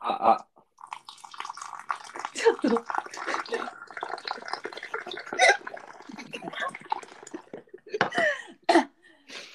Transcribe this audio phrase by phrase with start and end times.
[0.00, 0.46] あ、あ、
[2.34, 2.84] ちょっと。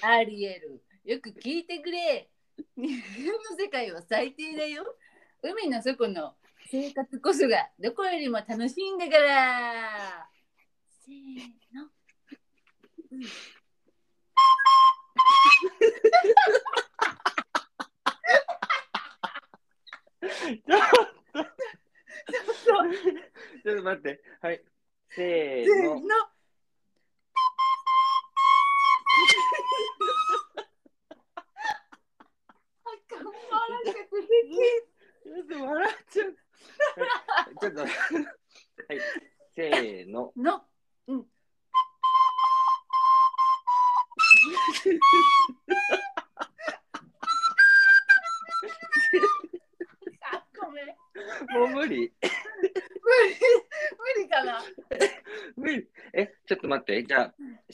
[0.02, 2.30] アリエル、よく聞いてくれ。
[2.78, 4.84] 日本の世界は最低だよ。
[5.42, 6.36] 海の底の
[6.70, 10.30] 生活こそがどこよりも楽しいんだから。
[11.06, 11.90] せーの。
[13.12, 13.55] うん
[23.86, 24.22] 待って。
[24.42, 24.62] はい。
[25.10, 26.35] せーの。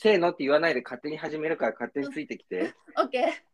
[0.02, 2.74] せーのって言わないで勝手に始めるから勝手についてきて。
[2.98, 3.51] オッケー。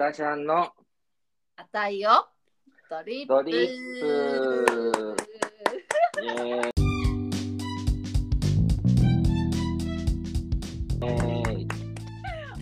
[0.00, 0.62] 豚ちゃんの
[1.56, 2.26] あたいよ、
[2.88, 3.34] ドリップ。
[3.34, 3.68] ドリッ
[3.98, 5.16] プ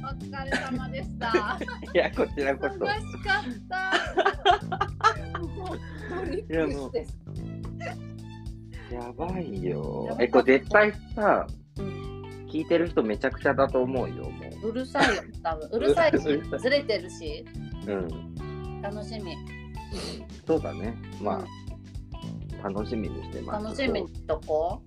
[0.02, 1.60] お疲れ様でした。
[1.94, 2.84] いや、こちらこそ。
[2.84, 5.38] 楽しかった。
[5.38, 5.78] もう
[6.10, 7.14] ドリップし
[8.90, 8.94] て。
[8.96, 10.16] やばいよ。
[10.18, 11.46] え、これ絶対さ、
[12.48, 14.27] 聞いてる人めちゃくちゃだと思うよ、も
[14.62, 15.68] うるさいよ、多分。
[15.72, 16.18] うるさいし
[16.58, 17.44] ずれてるし、
[17.86, 17.92] う。
[17.92, 18.82] うん。
[18.82, 19.36] 楽しみ。
[20.46, 20.94] そうだね。
[21.20, 21.44] ま
[22.62, 23.64] あ、楽しみにしてます。
[23.64, 24.82] 楽しみにしとこ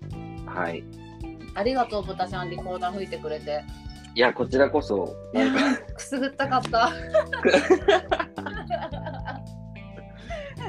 [0.46, 0.50] う。
[0.50, 0.84] はい。
[1.54, 3.64] ありがとう、豚ちゃん、リコーダー吹いてくれて。
[4.14, 5.16] いや、こちらこそ、
[5.96, 6.92] くすぐったかった。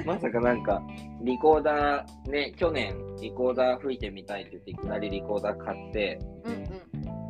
[0.05, 0.83] まさかなんか、
[1.23, 6.62] リコーダー、ね、去年、リコーダー吹いてみたいって言って、いきなりリコーダー買って、うんうん。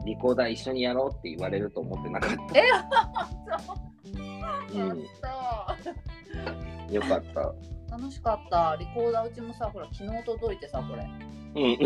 [0.05, 2.59] リコーダー一緒にやろうって言われると思ってなかった。
[2.59, 2.63] え、
[4.73, 6.93] うんやった。
[6.93, 7.55] よかった。
[7.97, 8.77] 楽しかった。
[8.79, 11.09] リコーダーうちもさ、ほら、昨日届いてさ、これ。
[11.55, 11.79] うん。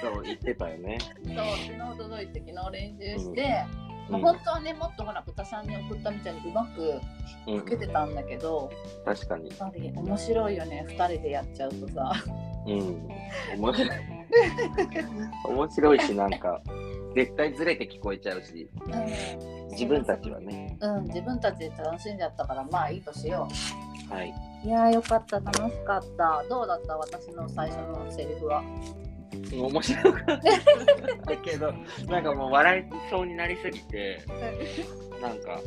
[0.00, 0.98] そう、言ってたよね。
[1.00, 7.00] そう、昨日届いて、昨日練習して、うんまあ、本当はね、もっとほら、豚さんに送ったみたいにうまく
[7.46, 8.70] うん吹けてたんだけど、
[9.04, 9.50] 確かに。
[9.94, 12.12] 面白いよね、二人でやっちゃうとさ。
[12.66, 13.08] うん。
[13.58, 13.90] 面白い。
[15.48, 16.60] 面白いし、なんか、
[17.14, 20.78] 絶対ずれて聞こえちゃうし、うん、自分たちはね。
[20.80, 23.48] うん、自分たちで楽しんじゃったから、まあいいとしよ
[24.08, 24.34] はい。
[24.64, 24.68] う。
[24.68, 26.44] いやー、よかった、楽しかった。
[26.48, 26.96] どうだった？
[26.96, 28.62] 私の最初のセリフは。
[29.52, 30.40] 面白かっ
[31.26, 31.74] たけど、
[32.08, 34.22] なんかもう笑いそうになりすぎて、
[35.20, 35.60] なんか、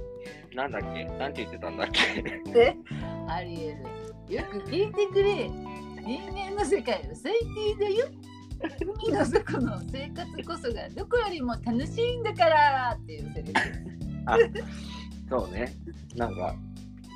[0.55, 1.03] なんだっけ？
[1.05, 2.21] なんて言ってたんだっけ？
[2.51, 2.75] で、
[3.27, 3.77] アリエ
[4.29, 5.49] ル、よく聞いてくれ。
[6.05, 7.33] 人間の世界は最
[7.77, 8.07] 低だよ。
[9.03, 13.59] 海の底の生活こそがどこよりも楽しいんだからっていうセリフ。
[14.27, 14.37] あ、
[15.29, 15.73] そうね。
[16.15, 16.55] なんか、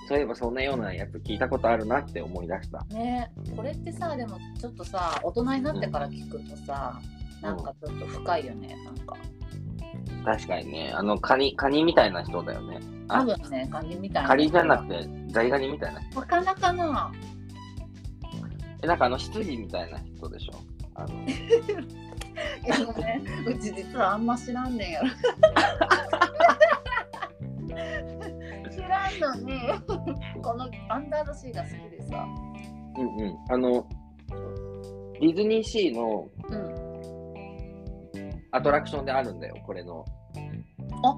[0.08, 2.84] そういえばそんなようなやつ聞いたことあるなって思い出した。
[2.86, 7.00] ねこれってさでもちょっとさ大人になってから聞くとさ、
[7.44, 9.16] なんかちょっと深いよねなんか
[10.26, 12.80] 確かにね、あの、カニ、カニみたいな人だよね。
[13.08, 16.22] 多分ねカニみたいなカニじゃなくて、ザリガニみたいな人。
[16.22, 17.12] 魚かな
[18.82, 20.54] え、なんかあの、羊みたいな人でしょ？
[20.96, 21.28] あの、い
[22.68, 25.10] やごめんうち実はあんま知らんねんやろ
[28.70, 29.60] 知らんのに
[30.42, 32.28] このアンダードシーが好きでさ
[32.98, 33.38] うんうん。
[33.50, 33.88] あの、
[35.22, 36.80] ディズニーシーのうん
[38.52, 40.04] アトラクションであるんだよ、これの。
[41.04, 41.16] あ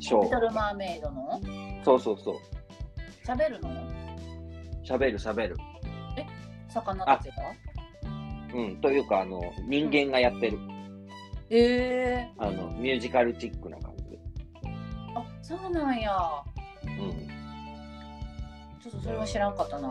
[0.00, 0.24] ショー。
[0.24, 1.40] リトル・マーメイドの？
[1.84, 2.36] そうそうそう。
[3.24, 3.70] 喋るの？
[4.84, 5.56] 喋る喋る。
[6.72, 7.34] 魚たちが？
[8.54, 8.76] うん。
[8.80, 10.58] というか、あの、人間がやってる。
[11.50, 14.18] ええあの、ミュージカルチックな感じで。
[15.14, 16.16] あそうなんや
[16.84, 17.28] うん。
[18.82, 19.90] ちょっとそれは知らんかったな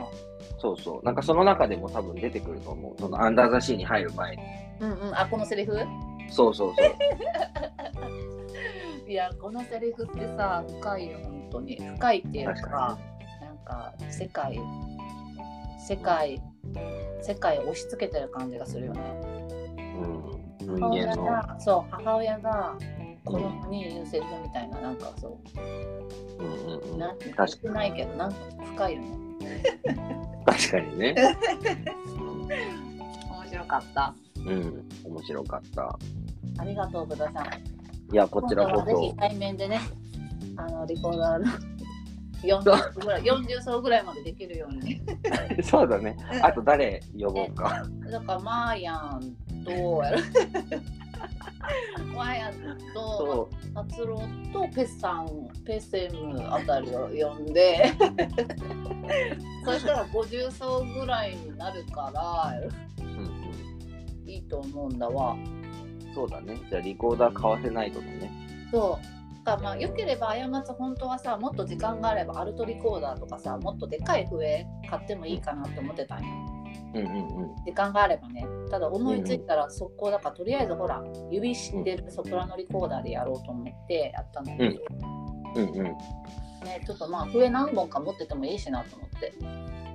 [0.59, 1.05] そうそう。
[1.05, 2.95] なんかその中でも多分出てくると思う。
[2.99, 4.43] そのアンダーザシーに入る前に。
[4.79, 5.77] うんうんあこのセリフ？
[6.29, 6.87] そうそうそう。
[9.09, 12.97] いやこのセリフってさ深いよ本当に深いっていう確かか
[13.41, 14.57] なんか世界
[15.77, 16.41] 世界
[17.21, 19.01] 世界を押し付けてる感じがするよね
[20.61, 20.77] うん。
[20.77, 21.15] 人母親。
[21.15, 22.75] がそう母親が
[23.25, 26.93] 子供に言うセリフみたいななんかそうんうんう。
[26.93, 27.31] うんなんて
[27.69, 28.37] ないけどなんか
[28.73, 29.07] 深いよね
[30.45, 31.15] 確かにね。
[32.17, 34.47] 面白かったうん。
[34.49, 34.89] うん。
[35.05, 35.99] 面白かった。
[36.57, 37.45] ありがとうブダさん
[38.13, 39.15] いや、こちらこ今度はぜひそ。
[39.17, 39.79] 対面でね
[40.57, 41.45] あのリコーダーの
[42.43, 45.01] 40ぐらい40層ぐらいまでできるように
[45.63, 46.17] そうだね。
[46.41, 47.83] あと誰呼ぼうか。
[48.09, 49.71] だからマーヤンと
[50.03, 50.23] やる？
[52.15, 52.53] マーヤン
[52.93, 54.17] とそ達郎
[54.51, 57.93] とペッサンペッセムあたりを呼んで
[59.63, 62.71] そしたら50層ぐらいになるからう。
[63.01, 63.31] うん
[64.27, 66.13] いいと思うんだわうん。
[66.13, 66.57] そうだね。
[66.69, 68.31] じゃあリコーダー買わせないとね。
[68.71, 76.25] そうだからまあよければ過ち本当はさもっと時間があればアルトリコーダーとかさもっとでかい笛買ってもいいかなって思ってたんよ。
[76.93, 77.55] うんうんうん。
[77.65, 78.45] 時間があればね。
[78.69, 84.79] ただ思いついたら速攻だからとりあえずほら指知ってるソプラノリコーダーでやろうと思ってやったんだけど、
[85.55, 85.83] うんうん。
[85.83, 85.95] ね
[86.85, 89.33] ちょっとまあ笛何本か持っててもいいしなと思って。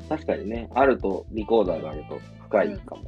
[0.08, 3.02] 確かにね、あると、リコーダーがあると深いかも。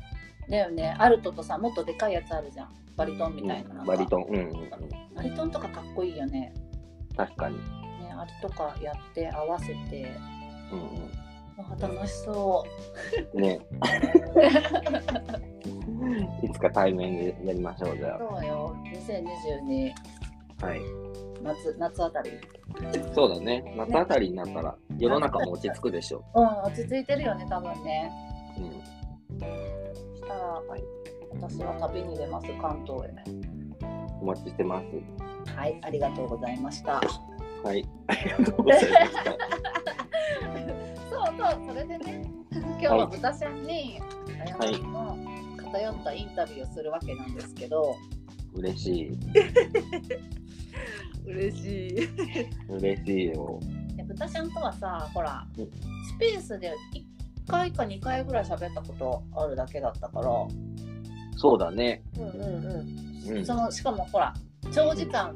[0.49, 0.97] だよね。
[0.99, 2.69] アルトとさもっとでかいやつあるじゃん
[2.99, 4.25] バリトンみたいな,、うんバリトン。
[4.25, 4.71] うんうんうん。
[5.15, 6.53] バリトンとかかっこいいよね
[7.17, 7.57] 確かに。
[7.57, 7.63] ね
[8.15, 10.15] あれとかやって合わせて
[10.73, 11.11] うん
[11.65, 12.65] あ楽しそ
[13.35, 13.41] うん。
[13.41, 13.61] ね。
[16.43, 19.93] いつか対面でやりましょう、じうゃそうよ2022
[20.63, 20.67] あ。
[20.67, 20.81] はい。
[21.43, 22.31] 夏夏あたり
[23.15, 23.75] そうだね。
[23.77, 28.11] 夏あたりになったら、世の中も落ち着くでしょうん落ち着いてるよね多分ね
[28.59, 28.63] う。
[28.63, 28.71] うん。
[29.41, 30.83] そしたら、はい
[31.33, 33.15] 私は旅に出ます関東へ
[34.21, 34.87] お待ちしてます。
[35.55, 37.01] はいありがとうございました
[37.65, 37.85] はい。
[38.07, 39.25] ありがとうございました。
[41.11, 42.23] そうそうそれでね
[42.53, 44.01] 今日は豚ちゃんに
[44.41, 45.19] あやまの
[45.57, 47.97] 偏ったインタビューをするわけなんですけど、
[48.55, 49.19] 嬉しい。
[51.27, 52.09] 嬉しい
[52.69, 53.61] 嬉しいよ。
[53.97, 55.71] で豚ちゃんとはさほらうんス
[56.19, 60.29] ペースで1回か2回ぐらい喋ったことあるだけだったから
[61.39, 62.03] そうだね。
[62.19, 62.41] うんうん
[63.31, 63.47] うんうん。
[63.47, 64.35] そのしかもほら
[64.73, 65.35] 長時間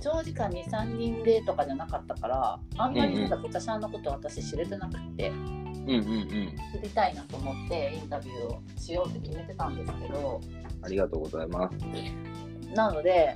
[0.00, 6.56] 長時間23人でとかじゃなかったからあんまりまだ豚ちゃんのこと私知れてなくて、うんうんうん。
[6.72, 10.40] 知りたいなと思ってインタビューをしようって決めてたんですけど
[10.82, 12.74] ありがとうございます。
[12.74, 13.34] なので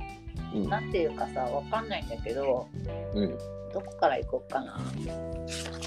[0.54, 0.68] うん。
[0.68, 2.68] なんていうかさわかんないんだけど
[3.14, 3.38] うん。
[3.72, 4.78] どこから行こうかな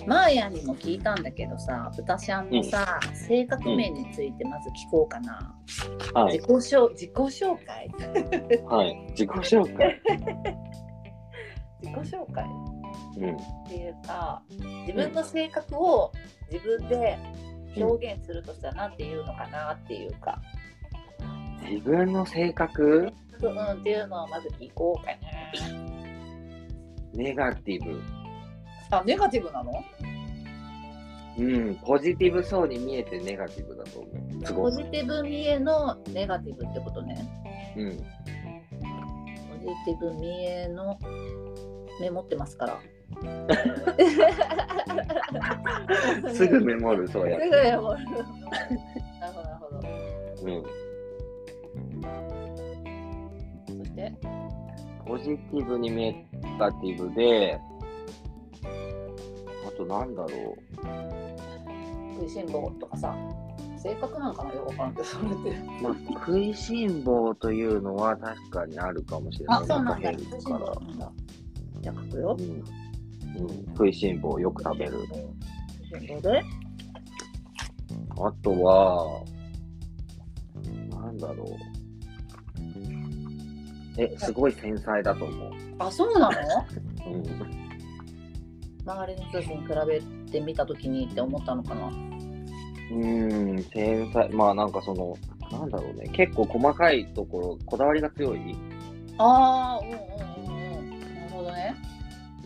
[0.08, 5.56] マーヤンにも聞いたんだけどさ豚ちゃんのさ、性格面についてまず聞こうかな、
[6.14, 6.50] はい自己。
[6.50, 7.90] 紹自己紹介？
[8.66, 8.96] はい。
[9.10, 10.02] 自己紹介。
[11.82, 12.46] 自己紹介？
[13.18, 13.36] うん。
[13.36, 14.42] っていうか
[14.88, 16.12] 自分の性格を
[16.52, 17.18] 自分で
[17.78, 20.42] 表現するとしたら何て言うのかなっていうか、
[21.70, 23.14] 自分の性格？
[23.42, 26.01] うん、っていうのをまず聞こうかな。
[27.14, 28.00] ネガティブ。
[28.92, 29.72] あ、ネガティブなの？
[31.38, 31.76] うん。
[31.76, 34.46] ポジティブそうに見えてネガティブだと思う。
[34.46, 34.72] すごく。
[34.72, 37.26] ポジティブ見えのネガティブってことね。
[37.78, 37.98] うん。
[37.98, 38.04] ポ
[39.60, 40.98] ジティブ見えの
[42.00, 42.80] メモってますから。
[46.34, 47.64] すぐメモる、そうやっすぐて。
[47.64, 48.00] メモる。
[48.06, 48.12] な
[49.28, 49.80] るほど、なるほど。
[50.44, 50.64] うん。
[53.78, 54.12] そして、
[55.12, 57.60] ポジティブに見えネガティブで、
[59.68, 60.58] あととなんだろ
[62.16, 63.16] 食いしん坊とかさ
[63.78, 65.66] 性格なんかなよくわからんけどそれってう。
[65.82, 69.58] まあ、食いしん坊というのは確かにあるかもしれない。
[69.62, 70.60] あそうなんだお腹減るから。
[71.82, 72.46] じゃあ書くようん。
[73.42, 74.92] うん、食いしん坊よく食べる。
[75.92, 76.44] 食いしん坊で？
[78.10, 79.24] あとは、
[80.90, 81.48] なんだろう。
[84.04, 85.52] え、すごい繊細だと思う。
[85.80, 86.38] あそうなの？
[87.12, 87.24] うん。
[88.84, 91.88] 周りの人たちに比べてみたときにって思ったのかな？
[91.88, 94.30] うーん、繊細。
[94.30, 95.16] まあなんかその、
[95.52, 96.08] なんだろうね。
[96.14, 98.56] 結構細かいところ、こだわりが強い？
[99.18, 101.76] ああうんうんうんうんなるほどね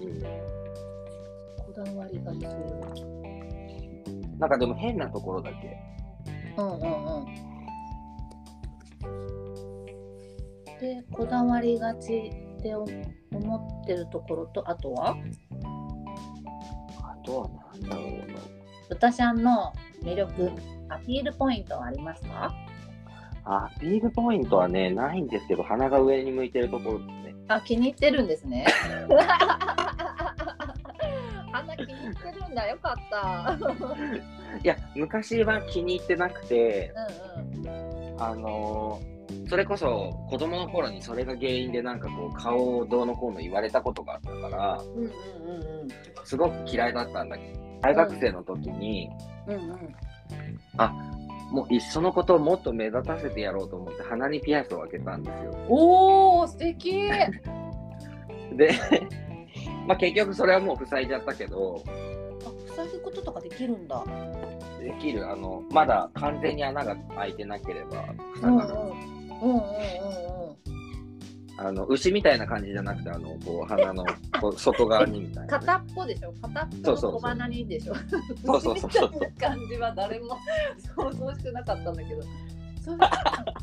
[0.02, 0.22] うん。
[1.66, 2.44] こだわりが強い
[4.40, 5.78] なんかでも変なところだけ。
[6.58, 6.86] うんうんう
[7.22, 7.45] ん
[10.86, 12.86] でこだわりがちって思
[13.84, 15.18] ってるところとあとは？
[17.02, 18.40] あとはなんだろうな。
[18.90, 19.74] 豚ちゃんの
[20.04, 20.52] 魅力
[20.90, 22.54] アピールポイントはありますか？
[23.46, 27.36] アピールポイントはね、ないんですけど、鼻が上に向いてるところですね。
[27.48, 28.68] あ気に入ってるんですね。
[31.52, 33.58] 鼻気に入ってるんだよかった。
[34.64, 36.94] いや、昔は気に入ってなくて、
[37.58, 38.22] うんうん。
[38.22, 39.15] あのー
[39.48, 45.10] それこそ子供の頃にそれが原因でなんかこう顔をどうのこうの言われたことがあったから、うんうんうん
[45.82, 45.88] うん
[46.26, 49.10] すごく嫌いだったんだけど、大学生の時に、
[49.48, 49.70] うんうん。
[51.52, 55.52] もういっそのことをもっと目立たせてやろうと思って鼻にピアスを開けたんですよ。
[55.70, 57.08] おお素敵。
[58.58, 58.72] で、
[59.88, 64.04] まあ結局それはもう塞いじゃったけど、あ塞ぐこととかできるんだ。
[64.82, 68.06] できる、あの、まだ完全に穴が開いてなければ
[68.42, 69.48] 塞うんうんがる。
[69.48, 69.66] うんうんうん。
[71.58, 74.06] あの、牛みたいな感じじゃなくて、あの、こう、鼻の
[74.42, 76.34] こう外側にみたいなね、片っぽでしょ？
[76.42, 77.96] 片っぽの小鼻にでしょ？
[78.46, 79.12] そうそうそうそう。
[79.14, 80.38] みたいな感じは誰も
[80.96, 82.22] 想像してなかったんだけど。
[82.82, 82.98] それ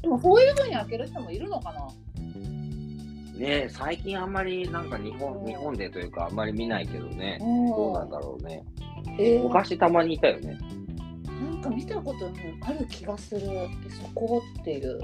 [0.02, 1.88] でもこういうふうに開ける人もいるのかな？
[3.38, 7.38] ね最近あんまりなんか日本日本でというかあんまり見ないけどね、
[7.76, 8.64] どうなんだろうね。
[9.18, 9.42] えー。
[9.42, 10.58] 昔たまにいたよね。
[11.52, 12.28] なんか見たこと
[12.62, 13.46] ある気がする。
[13.46, 14.98] えそこっていう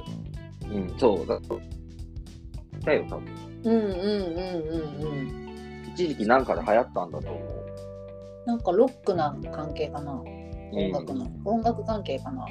[0.70, 1.58] うん、そう、だと。
[1.58, 3.24] いたよ、多分。
[3.64, 5.48] うんうんうんうんうん
[5.94, 8.46] 一時期なんかで流行ったんだと思う。
[8.46, 10.28] なんかロックな関係かなうん
[10.74, 12.46] 音楽の、音楽関係かな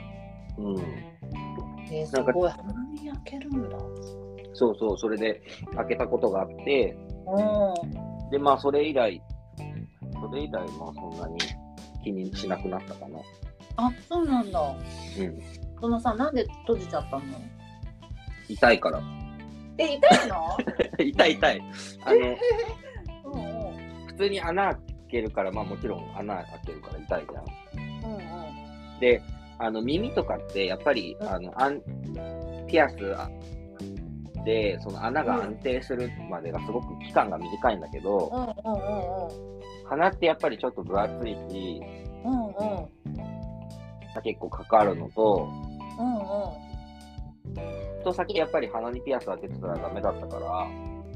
[0.58, 0.80] うん。
[1.90, 3.78] えー、すなんかごい鼻に開けるんだ
[4.54, 5.42] そうそう、それで
[5.76, 6.98] 開けたことがあって、
[7.28, 9.22] うんで、まあ、それ以来、
[10.22, 11.38] それ以来、まあ、そんなに
[12.04, 13.20] 気にしなくなったかな。
[13.78, 14.60] あそうなんだ
[15.20, 15.40] うん。
[15.80, 17.24] そのさなんで閉じちゃったの？
[18.50, 19.02] 痛いから。
[19.78, 20.58] え痛いの？
[21.00, 21.62] 痛い痛い。
[22.04, 22.18] あの、
[23.34, 24.08] うんうん。
[24.08, 28.06] 普通に穴開けるから、まあもちろん穴開けるから痛いじゃん。
[28.06, 29.00] うんうん。
[29.00, 29.22] で、
[29.60, 31.28] あの耳とかってやっぱり、うん。
[31.28, 31.82] あのアン
[32.68, 32.96] ピアス
[34.44, 38.32] でその穴が安定するまでがすごく期間が短いんだけど、
[38.66, 39.58] うんうんうん
[39.90, 41.82] 鼻ってやっぱりちょっと分厚いし、
[42.26, 42.34] うん。
[42.34, 42.88] うんうん。
[44.22, 45.48] 結構かかるのと、
[45.98, 46.68] うんうん
[48.08, 50.68] と先やっぱり鼻にピアス当ててたらダメだったから、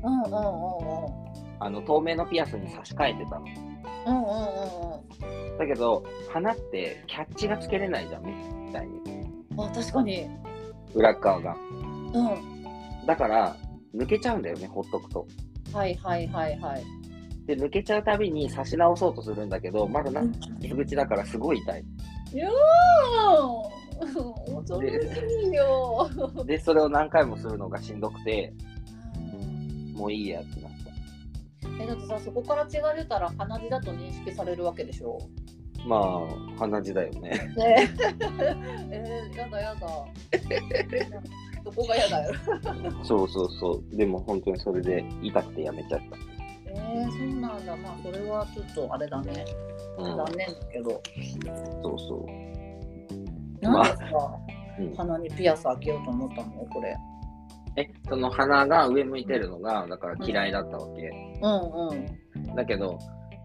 [0.04, 1.32] うんうんうんうん
[1.64, 3.46] あの透明のピアスに差し替えてたの。
[4.08, 9.00] うんうんうんだけど、鼻ってキャッチがつけれないじゃん、みたいに。
[9.52, 10.28] うんあ確かに
[10.96, 11.56] 裏側が。
[12.16, 13.56] うんだから、
[13.96, 15.28] 抜けちゃうんだよね、ほっとくと。
[15.72, 16.84] はいはいはいはい
[17.46, 20.24] で、抜けちゃうたびに差し直そうとするんだけど、まだな
[20.60, 21.86] 傷口だからすごい痛い。
[22.34, 26.10] いやー恐ろしいよ
[26.46, 28.54] で、それを何回もするのがしんどくて、
[29.94, 30.72] もういいやってなっ
[31.80, 35.18] えだってさそこから血が出たら鼻血だと認識されるわけでしょ？
[35.78, 35.88] た。
[35.88, 37.30] まあ、鼻血だよね。
[37.56, 37.90] ね
[38.92, 39.88] えー、やだやだ
[41.64, 42.34] そこがやだよ
[43.04, 43.96] そうそうそう。
[43.96, 46.18] でも本当にそれで痛くてやめちゃった。
[46.74, 49.46] えー、そうなんだまあそれはちょっとあれだね
[49.98, 51.02] うん、残念だけど
[51.84, 52.51] そうそう。
[53.62, 53.96] なんでさ、
[54.80, 54.96] うん。
[54.96, 56.52] 鼻にピアス開けようと思ったの？
[56.66, 56.96] これ。
[57.78, 61.10] え、その鼻が上向いてるのが、だから嫌いだったわけ。
[61.42, 62.56] うんうん。
[62.56, 63.00] だけど、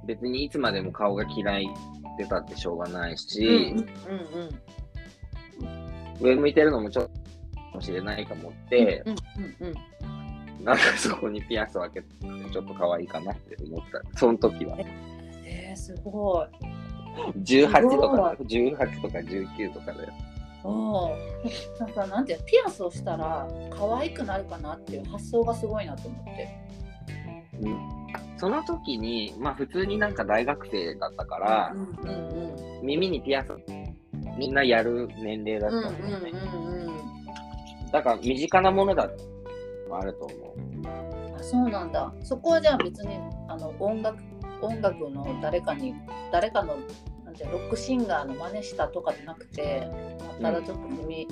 [0.06, 1.68] 別にいつまでも顔が嫌い
[2.14, 3.86] ってたってしょうがないうんし、うん
[6.20, 9.16] 上向いてるのもちょっとかもしれないと思って、うん
[9.60, 9.74] うんうん
[10.64, 12.08] なんかそこにピアスを開けて
[12.52, 14.18] ちょっと可愛いかなって思った。
[14.18, 14.76] その時は。
[15.44, 16.48] えー、すごい
[17.42, 20.12] 18とかだよ、18とか19とかだよ。
[20.64, 21.86] うん。
[21.86, 26.66] なんかなんていうのピアスをしたら可愛くなるかなっていう発想がすごいなと思って。
[28.38, 32.86] その時に、まあ普通になんか大学生だったから、うんうんうん。
[32.86, 33.54] 耳にピアス、
[34.36, 36.30] みんなやる年齢だうんったんだよね。
[36.30, 36.76] うんうん
[37.92, 39.08] だから身近なものだ
[39.90, 41.36] あると思う。
[41.38, 42.12] あそうなんだ。
[42.22, 43.16] そこはじゃあ別に
[43.48, 44.18] あの音楽
[44.62, 45.94] 音楽の誰かに
[46.32, 46.78] 誰かの
[47.24, 49.88] なんてロックシンガーの真似したとかじゃなくて、
[50.40, 51.26] まあただちょっと耳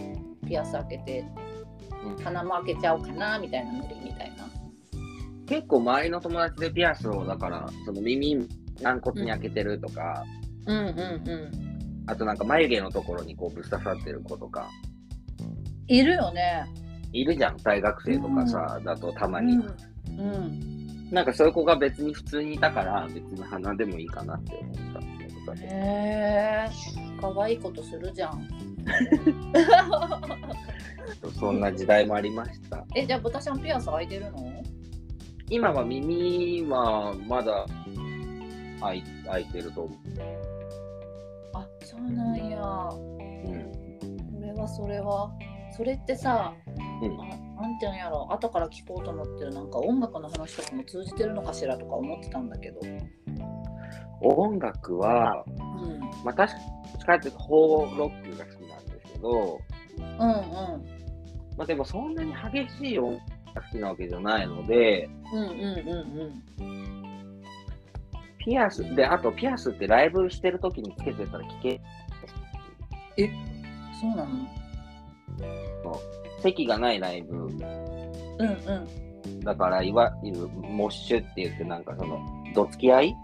[0.46, 1.54] ピアス開けて、うん
[2.22, 4.46] 鼻も開けちゃおうかなみたいなノリみたいな。
[5.46, 8.48] 結構周りの友達でピアスを、だから、その耳
[8.80, 10.24] 軟骨に開けてるとか、
[10.66, 12.04] うんうんうん。
[12.06, 14.68] あとなんか眉毛のところにこうぶっ刺さってる子とか、
[15.86, 16.64] いるよね。
[17.12, 19.54] いるじゃん、大学生とかさ、だとたまに。
[19.54, 19.64] うん。
[20.18, 20.83] うん、
[21.14, 25.66] なんかそういう子が別に普通にいたから、別に鼻でもいいかなって思ったってことだけど。
[25.68, 26.68] へえ
[27.20, 28.48] 可愛いことするじゃん。
[31.38, 32.84] そんな時代もありました。
[32.96, 34.52] えじゃあ豚ちゃんピアス開いてるの？
[35.48, 37.64] 今は耳はまだ
[38.80, 39.94] 開い開いてると思
[41.52, 42.58] あそうなんや。
[42.58, 42.96] う。
[42.96, 43.70] うん。
[44.34, 45.30] それはそれは。
[45.76, 46.52] それってさ、
[47.02, 52.80] うんあなんていうんやろ後から聞こうと思ってるなんか音楽の話とかも通じてるのかしらとか思ってたんだけど。
[54.20, 55.50] 音楽は、う
[55.86, 56.00] ん。
[56.24, 56.52] まあ確
[57.04, 59.60] かにホーロックが好きなんですけど、
[59.98, 60.08] うんうん。
[61.56, 65.48] まあでもそんなに激しい音楽が好きなわけじゃないので、うんうん
[66.58, 67.42] うん
[68.38, 71.80] ピアス、で、あとピアスってライブしてる時につけてたら聞け、
[73.18, 73.30] うん。
[73.98, 74.28] そうなの？
[76.44, 77.54] 席がないライブ、うんう
[79.26, 79.40] ん。
[79.40, 82.20] だからいわゆるモッシュって言ってなんかその、
[82.54, 83.16] どつき合い？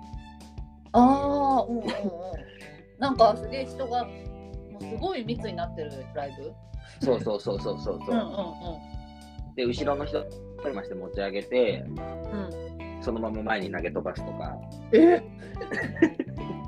[0.93, 1.91] ああ、うんうんうん。
[2.99, 4.11] なんかすげえ人がも
[4.81, 6.53] うすごい密になってるライブ？
[7.05, 8.25] そうそうそうそうそうそう、うんうん
[9.55, 10.25] で、後ろの人、
[10.75, 11.99] まして持ち上げて、うん。
[11.99, 12.01] う
[13.01, 13.03] ん。
[13.03, 14.57] そのまま前に投げ飛ばすとか、
[14.93, 15.23] え？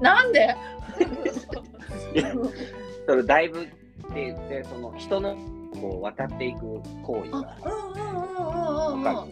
[0.02, 0.54] なんで？
[3.06, 3.70] それダイブって
[4.14, 5.34] 言って、その人の
[5.80, 6.60] こう渡っていく
[7.02, 9.26] 行為があ、うんうんうんうんうんわか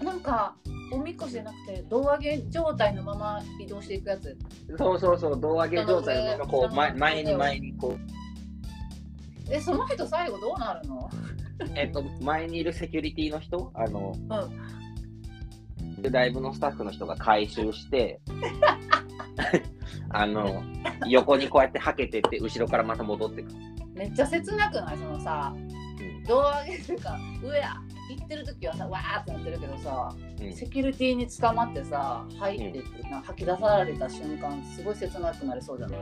[0.00, 0.06] うん。
[0.06, 0.54] なんか
[0.92, 4.36] おみこしじゃなくて胴上げ状態のまま移動していくやつ。
[4.76, 11.10] そうそうそう、胴上げ状態のままこう前前に前にこう、えその人最後どうなるの？
[11.74, 16.02] えっと、前にいるセキュリティの人、あの、うん。
[16.02, 18.20] でライブのスタッフの人が回収して、
[20.10, 20.62] あの、
[21.08, 23.56] 横にこうやってはけてって、後ろからまた戻ってくる。
[23.98, 24.98] めっちゃ切なくない？
[24.98, 27.74] そのさうん胴上げっていうか上や
[28.16, 36.00] 行ってる時はさわーってなってるけどさうんセキュリティに捕まってさ入ってってな吐き出された瞬間すごい切なくなりそうじゃない？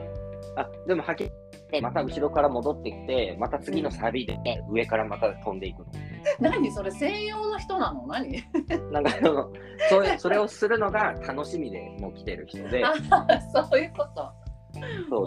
[0.57, 1.31] あ、でもはけ
[1.69, 4.39] て、また後ろから戻ってきて、また次のサビで
[4.71, 5.85] 上からまた飛んでいくの。
[6.39, 8.07] 何それ専用の人なの？
[8.07, 8.43] 何？
[8.91, 9.49] なんかその
[9.89, 12.93] それそれをするのが楽しみでもう来てる人で、あ
[13.69, 14.31] そういうこと。
[15.09, 15.21] そ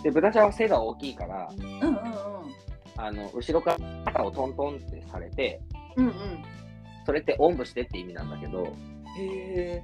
[0.00, 1.95] うで、豚ちゃんは背が大きいから、うんうん
[2.96, 5.60] あの後ろから肩をトントンってされて、
[5.96, 6.06] うん。
[6.06, 6.12] うん
[7.04, 8.66] それっておんぶしてって意味なんだけど、うん。
[8.66, 8.72] へ
[9.18, 9.82] え。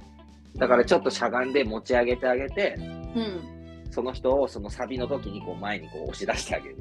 [0.57, 3.87] だからちょっとしゃがんで持ち上げてあげて、うん。
[3.91, 6.77] その人をそのサビの時にこう前にこう押し出してあげる。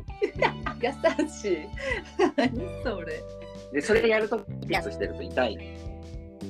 [0.80, 1.58] 優しい。
[2.36, 3.22] 何それ。
[3.72, 5.58] で、それやるとピアスしてると痛い。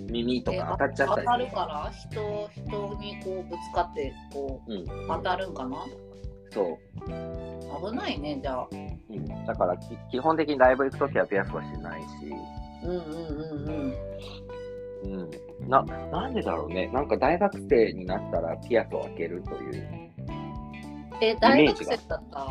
[0.08, 1.90] 耳とか当たっちゃったり当たるから？
[1.90, 5.84] 人人にこうぶつかってこうん、う当たるんかな？
[6.50, 6.78] そ
[7.90, 8.68] 危ないねじゃあ。
[8.70, 8.76] う、
[9.10, 9.26] うん。
[9.46, 12.06] だからき基本的にライブ行くときはピアスはしないし、
[12.84, 13.94] うんうんうん
[15.04, 15.22] うん。
[15.22, 15.68] うん。
[15.68, 16.88] な、なんでだろうね。
[16.88, 20.10] なんか大学生になったらピアスを開けるという。
[21.20, 22.44] え大学生だった？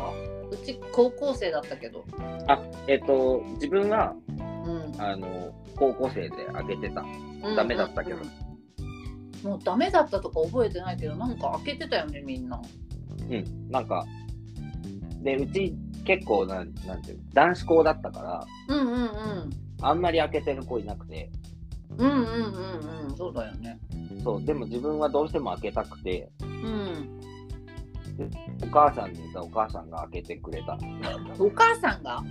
[0.50, 2.04] うち高校生だったけど。
[2.48, 4.32] あ、えっ、と、自分は、う
[4.98, 5.00] ん。
[5.00, 7.04] あの、高校生で開けてた。
[7.56, 8.18] ダメだったけど。
[9.42, 12.62] もうダメだったとか覚えてないけどなんか開けてたよねみんな。
[13.28, 13.70] うん。
[13.70, 14.04] なんか、
[15.22, 18.20] で、うち結構なん、なんていうの男子校だったか
[18.68, 19.50] ら、うんうんうん。
[19.80, 21.30] あんまり開けてる子いなくて、
[21.98, 23.78] うんうんうんうんそうだよね。
[24.24, 27.20] そう、でも自分はどうしても開けたくて、うん。
[28.62, 30.78] お母さんに言ったらお母さんが開けてくれた。
[31.38, 32.22] お母さんが？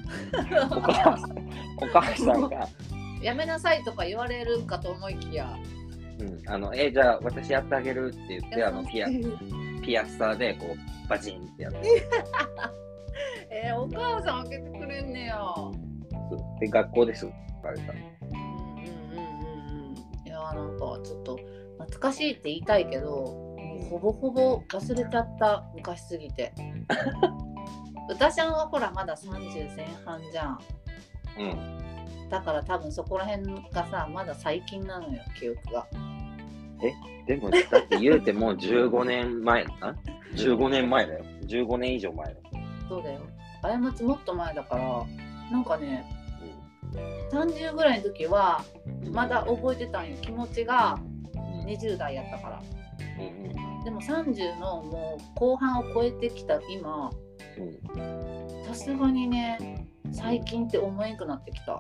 [0.72, 1.38] お母さん、
[1.82, 2.68] お母さんが、
[3.22, 5.58] やめなさいとか言われるんかと思いきや。
[6.22, 9.08] うん、あの、え、じゃあ私やってあげるって言って、あの、ピア、
[9.82, 11.80] ピアスターでこう、バチンってやって、
[13.50, 15.44] えー、お母さん開けてくれんねや。
[16.60, 17.32] で、学校ですぐ
[17.64, 17.92] バレた。
[17.92, 18.46] うんうん
[19.10, 20.28] うんうんうん。
[20.28, 21.38] いやーなんかちょっと
[21.80, 23.26] 懐かしいって言いたいけど、
[23.90, 26.54] ほぼほぼ忘れちゃった昔すぎて。
[28.10, 30.60] 歌ちゃんはほらまだ30前半じゃん。
[31.40, 31.91] うん。
[32.32, 35.86] だから多分そこら辺がさまだ最近なのよ記憶が。
[37.28, 39.96] でも、だって言うてもう15年前だな
[40.34, 41.26] ?15 年前だよ。
[41.46, 42.38] 15年以上前だよ。
[42.90, 43.20] そうだよ。
[43.62, 45.06] 過ちもっと前だから、
[45.52, 46.04] なんかね、
[47.32, 48.64] 30ぐらいの時は、
[49.06, 50.18] うんまだ覚えてたんよ。
[50.22, 50.98] 気持ちが
[51.36, 52.64] うん20代やったから。
[53.20, 57.10] うんうんでも30のもう後半を超えてきた今、
[57.58, 61.80] うんさすがにね、最近って思えんくなってきた。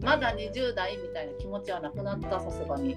[0.00, 2.96] まだ20代みたいな気持ちはなくなった、さすがに。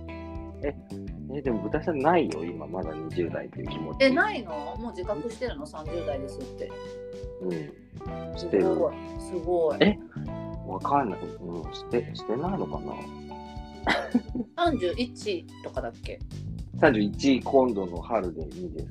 [0.64, 4.04] え、でも豚さんないよ、今まだ20代っていう気持ち。
[4.04, 4.76] え、ないの？
[4.78, 6.72] もう自覚してるの ?30 代ですって。
[7.42, 7.52] うん。
[8.38, 8.76] すしてる。
[8.76, 8.96] ごい。
[9.20, 9.78] すごい。
[9.80, 9.98] え？
[10.68, 11.20] わかんない。
[11.20, 12.94] うん、して、してないのかな
[14.72, 16.20] ？31とかだっけ
[16.78, 18.88] ?31 今度の春で2です。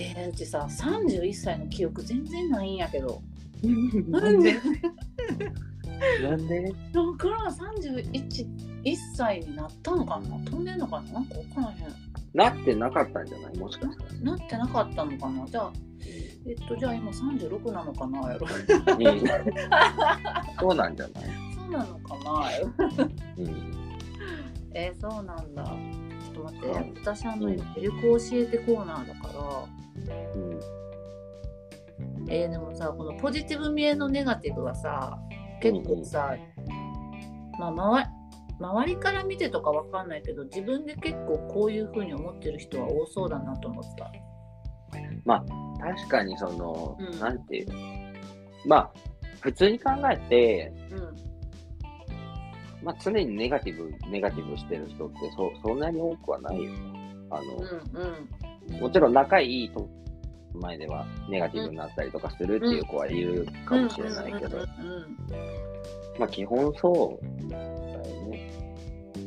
[0.00, 3.20] えー、うちさ31歳の記憶全然ないんやけど。
[4.08, 4.54] なんで？
[6.22, 6.62] なんで？
[6.62, 6.72] だ
[7.16, 10.38] から31歳になったのかな？
[10.44, 11.12] 飛んでんのかな？
[11.14, 11.94] なんか分からへん。
[12.34, 13.56] なってなかったんじゃない？
[13.58, 14.12] もしかしたら。
[14.20, 15.46] なってなかったのかな？
[15.46, 15.72] じゃあ
[16.46, 18.32] えっとじゃあ今36なのかな？
[18.32, 18.46] やろ。
[18.46, 19.20] うん。
[20.60, 21.24] そうなんじゃない？
[21.54, 22.50] そうなのかな？
[22.52, 22.70] やろ。
[23.38, 23.74] うん。
[24.74, 25.64] えー、そうなんだ
[26.38, 29.34] と待って、うん私あのうん今セリフ教えてコーナーだから。
[30.34, 30.60] うん。
[32.30, 35.18] えー、でもさこのポジティブ見えのネガティブはさ
[35.62, 36.36] 結構さ、
[37.58, 38.08] まあ周り
[38.60, 44.12] 周りから見てとかわかんないけど自分で結構こういう風に思ってる人は多そうだなと思った。
[45.78, 47.18] 確かにその、うん。
[47.18, 47.68] なんていう
[48.66, 48.90] まあ、
[49.40, 51.27] 普通に考えて、うん
[52.82, 56.78] まあ、常にネガティブ、ネガティブしてる人ってそそんなに多くはないよね。
[57.30, 59.88] あうんうんの、もちろん仲いいと
[60.54, 65.16] 前ではネガティブになったりとかするっていう子はいるかもしれないけど、うんうんうん
[66.18, 67.68] まあ基本そうだよ
[68.26, 68.50] ね。
[69.14, 69.18] う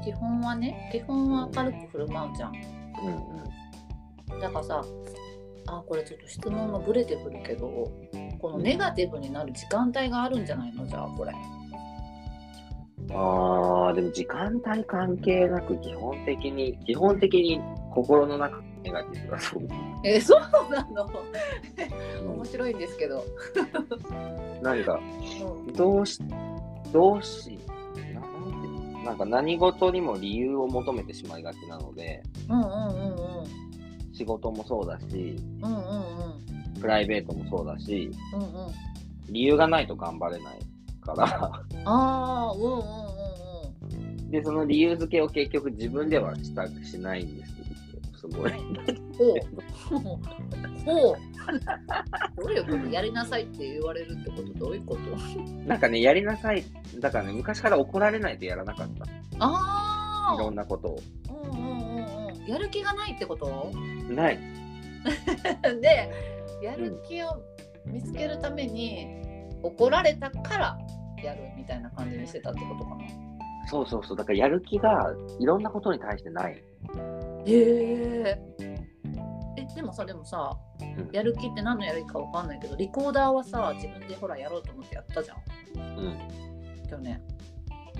[0.00, 2.52] ん基本はね基本は明るく振る舞うじゃん。
[2.52, 4.84] うんだからさ
[5.68, 7.90] あこれちょっと質問がブレてくるけど
[8.38, 10.86] このネガティブになる時間帯があるんじゃないの？
[10.86, 11.32] じゃあこれ。
[13.08, 13.16] うん。
[13.16, 17.60] ああ、でも時間帯関係なく基本的に、基本的に
[17.92, 19.62] 心の中ネガティブだそう。
[20.04, 20.40] えそう
[20.72, 21.08] なの？
[22.22, 23.24] う ん面白いんですけど。
[24.62, 25.00] なんか、
[25.66, 26.18] うんどうし、
[26.92, 27.58] どうし、
[28.14, 33.46] ななんなんか何事にも理由を求めてしまいがちなので、うんうんうんうん
[34.12, 38.48] 仕事もそうだし、うんうんうんプライベートもそうだし、うんうん
[39.28, 40.58] 理由がないと頑張れない
[41.06, 47.52] から、ああうんうんうんで、その理由付けを結局自分ではしたしないんです
[48.20, 48.52] すごい。
[48.52, 48.74] うん
[49.16, 49.38] ほう
[50.84, 51.16] ほう
[52.42, 54.42] どういうことやりなさいって言われるってこと？
[54.58, 55.40] どういうこと？
[55.68, 56.64] なんかね、やりなさい。
[56.98, 59.04] だからね、昔から怒られないとやらなかった。
[59.04, 61.00] いろああんなことを。
[61.44, 63.70] うんうんうんうんやる気がないってこと？
[64.08, 64.38] ない。
[65.80, 66.10] で
[66.62, 67.28] やる気を
[67.86, 69.06] 見つけるために
[69.62, 70.78] 怒られたから
[71.26, 73.04] やるみたいな感じにしてたってことかな。
[73.68, 74.16] そうそうそう。
[74.16, 76.52] だからやる気がいろんなことに対してない。
[76.54, 76.62] へ
[77.46, 78.86] ええ
[79.74, 81.10] でもさでもさうん。
[81.12, 85.38] やる気って何のやる気かわかんないけどリコーダーはさ自分でほらやろうと思ってやったじゃん。
[85.78, 86.18] うん。
[86.88, 87.20] 去年。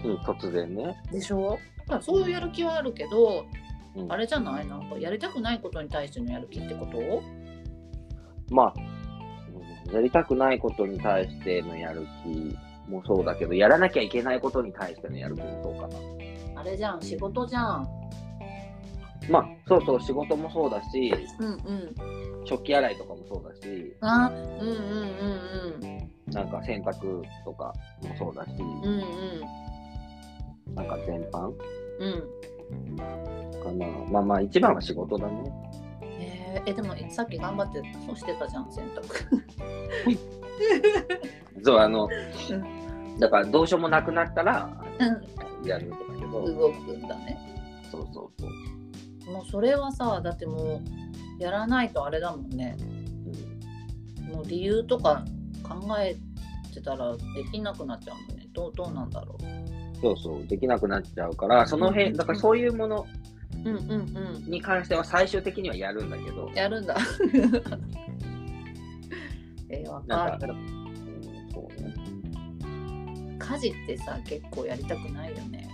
[0.04, 0.96] うん、突然ね。
[1.12, 1.50] でしょ？
[1.50, 3.44] だからそういうやる気はあるけど
[3.96, 4.66] うん、あれじゃない？
[4.68, 7.22] なんかやりたくないことに対してのやる気ってこと？
[8.54, 8.74] まあ、
[9.88, 12.56] うんやりたくないことに対してのやる気
[12.88, 15.88] もそうだけど、やらなきゃいけないことに対してのやる気もそうか。
[15.88, 16.61] な。
[16.61, 17.88] あれじゃん仕事じゃん。
[19.29, 21.94] まあ、そうそう、仕事もそうだし、うんうん
[22.46, 24.77] 食器洗いとかもそうだし、あうんうん
[25.81, 28.68] うんなんか洗濯とかもそうだし、うん
[30.68, 30.75] うん。
[30.77, 31.53] なんか全般？
[31.99, 32.25] うん。
[32.70, 33.87] うんかな。
[34.11, 35.53] まあまあ、一番は仕事だね。
[36.03, 36.70] えー。
[36.70, 39.03] えでもさっき頑張ってそうしてたじゃん洗濯
[41.62, 42.11] そう、あの、う
[43.19, 44.71] だからどうしようもなくなったら、
[45.64, 47.38] うやるんだけど、ん動くんだね。
[47.90, 48.47] そうそうそ
[49.31, 49.33] う。
[49.33, 50.81] もうそれはさだっても
[51.38, 52.77] うやらないとあれだもんね。
[54.21, 54.35] うん。
[54.35, 55.25] もう理由とか
[55.62, 56.16] 考え
[56.73, 58.47] てたらできなくなっちゃうもんね。
[58.53, 59.37] どうどうなんだろ
[60.01, 63.07] そうそう、できなくなっちゃうから、その辺、だからそういうもの
[63.64, 64.51] ううんうんうん。
[64.51, 66.97] に関しては最終的にはやるんだけど、やるんだ
[69.70, 71.94] えー、わなんか、かるうん、そうね、
[73.38, 75.68] 家事ってさ結構やりたくないよね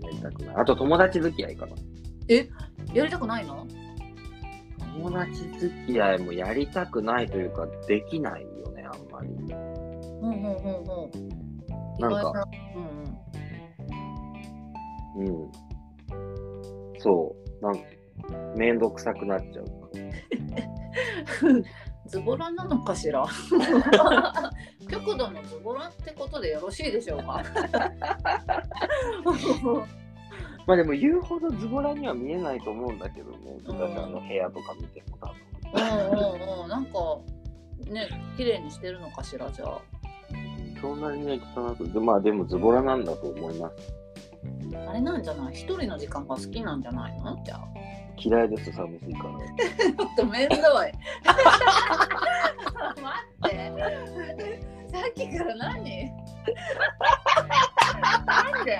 [0.00, 0.56] やりたくない。
[0.56, 1.72] あと友達付き合いかな。
[2.94, 3.66] やりたくないの？
[4.94, 9.28] 友達付き合いもやりたくないというか、できないよね、あんまり。
[9.28, 9.52] うん
[10.20, 11.10] うんうんうん
[11.98, 12.32] なんか
[12.74, 12.82] うん
[15.24, 15.50] うんうん。
[16.98, 17.64] そう。
[17.64, 17.80] なんか、
[18.56, 19.66] めんどくさくなっちゃう。
[22.12, 23.24] ズボラなのかしら？
[24.90, 27.42] 極度のズボラってことでよろしいでしょうか？
[30.66, 33.38] まあでも言うほどズボラには見えないと思うんだけどね。
[33.66, 35.36] うん私あの部屋とか見ても多分。
[35.72, 36.68] うんうんうん。
[36.68, 36.90] なんか
[37.90, 39.78] ね綺麗にしてるのかしらじゃあ。
[40.80, 41.88] そんなにね、汚く。
[41.88, 43.94] て、まあでもズボラなんだと思います。
[44.88, 45.54] あれなんじゃない？
[45.54, 47.40] 一人の時間が好きなんじゃないの？
[47.44, 47.64] じゃあ
[48.16, 49.38] 嫌いです、寂しいから。
[49.38, 50.60] ちょっとめんどい。
[53.00, 53.14] 待
[53.46, 53.52] って。
[54.88, 56.12] さっきから何？
[58.26, 58.78] なんで？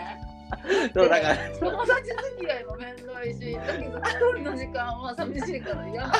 [0.94, 6.12] そうだから、友達付き合いもめんどいしだけど一人の時間は寂しいから嫌だ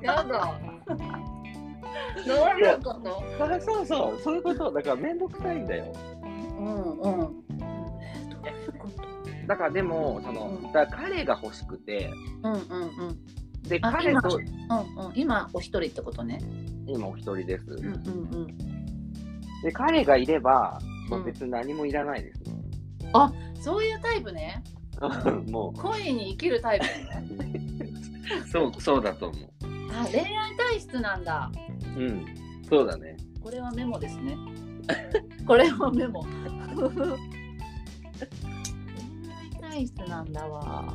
[0.00, 0.54] やだ。
[2.26, 3.24] どういうこと。
[3.38, 4.70] そうそうそう、そういうこと。
[4.72, 5.92] だからめんどくさいんだよ。
[6.58, 7.47] うんうん
[9.46, 12.10] だからでも、そのうん、だ彼が欲しくて、
[12.42, 13.62] うんうんうん。
[13.62, 15.12] で、あ彼と、うんうん。
[15.14, 16.38] 今お一人ってことね。
[16.86, 17.64] 今お一人です。
[17.70, 17.94] うんうんう
[18.46, 18.58] ん。
[19.62, 21.24] で、彼がいれば、まあ、うん。
[21.24, 22.42] 別に何もいらないです。
[23.60, 24.62] そういうタイプね。
[25.50, 27.52] も恋に生きるタイプね。
[28.44, 29.48] う、そう、そうだと思う。
[29.92, 31.50] あ恋愛体質なんだ。
[31.96, 32.26] うん、
[32.68, 33.16] そうだね。
[33.40, 34.36] これはメモですね。
[35.46, 36.24] これはメモ
[39.78, 40.94] 恋愛体質なんだわ。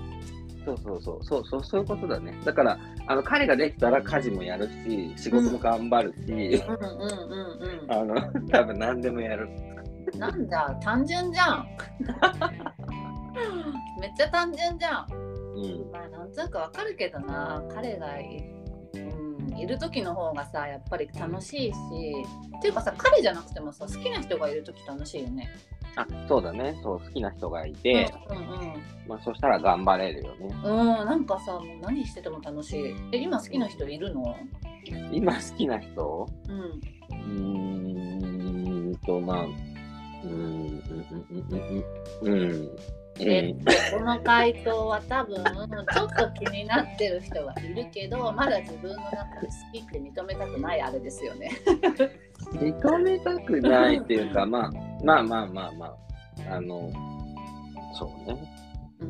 [0.65, 2.39] そうそうそう、そうそう、そういうことだね。
[2.45, 6.53] だから、あの彼ができたら家事もやるし、仕事も頑張るし、うんうん
[7.83, 8.15] うんあの、
[8.49, 9.49] 多分何でもやる。
[9.67, 9.73] うん
[10.17, 11.67] なんだ単純じゃん。
[13.99, 15.07] めっちゃ単純じゃん。
[15.11, 17.63] うん、まあなんとなくわかるけどな。
[17.73, 18.45] 彼がい,、
[18.93, 18.99] う
[19.53, 21.77] ん、いる時の方がさやっぱり楽しいし。
[22.57, 25.49] っていうかさ彼じゃなくてもさ好きな人がいる時楽しいよね。
[25.95, 26.75] あ、そうだね。
[26.81, 28.47] そう、好きな人がいて、うんうん
[29.07, 30.55] まあ、そしたら頑張れるよね。
[30.63, 32.95] うん、うん、なんかさもう何してても楽しい。
[33.11, 34.35] え今好きな人いるの？
[35.11, 36.27] 今好きな人？
[36.49, 36.57] うん。
[36.57, 41.85] うーんと、まあ、うーん、うん、うん、うん、
[42.21, 42.69] うん、うん。
[43.19, 51.51] えっとこの回答は多分ちょっと気になってる人はいるけどまだ自分の中で好きって認めたくないあれですよね。
[52.53, 54.71] 認めたくないっていうか、まあ、
[55.03, 56.91] まあまあまあまあ、あの、
[57.93, 58.53] そうね。
[59.01, 59.05] う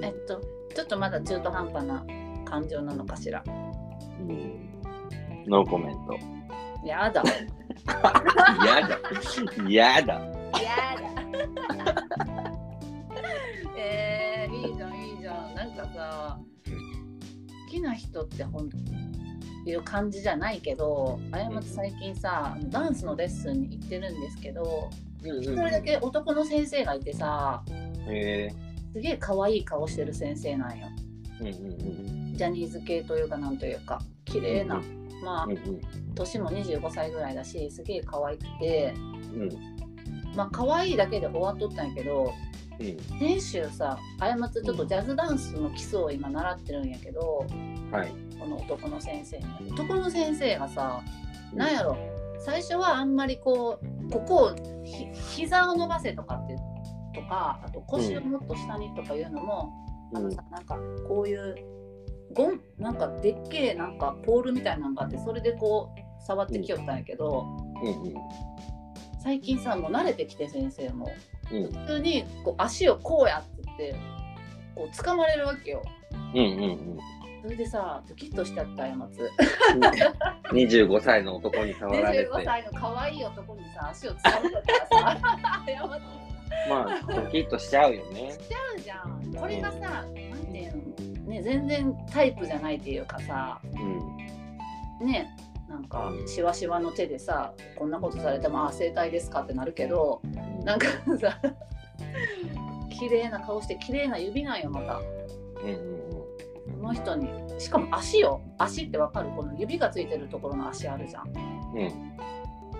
[0.00, 0.40] ん、えっと
[0.74, 2.04] ちょっとまだ中途半端な
[2.44, 3.42] 感情なのかしら。
[3.46, 4.66] うん。
[5.46, 6.18] ノーコメント。
[6.86, 7.22] やだ。
[8.66, 8.98] やだ。
[9.68, 10.14] やだ。
[10.60, 12.55] やだ。
[13.76, 15.54] えー、いいじゃんいいじゃん。
[15.54, 16.38] なんかさ、
[17.66, 18.76] 好きな人ってほんと
[19.66, 24.90] いう感じじゃないけど、あやまつ最近さ、ダンスのレッスンに行ってるんですけど、
[25.24, 27.62] うん一人だけ男の先生がいてさ、
[28.08, 30.86] へえすげえ可愛い顔してる先生なんよ。
[31.40, 34.82] うんうんジャニーズ系というかなんというか、綺麗な。
[35.24, 35.52] まあうん。
[35.52, 35.80] う、ん
[36.14, 38.94] 年も25歳ぐらいだし、すげえ可愛くて、
[39.34, 39.42] うん。
[39.42, 39.50] うん。
[40.36, 42.30] まあ可愛いだけで終わっとったんやけど、うん。
[42.78, 47.46] 先週さ過ちちょっとジャズダンスの基礎を今習ってるんやけど
[47.90, 48.12] はい。
[48.38, 49.72] この男の先生に。
[49.72, 51.02] 男の先生がさ
[51.54, 51.96] なんやろ
[52.38, 56.56] 最初はあんまりこうここをひ膝を伸ばせとかって
[57.14, 59.72] とかあと腰をもっと下にとかいうのも、
[60.14, 60.76] あのさなんか
[61.08, 61.54] こういう
[62.34, 67.46] ゴンなんかでっけえなんかポールみたいなのがあってそれでこう触ってきよったんやけど、
[67.82, 68.14] うんうん。
[69.26, 71.12] 最近さもう慣れてきて先生も。
[71.50, 71.72] うん。
[71.72, 73.96] 普通にこう足をこうやってって
[74.76, 75.82] こう掴まれるわけよ。
[76.32, 76.98] うんうん
[77.42, 79.82] それでさドキッとしちゃったよ松うん。
[80.56, 82.30] 25歳の男に触られて。
[82.30, 86.00] 25、歳の可愛い男にさ足を掴まれたからさ
[86.70, 88.30] まあ、ドキッとしちゃうよね。
[88.30, 89.34] しちゃうじゃん。
[89.34, 90.76] これがさなんていう
[91.24, 91.30] の？
[91.32, 93.60] ね全然タイプじゃないっていうかさ。
[95.00, 95.06] うん。
[95.06, 95.36] ね
[95.68, 100.20] なんかしわしわの手でさこんなことされてもあ整体ですかってなるけど
[100.64, 100.86] なんか
[101.20, 101.40] さ
[102.98, 105.00] 綺麗な顔して綺麗な指なんよまた。
[105.00, 107.28] この人に。
[107.58, 108.40] しかも足よ。
[108.58, 109.30] 足ってわかる？
[109.30, 111.28] この指がついてるところの足あるじゃん。
[111.28, 111.82] うん。
[111.82, 111.92] うん。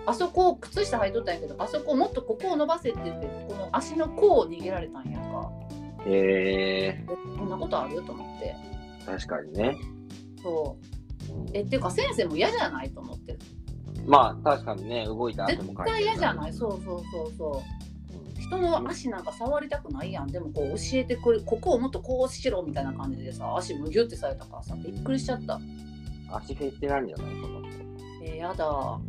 [0.06, 5.50] あそこ靴下履いとったんやけどあそこもっとここを伸ばせって言ってこの足の甲を逃げられたんやんか。
[6.06, 7.04] へええ
[7.38, 8.02] こんなことある？
[8.02, 8.54] と思って。
[9.04, 9.76] 確かにね。
[10.42, 10.86] そう。
[10.90, 10.95] うん
[11.52, 13.36] えっていうか先生も嫌じゃないと思って
[14.06, 16.50] まあ、確かにね、動いた後絶も書いて対嫌じゃない？
[16.50, 17.62] いそうそうそうそ
[18.38, 18.40] う。
[18.40, 20.28] 人の足なんか触りたくないやん。
[20.28, 25.58] でもこう教えてくれここをもっとこうしろみたいな感じでさ足むぎゅってされたからさびっくりしちゃった。
[26.30, 27.26] 足フェってなんじゃない？
[27.40, 27.66] その子。
[28.22, 28.64] えー、やだ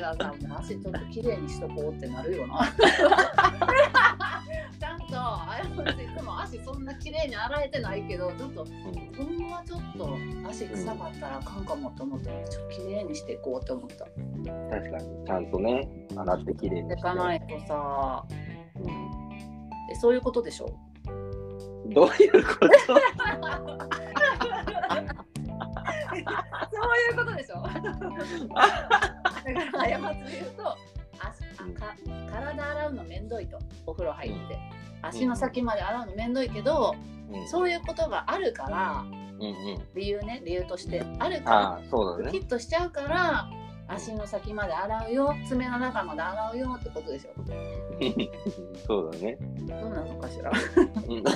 [0.00, 2.72] だからさ、もう足ちょっと綺麗にしとこうってなるよな。
[4.78, 5.68] ちゃんと、あれ
[6.04, 8.70] いつも足そんな綺麗に洗えてないけど、ちょっと、ほ
[9.24, 10.16] んまちょっと
[10.48, 14.04] 足臭かったらあかんかもと思って、ちょっと綺麗にしていこうって思った。
[14.04, 14.12] 確
[14.90, 17.02] かに、ちゃんとね、洗ってきれいにいして。
[17.02, 18.24] かないとさ、
[18.76, 18.90] うん
[19.90, 20.66] えそういうことでしょ
[21.90, 22.50] どういうこ
[22.86, 22.94] と？
[26.12, 26.24] そうい
[27.12, 27.62] うことでしょ？
[27.62, 29.52] だから過ちで
[30.40, 30.76] 言うとか
[32.30, 33.58] 体洗うのめんどいと。
[33.86, 34.58] お風呂入って。
[35.02, 36.94] 足の先まで洗うのめんどいけど、
[37.32, 37.48] うん。
[37.48, 39.82] そういうことがあるからうんうん。
[39.94, 42.44] 理由ね理由としてあるからそうだヒね。
[42.44, 43.48] ットしちゃうから
[43.88, 47.30] 足の先まで洗うよ爪の中まで洗うよってことでしょ？
[48.86, 49.36] そうだね。
[49.60, 50.50] どうなのかしら？
[50.50, 51.24] うん。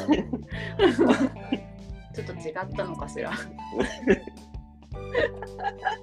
[2.14, 3.30] ちょっと違ったのかしら？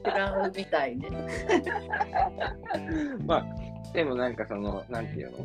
[0.06, 1.10] 違うみたいね。
[3.26, 3.46] まあ、
[3.94, 5.38] でもなんかその、なんていうの？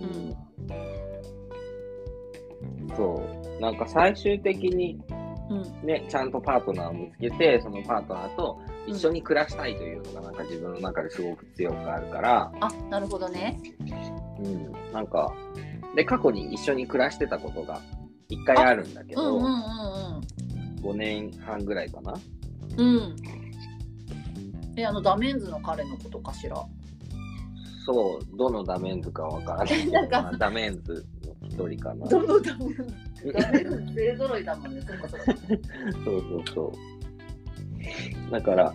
[0.00, 0.36] うん。
[2.96, 3.22] そ
[3.58, 3.60] う。
[3.60, 5.00] なんか最終的に
[5.50, 5.86] うん。
[5.86, 13.60] ね、ちゃんとパートナーを見つけて、そのパートナーと一緒に暮らしたいというのがなんか自分の中ですごく強くあるから、あなるほどね。
[14.38, 15.32] うん、なんか、
[15.94, 17.80] で、過去に一緒に暮らしてたことが
[18.28, 20.51] 一回あるんだけど、うんうんうん
[20.82, 22.14] 5年半ぐらいかな。
[22.76, 22.86] うん。
[22.96, 23.16] うん
[24.74, 26.56] えあのダメンズの彼のことかしら？
[27.84, 29.68] そう、どのダメンズかわからない。
[29.84, 31.04] けど、なダメンズ
[31.42, 32.06] の一人かな。
[32.08, 33.32] どのダメンズ？
[33.32, 33.94] ダメンズ？
[33.94, 35.16] 勢揃いだもんねそっかそ。
[35.16, 35.32] っ か
[36.04, 36.72] そうそうそ
[38.28, 38.30] う。
[38.30, 38.72] だから、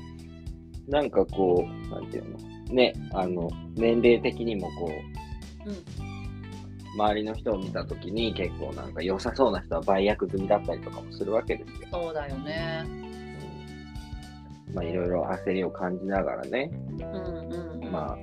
[0.88, 2.38] なんかこう、なんていうの、
[2.76, 4.92] ね、あの、年齢的にもこ
[5.66, 6.17] う、うん
[6.98, 11.88] 周りの人を見たときに結構なんか良さそうな人は売約済みだったりとかもするわけですよ。
[11.92, 12.90] そうだよねう
[14.72, 17.08] んまあいろいろ焦りを感じながらね、うんう
[17.80, 18.18] んうんまあ、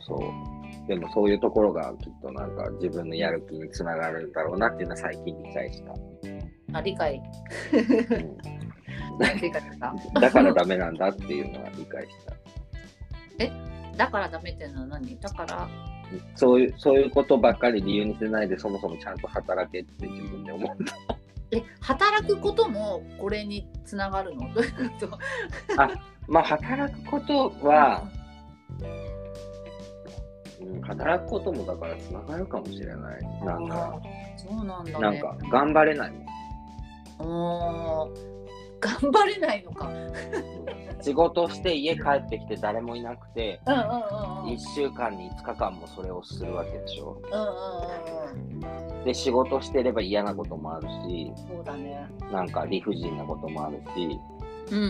[0.00, 0.88] そう。
[0.88, 5.92] でもそういうところがきっとなんか自分のやる気につながるんだろうなっていうのは最近理解した。
[6.72, 7.20] あ理解
[7.72, 7.76] う
[8.16, 8.38] ん
[9.40, 12.36] 理解しただからダメなんだっていうのは理解した。
[13.96, 15.18] だからダメっていうのは何？
[15.18, 15.68] だから
[16.34, 20.76] そういう、そういうことばっかり理由にしてないで、そもそもちゃんと働けって自分で思う。
[21.52, 24.40] え働くこともこれにつながるの？
[24.54, 25.18] どういうこと
[26.28, 28.02] まあ、働くことは、
[30.60, 33.22] うん、働くこともだからつながるかもしれない。
[33.44, 34.00] なんか、
[34.36, 36.12] そうなんだねなんか、頑張れない
[37.18, 38.35] もん。
[38.80, 39.90] 頑張れないのか。
[41.00, 43.80] 仕事して家帰ってきて誰もいなくて、うんうん
[44.46, 47.20] 1週間に5日間もそれをするわけでしょ。
[47.30, 48.64] うんうんう
[49.02, 52.08] んで、仕事してれば嫌なこともあるし、そうだね。
[52.32, 54.18] なんか理不尽なこともあるし、
[54.72, 54.86] うんう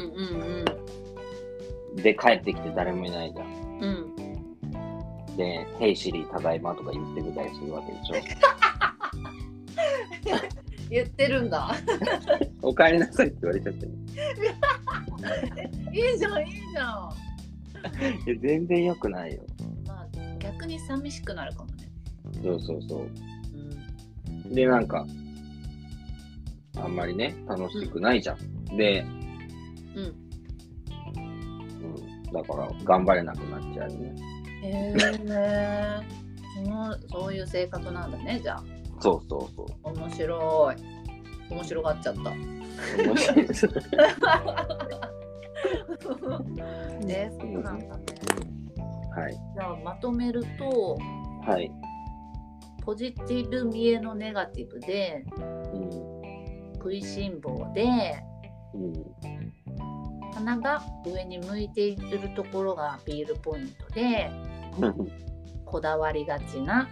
[1.95, 3.47] んで、帰ってきて誰もいないじゃん
[3.81, 3.87] う
[5.33, 5.37] ん。
[5.37, 8.15] で、ヘイシリーただいまとか言ってみたりするわけでしょ。
[10.91, 11.75] 言ってるんだ。
[12.63, 13.93] お帰りなさいって言われちゃってる。
[15.93, 17.13] いいじゃんいいじゃん。
[18.27, 19.43] いや全然良くないよ。
[19.87, 20.07] まあ
[20.39, 21.89] 逆に寂しくなるかもね。
[22.43, 23.01] そうそうそう。
[23.03, 23.17] うん
[24.55, 25.07] で、なんか、
[26.77, 28.77] あんまりね、楽しくないじゃん。
[28.77, 29.05] で、
[29.95, 30.05] うん。
[31.87, 34.15] うん、だから、頑張れなくなっちゃうね。
[34.63, 34.95] へ
[35.29, 36.27] え。
[36.57, 38.76] そのそういう性格なんだねじゃあ。
[39.01, 39.95] そうそうそう。
[39.95, 40.77] 面白い。
[41.51, 42.31] 面白がっちゃった。
[42.31, 43.69] 面白いです。
[47.09, 48.05] えそうなんだね。
[49.15, 49.33] はい。
[49.33, 50.99] じゃあまとめると
[51.47, 51.71] はい。
[52.85, 55.25] ポジティブ見えのネガティブで
[55.73, 55.91] うん。
[56.75, 57.85] 食いしん坊で
[58.75, 58.93] うん。
[60.35, 64.31] 鼻が上に向いているところがアピールポイントで
[65.65, 66.87] こだわりがちな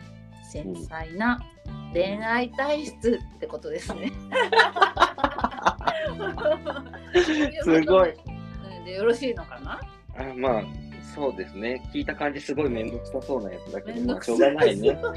[0.50, 1.38] 繊細な
[1.92, 4.10] 恋愛体質ってことですね。
[7.62, 8.10] すごい。
[8.10, 8.14] う
[8.82, 9.80] んでよろしいのかな？
[10.18, 10.62] あまあ、
[11.14, 11.88] そうですね。
[11.92, 14.98] 聞いた感じ、すごい面倒くさそうなやつだけど、まあ、しょうがないね。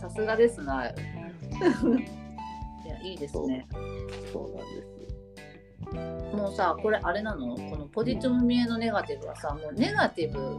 [0.00, 0.86] さすがですな。
[0.88, 0.94] い
[2.86, 3.66] やいいですね。
[4.32, 4.88] そうなんです。
[6.36, 7.56] もうさこれあれなの？
[7.56, 10.58] このポジティブ見えのネガティブはさもうネガティブ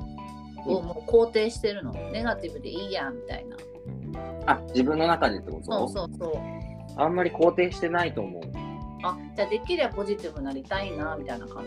[0.65, 3.57] をもう肯定してるのネガティブでいいやみたいな
[4.45, 5.65] あ、自分の中でってこと？
[5.65, 6.33] そうそうそう
[7.01, 8.41] あんまり肯定してないと思う。
[9.03, 11.63] あじゃあできればポジティブになりたいなみたいな感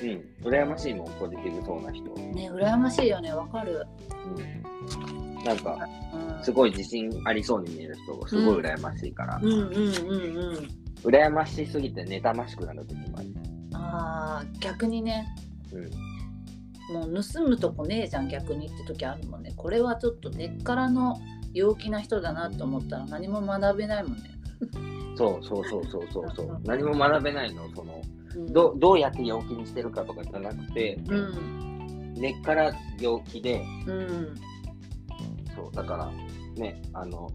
[0.00, 0.24] じうん。
[0.50, 2.04] 羨ましいもん、ポジティブそうな人。
[2.14, 3.86] ね羨ましいよねわかる
[4.34, 5.34] うん。
[5.44, 5.78] なんか、
[6.14, 9.40] うんすごい自信ありそうに見える人がすごい羨ましいから。
[9.42, 10.68] うんうんうんうん
[11.02, 13.28] 羨ましすぎて妬ましくなる時もある。
[13.74, 15.26] ああ逆にね
[15.72, 15.90] うん。
[16.92, 19.52] もう盗むとこねえじゃん逆にって時あるもんね。
[19.56, 21.20] これはちょっと根っからの
[21.52, 24.30] 陽気な人だなと思ったら何も学べないもんね、
[25.16, 26.46] そうそうそうそうそうそう。
[26.46, 26.62] うん。
[26.64, 27.68] 何も学べないの。
[27.74, 28.02] その、
[28.36, 32.14] うん、どどうやって陽気にしてるかとかじゃなくて、うん。
[32.14, 34.34] 根っから陽気で、うん。
[35.54, 36.10] そう、だから、
[36.56, 37.30] ね、あの、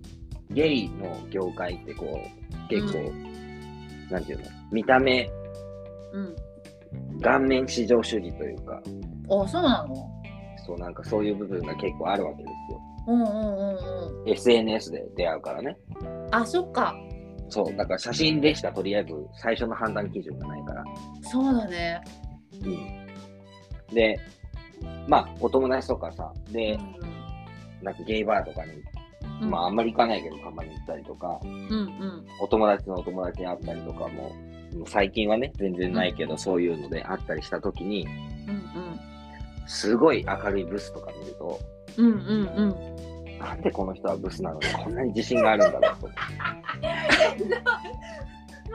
[0.52, 3.12] ゲイの業界ってこう、結構、
[4.12, 5.30] なんていうの、見た目、
[6.14, 6.36] うん。
[7.22, 8.82] 顔面至上主義というか、
[9.30, 10.10] あそうなの？
[10.66, 12.82] そう、なんかそういう部分が結構あるわけですよ。
[13.08, 13.32] うんうんう
[14.20, 14.30] んうん。
[14.30, 15.78] SNS で出会うからね。
[16.32, 16.96] あそっか。
[17.50, 20.84] そう、だから写真でしかとりあえず最初の判断基準がないから。
[21.24, 22.02] そうだね。
[22.64, 23.94] うん。
[23.94, 24.20] で、
[25.08, 26.78] まあ、お友達とかさ、で、
[27.82, 28.72] なんかゲイバーとかに、
[29.42, 29.50] うん。
[29.50, 32.26] まあ、あんまり行かないけど、たまに行ったりとか、うんうん。
[32.40, 38.08] お友達のお友達に会ったりとかも、もう最近はね、全然ないけど、そういうので会ったりしたときに、
[38.48, 38.61] うん
[39.68, 41.60] すごい明るいブスとか見ると、
[41.98, 42.72] うんうんうん。
[42.72, 42.92] うん
[43.42, 44.60] なんでこの人はブスなの？
[44.60, 46.08] にこんなに自信があるんだろうと。
[46.08, 46.14] ま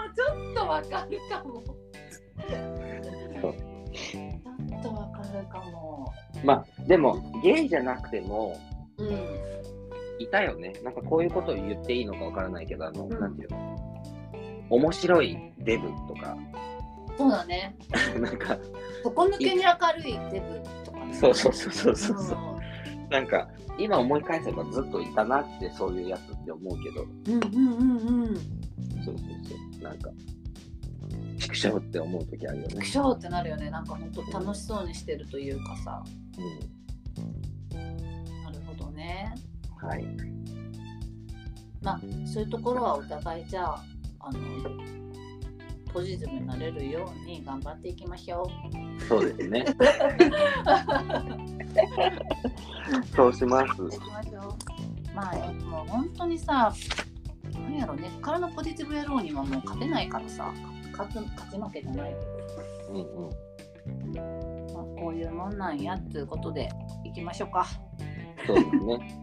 [0.02, 4.20] あちょっとわかるかもちょ
[4.78, 6.12] っとわかるかも。
[6.44, 8.58] まあ、でも、ゲイじゃなくても、
[8.98, 9.08] うん。
[10.18, 10.72] いたよね。
[10.82, 13.20] なんかこういうことを言っていいのかわからないけど、あの、うん。
[13.20, 14.66] なんていうの？
[14.68, 16.36] 面白いデブとか、
[17.16, 17.76] そうだね
[18.20, 18.58] なんか、
[19.02, 22.38] 底抜けに明るいデブとかねそうそうそうそうそうそう。
[23.08, 23.48] うなんか、
[23.78, 28.36] 今思い返せばずっといたなって、そういうやつって思うけど、んうんうんうん
[29.04, 29.82] そうそうそう。
[29.82, 30.10] なんか、
[31.38, 32.84] 畜生って思う時あるよねく。
[32.84, 36.04] しょうってなるよねなんか本当楽しそうにしてるというかさ
[36.38, 39.32] うなるほどね
[39.82, 39.86] ん。
[39.86, 40.06] はい。
[41.82, 43.84] まあそういうところはお互いじゃあ
[44.20, 45.05] あの
[45.96, 48.52] ポジティブになれるように頑張っていきましょ
[49.00, 49.04] う。
[49.08, 49.64] そうですね。
[53.16, 53.82] そうします。
[55.14, 56.70] まあもう本当にさ、
[57.54, 60.52] なんやろ根っからのポジティブ野郎にはもう勝てないからさ、
[60.92, 63.30] 勝つ勝ち負けじゃないけうんう
[64.08, 64.12] ん。
[64.12, 64.20] ど、
[64.74, 66.68] まあ、こういうもんなんやっていうことで
[67.06, 67.64] 行きましょうか。
[68.46, 69.18] そうですね。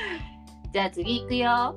[0.72, 1.76] じゃあ次行くよ。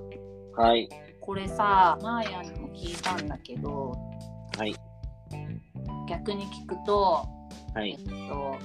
[0.55, 0.87] はい。
[1.19, 4.07] これさ、マーヤにも聞いたんだけど、
[4.57, 4.75] はい。
[6.09, 7.27] 逆に聞くと、
[7.73, 7.91] はい。
[7.91, 8.55] えっと、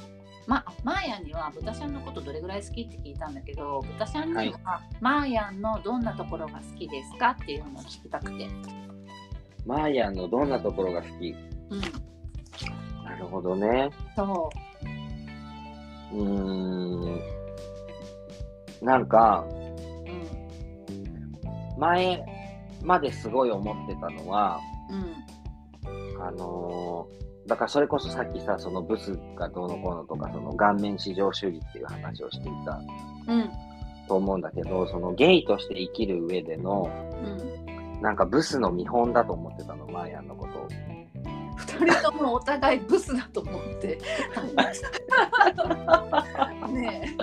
[0.46, 4.54] ま、マーヤンには豚ちゃんのことどれぐらい好きって聞いたんだけど豚ちゃんには、はい
[5.00, 8.48] マーヤンのどんなところが好きですかっていうのを聞きたくて。
[9.66, 11.34] マーヤンのどんなところが好き？
[11.70, 11.80] うん、
[13.04, 13.90] なるほどね。
[14.16, 14.50] そ
[16.12, 17.20] うーん。
[18.82, 19.52] なんか、う、
[20.10, 22.24] うん、前
[22.82, 24.58] まですごい思ってたのは、
[24.90, 25.14] うん、
[26.26, 32.80] あのーだからそれこそさっきさ、そのブスがどうのこうのとか、その顔面至上主義っていう話をしていた
[33.26, 33.50] うん、
[34.06, 36.88] と思うんだけど、そのゲイとして生きる上での、
[37.22, 38.00] うん。
[38.00, 40.68] なんかブスの見本だと思ってたの、マーヤンのことを。
[41.56, 43.98] 二人ともお互いブスだと思って。
[46.72, 47.16] ね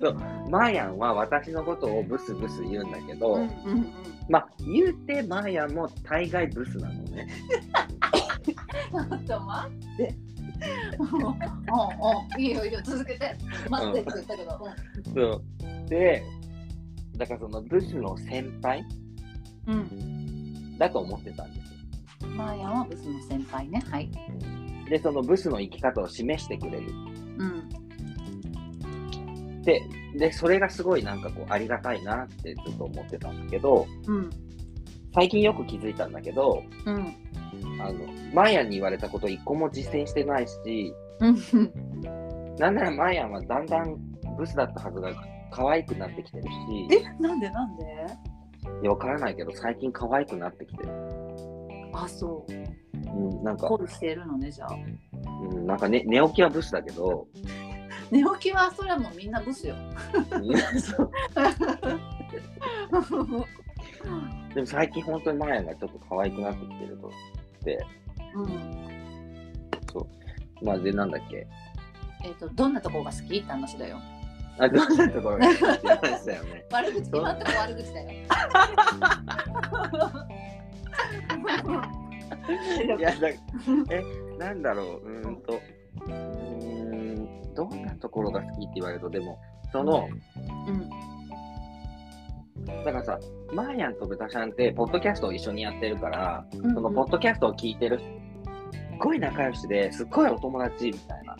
[0.00, 0.14] そう、
[0.50, 3.14] マーヤンは私のことをブスブス言うんだけえ。
[3.14, 4.15] ど、うん、うん、うん。
[4.28, 7.28] まあ言うてマーヤンも大概ブスなのね。
[8.44, 10.14] ちょっと待って。
[10.98, 13.36] うん、うん、いいよ、いいよ、続けて。
[13.68, 14.60] 待ってって言ったけど。
[15.14, 15.42] そ
[15.84, 15.88] う。
[15.88, 16.24] で、
[17.16, 18.84] だからそのブスの先輩？
[19.66, 21.74] うん、だと思ってたんです
[22.24, 22.36] うん。
[22.36, 23.82] マーヤンはブスの先輩ね。
[23.90, 24.06] はい。
[24.06, 24.10] よ。
[24.88, 26.88] で、そのブスの生き方を示してくれる。
[27.38, 27.65] うん、
[29.66, 29.82] で、
[30.16, 34.30] で、それがすごいなんかこうありがたいなってずっと思ってたんだけど、うん、
[35.12, 37.14] 最近よく気づいたんだけど、うん。
[37.80, 37.98] あの、
[38.32, 41.36] マーヤンに言われたこと一個も実践してないし、うん、
[42.58, 43.96] なんならマーヤンはだんだん
[44.38, 45.12] ブスだったはずが
[45.50, 46.48] 可愛くなってきてるし、
[46.92, 47.84] え、なんでなんで？
[48.82, 50.90] いや、わからないけど最近可愛くなってきてる。
[51.92, 52.52] あ、そう。
[52.52, 54.74] うん、なんか、恋してるのね、じゃあ。
[55.50, 57.26] うん、なんかね、寝起きはブスだけど、
[58.10, 59.74] 寝起きはそれはもうみんなブスよ。
[64.54, 67.10] でも最近本当にマーヤンがちょっと可愛くなってきてるとっ
[67.64, 67.84] て、
[68.34, 68.46] うん。
[70.62, 71.46] まあで、なんだっけ？
[72.24, 73.98] えっ、と、どんなとこが好きって話だよ。
[74.58, 75.74] あ、どんなところが言いま
[76.18, 76.64] したよね。
[76.72, 78.10] 悪口、今んとこ悪口だよ。
[82.96, 83.38] いや、だえ、
[84.38, 85.60] なんだろう、うーんと、うーん、
[87.56, 89.38] どんなところが好きって言われると、でも、
[89.72, 90.08] その、
[90.68, 90.88] うん、
[92.84, 93.18] だからさ、
[93.52, 96.74] マーヤンとブタちゃんって、ポッドキャストを一緒にやってるから、うん。
[96.74, 101.36] そのポッドキャストを聞いてる、すっごい仲良しですっごいお友達みたいな。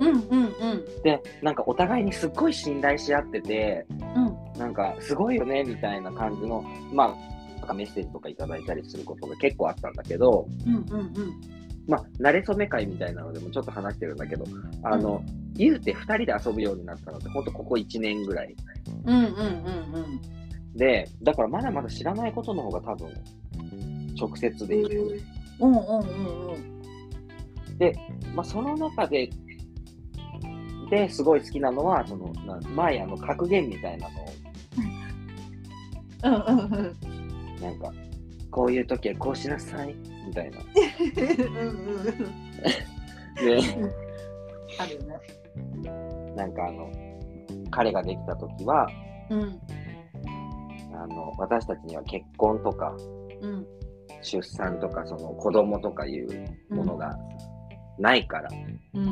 [0.00, 1.02] うんうんうん。
[1.02, 4.58] で、なんかお互いにすっごい信頼し合ってて、うん。
[4.58, 6.62] なんかすごいよねみたいな感じの、
[6.92, 7.08] まあ、
[7.58, 11.57] なんかメッセージとかいただいたりすることが結構あったんだけど、うんうんうん
[11.88, 14.44] まあ、慣れ初め会みたいなのでもちょっと話してるんだけど、
[14.82, 15.24] あの、
[15.54, 18.54] 言うて2人で遊ぶようになったのって、ほんとここ1年ぐらい。
[19.06, 20.76] うんうんうんうん。
[20.76, 23.10] で、だからまだまだ知らないことの方が多分、
[24.20, 25.18] 直接でいい。
[25.60, 26.78] うんうんうんうん。
[28.34, 29.30] まあ、その中で、
[30.90, 34.28] ですごい好きなのは、その、なマーヤの格言みたいなのを、
[36.24, 36.96] うんうんうん。
[37.60, 37.92] なんか、
[38.50, 39.94] こういう時はこうしなさい、
[40.28, 40.58] みたいな。
[43.40, 43.60] で、
[44.78, 45.18] あるよね。
[46.36, 46.90] なんかあの、
[47.70, 48.86] 彼ができた時は、
[49.30, 49.60] うん。
[50.94, 52.94] あの、私たちには結婚とか、
[53.40, 53.66] うん。
[54.22, 57.16] 出産とか、その子供とかいうものが
[57.98, 58.48] ないから、
[58.94, 59.08] うん。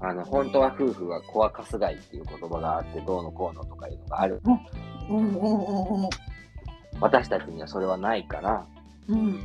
[0.00, 4.40] あの、本当は夫婦は子はかすがいっていう言葉があって、どうのこうのとかいうのがある。
[4.44, 5.18] うん。
[5.18, 6.04] うん。
[6.04, 6.10] うん。
[7.00, 8.66] 私たちにはそれはないから、
[9.08, 9.40] うん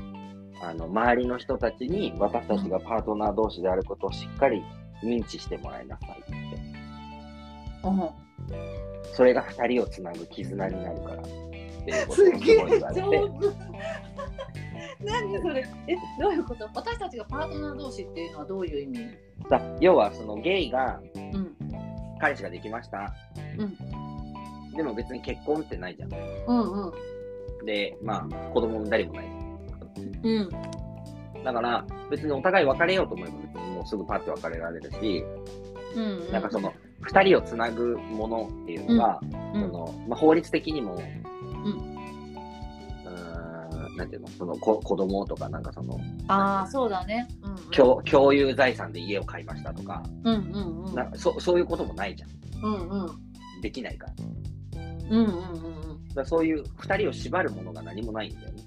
[0.64, 4.64] あの、周りの人たちに私たちがパートナー同士であることをしっかり
[5.04, 6.32] 認知してもらいなさいって。
[7.84, 8.10] うん
[9.14, 11.24] それが二人をつなぐ絆になるから。
[12.10, 12.58] すげえ。
[12.58, 13.50] 上手
[15.04, 15.66] 何それ？
[15.88, 16.70] えどういうこと？
[16.74, 19.00] 私たちがパートナー同士っていうのはどういう意味？
[19.50, 21.58] だ要はそのゲイがうん
[22.20, 23.14] 彼氏ができました。
[24.76, 26.14] でも別に結婚ってないじゃん。
[26.48, 26.94] うんうん
[27.66, 29.26] で、まあ子供も誰もない。
[30.24, 30.50] うん。
[31.44, 35.24] だから別にお互い別れようと思えば別にもうすぐパッて別れられるし、
[35.96, 39.62] うんなんかその二人をつなぐものっていうのが、うん。
[39.62, 40.98] そのまあ、法律的にも、ん。
[40.98, 47.28] うーん、なんていうの、そのこ子供とかなんかそのああそうだね。
[47.42, 47.58] うんうん。
[47.72, 50.96] 共共有財産で家を買いましたとか、うんうんうん。
[50.96, 52.30] なんかそそういうこともないじゃん。
[52.64, 53.62] うんうん。
[53.62, 54.14] できないから。
[54.14, 54.30] だか
[55.10, 56.16] うんうんうん。
[56.16, 58.64] らそういう二人を縛るものが何もないんだよね。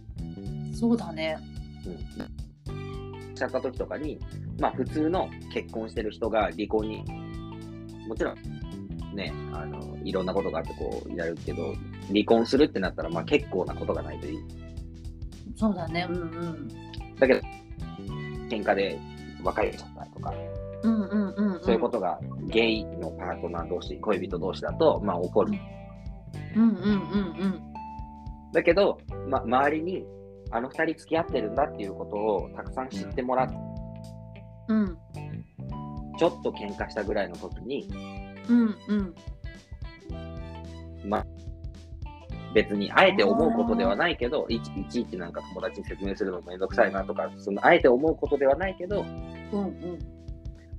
[0.75, 1.39] うんそうだね
[1.87, 3.35] うん。
[3.35, 4.19] しちゃった時とかに、
[4.59, 7.05] まあ普通の結婚してる人が離婚に、
[8.07, 11.75] もちろん、ね、あの、いろんなことがあってこうやるけど、
[12.09, 14.39] 離婚するってなったら、まあ結構なことがないといい。
[15.57, 16.69] そうだねうんうん
[17.19, 17.41] だけど、
[18.49, 18.99] 喧嘩で
[19.43, 20.33] 別れちゃったとか、
[20.83, 22.19] うんうんうんうんそういうことが
[22.49, 25.53] ゲイのパートナー同士、恋人同士だと、まあ起こる。
[26.57, 26.91] うんうんうんう
[27.47, 27.75] ん
[28.53, 28.99] だけど、
[29.29, 30.05] ま、周りに、
[30.55, 33.55] あの二人付き合ってるんだっていうことをたくさん知ってもらって、
[34.69, 34.99] うん。
[36.17, 37.91] ちょっと喧嘩したぐらいの時に、
[38.49, 39.15] うんうん。
[42.55, 49.03] 別にあえて思うことではないけど、いちいちいちなんか友達に説明するのめんどくさいなとか、そのあえて思うことではないけど、
[49.53, 49.99] うんうん。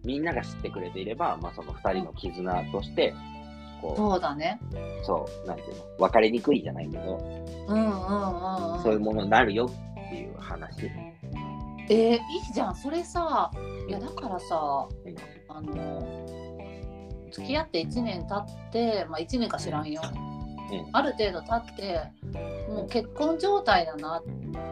[0.05, 3.13] みんなが知ってくれていれば、まあ、その二人の絆として、
[3.82, 4.59] こそうだね。
[5.01, 7.17] う、そう、なんていうの、別れにくいじゃないけど、
[7.67, 8.84] うんうんうんうん。
[8.84, 10.89] そういうものになるよっていう話。
[11.89, 12.19] えー、いい
[12.53, 12.76] じゃん。
[12.76, 13.51] それさ
[13.88, 15.15] いやだからさうん。
[15.47, 16.26] あの
[17.32, 20.01] 付き合って1年経ってまあ1年か知らんよ、
[20.71, 20.89] うん。
[20.93, 22.01] ある程度経って
[22.69, 24.21] もう結婚状態だな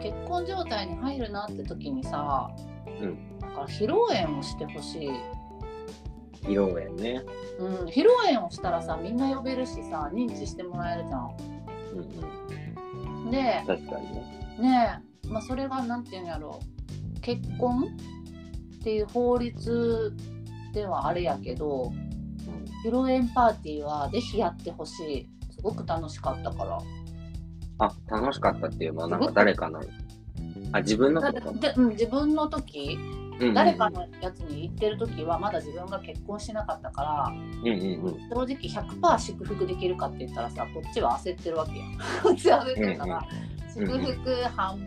[0.02, 2.50] 結婚状態に入るなって時にさ、
[2.86, 3.38] うん。
[3.40, 5.10] なんか披露宴をしてほしい、
[6.44, 7.22] 披露宴ね。
[7.58, 11.36] うん、披露宴をしたらさみんな呼べるしさ認知してもらえるじゃん
[11.94, 11.96] う
[13.20, 13.30] んうん。
[13.30, 14.56] で確かにね。
[14.60, 16.60] ねえ、まあ、それがなんていうんやろ
[17.16, 17.84] う結婚
[18.80, 20.12] っていう法律
[20.72, 21.92] ではあれやけど
[22.84, 26.78] 披露宴パーティーはぜひやってほしいすごく楽しかったから
[27.78, 29.80] あ、楽しかったっていうのは、なんか誰かの、
[30.70, 31.58] あ、自分のだこと？
[31.58, 32.98] で、うん、自分の時
[33.54, 38.28] 誰かのやつに行ってる時はまだ自分が結婚しなかったからうんうんうん。
[38.28, 41.84] 正直100%祝福できるかって言ったらさこっちは焦ってるわけや
[42.22, 44.86] こっちは焦ってるから、うんうん祝福半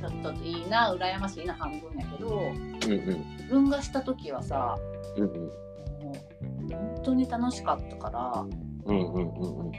[0.00, 3.26] ちょっといいな羨ましいな半分やけどうんうん。
[3.36, 4.78] 自分がした時はさ
[5.18, 5.30] うんうん。
[5.32, 8.46] もう本当に楽しかったから
[8.86, 9.72] うんうんうんうん。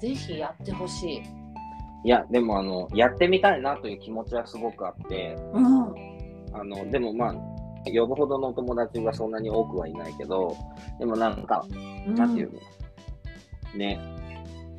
[0.00, 1.22] ぜひやってほしい。
[2.04, 6.05] いや、でもあの、やってみたいなという気持ちはすごくあって、うん
[6.58, 7.34] あの、でもまあ、
[7.84, 10.56] 呼ぶほどの友達はそんなに多くはいないけど、
[10.98, 11.64] でもなんか、
[12.06, 12.60] なんていうの、
[13.78, 14.00] ね、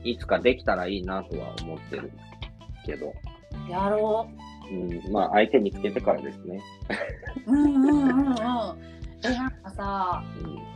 [0.03, 2.11] いつかできたらいいなとは思ってる
[2.85, 3.13] けど、
[3.69, 4.27] やろ
[4.69, 6.59] うん、まあ相手見つけてからですね。
[7.45, 7.53] う。
[7.53, 8.35] うんうんうんうん。
[9.33, 10.23] なんかさ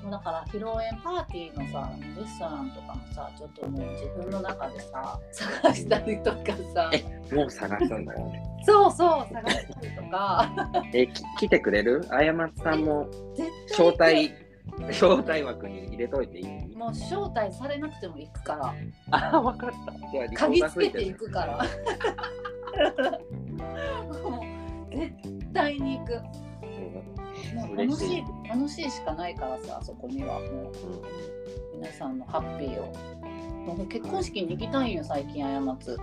[0.04, 0.12] うん。
[0.12, 6.38] だから披露宴パーティーのさレストランとかもさちょっともう自分の中でさ探したりとか
[6.74, 6.92] さ。
[7.34, 8.34] もう探すの
[8.66, 10.52] そうそう探したりとか。
[10.94, 12.06] え、き来てくれる？
[12.10, 14.30] あやまつさんも絶招対
[14.78, 16.46] 待、招待枠に入れといていい？
[16.76, 18.74] もう招待されなくても行くから。
[19.12, 19.94] あ、わかった。
[20.12, 20.24] じゃ
[20.66, 21.58] あ、つけていくから。
[24.24, 24.40] も
[24.92, 25.14] う絶
[25.54, 26.22] 対に行く
[27.56, 28.24] もう楽嬉しい。
[28.48, 30.40] 楽しいしかないからさそこには。
[30.40, 30.58] もううん。
[30.62, 30.72] うん
[31.82, 32.94] 皆さんのハッピーを。
[33.66, 35.98] もう結婚式に行きたいんよ最近過つ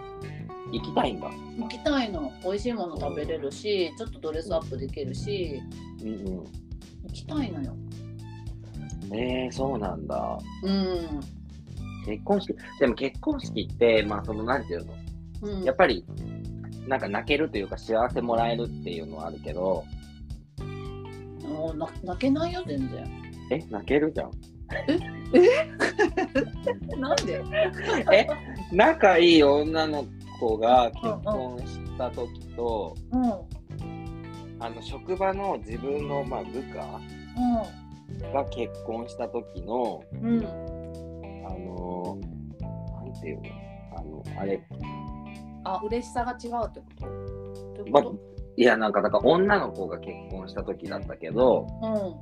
[0.72, 1.30] 行きたいんだ。
[1.56, 2.32] 行きたいの。
[2.42, 5.62] 美味しいもの食べれるしちょっとドレスアップできるし。
[6.02, 6.24] うんうん。
[6.24, 6.44] 行
[7.12, 7.76] きたいのよ。
[9.12, 10.38] えー、そうなんだ。
[10.64, 11.20] うん。
[12.04, 14.94] 結婚式、でも結婚式って、まあ、その、なんていうの、
[15.42, 15.62] うん。
[15.62, 16.04] やっぱり、
[16.86, 19.84] なんか泣けるというか、幸せもらえるっていうのはあるけど、
[21.48, 23.04] もうな泣けないよ全然。
[23.50, 24.30] え、泣けるじゃん。
[27.00, 27.42] なんで？
[28.12, 28.26] え、
[28.72, 30.04] 仲いい女の
[30.38, 33.32] 子が結婚した時と、うんうん。
[34.60, 37.00] あの、職場の自分の、まあ、部下
[38.32, 40.44] が結婚した時の、うん。
[40.44, 40.48] あ
[41.54, 43.42] のー、なんていうの？
[43.96, 44.60] あの、あれ、
[45.64, 45.80] あ。
[45.84, 47.06] 嬉しさが違うってこと？
[47.78, 48.14] どういうまこ
[48.58, 52.18] いや、なんか、だから女の子が結婚した時だったけど、と、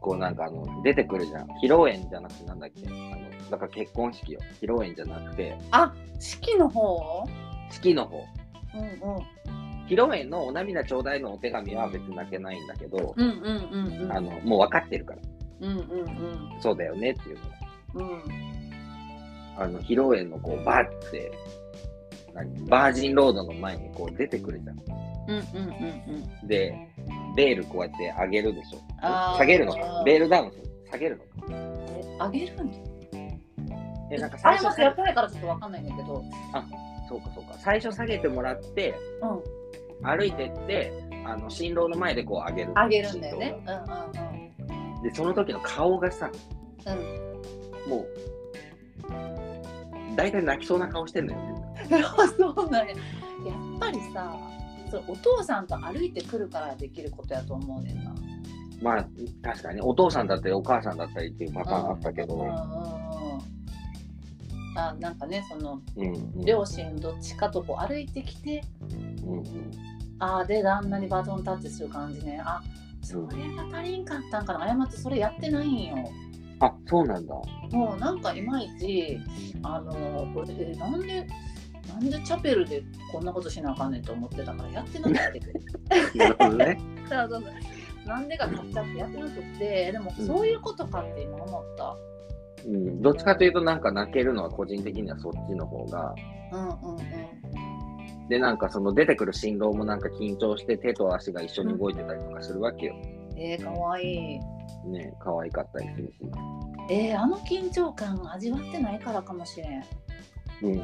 [0.00, 1.46] こうなんかあの、出てくるじゃん。
[1.62, 2.84] 披露宴じゃなくてなんだっけ？
[2.88, 4.40] あの、だから結婚式よ。
[4.60, 7.24] 披露宴じゃなくて、あ式の方？
[7.70, 8.24] 式の方。
[8.74, 9.22] うんうん
[9.86, 13.36] 披露宴のお涙ちょうだいのお手紙は別に泣けないんだけど、うんうん
[13.70, 15.20] うんうんあの、もう分かってるから。
[15.60, 17.38] うんうんそうだよねっていう
[17.94, 18.00] の。
[18.00, 18.22] うんうん
[19.56, 21.30] あの、披露宴のこう、バーって、
[22.34, 22.66] 何？
[22.66, 25.01] バージンロードの前にこう出てくるじゃん。
[25.28, 26.74] うんうんうんうんで、
[27.36, 28.78] ベールこうやって上げるでしょ。
[29.00, 30.02] 下げるのか。
[30.04, 30.64] ベールダウンする。
[30.90, 31.52] 下げるのか。
[31.52, 32.78] えあげるんだ
[34.10, 36.22] え、なんかあ最初れやってないからちょっとわかんないんだけど
[37.08, 37.54] そうかそうか。
[37.58, 39.62] 最初下げてもらって、うん
[40.04, 40.92] 歩いてって、
[41.24, 42.72] あの、新郎の前でこう上げる。
[42.74, 46.28] あげるんだよね新郎うんうんがで、その時の顔がさ、
[46.86, 48.06] うんもう、
[50.16, 51.38] 大体泣きそうな顔してんのよ。
[51.90, 52.96] う んそうなんややっ
[53.78, 54.36] ぱりさ
[54.92, 58.14] それお父さんと歩いてくるからできることやと思うねんな。
[58.82, 59.06] まあ、
[59.42, 62.52] 確かに、お父さんだったりお母さんだったりっていうパターンあったけど、うんうんうん。
[64.76, 66.44] あなんかねそのうんうん。
[66.44, 68.64] 両親どっちかとこう歩いてきて
[69.24, 69.44] うんうん。
[70.18, 72.42] ああで旦那にバトンタッチする感じね。
[72.44, 72.60] あ
[73.02, 74.76] それが足りんかったんかな。
[74.76, 75.96] 過ちそれやってないんよ。
[76.60, 77.34] あ、そうなんだ。
[77.70, 79.18] もうなんかいまいち
[79.62, 81.26] あのこれえなんで
[81.88, 85.40] なんでチャペルでこんなことしなあかんねんと思ってたからやってなくて。
[86.18, 86.78] なるほどね。
[87.08, 88.08] そうそうそう。
[88.08, 89.92] なんでか買っちゃってやってなくて。
[89.92, 91.96] でもそういうことかって今思った。
[92.66, 96.14] うん、どっちかというと、なんか泣けるのは個人的にはそっちの方が、
[96.52, 97.42] うんうんうん
[98.28, 102.94] で、なんかその出てくる新郎もなんか緊張して手と足が一緒に動いてたりとかするわけよ。
[103.36, 104.88] えー、かわいい。
[104.88, 106.14] ね、可愛かったりするし。
[106.90, 109.84] えー、あの緊張感味わってないからかもしれん
[110.62, 110.78] うんうん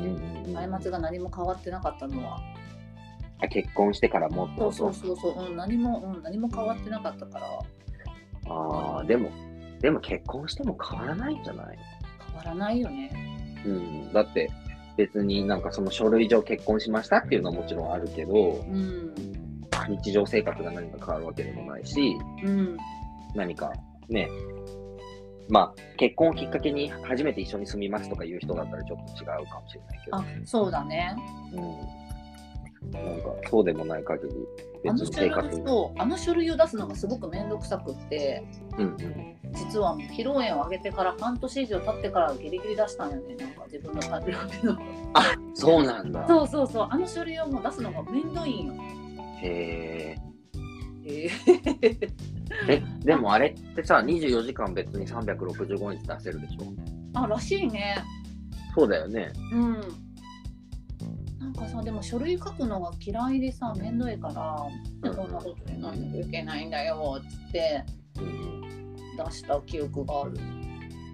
[0.47, 2.41] うんが何も変わってなかったのは。
[3.41, 4.73] あ結婚してからもっと？
[4.73, 7.47] そうそうそうそう、うん、何も、うん、何も変わってなかったから。
[8.51, 9.31] ああ、でも、
[9.81, 11.79] でも結婚しても変わらないんじゃない？
[12.27, 13.63] 変わらないよね。
[13.65, 14.13] うん。
[14.13, 14.51] だって、
[14.97, 19.15] 別になんかその書類上結婚しましたっていうのはもちろんあるけど、うん。
[19.89, 22.77] 日常生活が何か変わるわけでもないし、うん。
[23.35, 23.73] 何か
[24.09, 24.29] ね、
[25.49, 31.17] まあ、結婚をきっかけに初めて一緒に住みますとかいう人だったらちょっと違うかもしれないけど、あそうだね
[31.53, 32.93] うん。
[32.93, 34.35] なんか、そうでもない限り、
[34.85, 35.67] 別にあの書類生活に。
[35.67, 38.45] そうあの書類を出すのがすごく面倒くさくって
[38.77, 39.39] うんうん。
[39.55, 44.79] 実はもう披露宴を挙げてから半年以上経ってからギリギリ出したんよねなんか自分の誕生日の
[45.55, 46.27] そうなんだ。
[46.29, 48.75] そうそうそうあの書類をもう出すのが面倒いんよ
[49.43, 50.29] へえ。
[51.11, 51.31] え
[52.69, 56.65] え、でもあれってさ、24時間別に365日出せるでしょ？
[57.15, 57.97] あらしいね。
[58.75, 59.33] そうだよね。
[59.53, 59.81] うん。
[61.39, 64.57] なんかさでも書類書くのが嫌いでさ面倒いから、
[65.03, 65.17] うん。
[65.31, 67.85] なことになんなきゃいけないんだよっつって
[68.19, 70.33] うん出した記憶がある。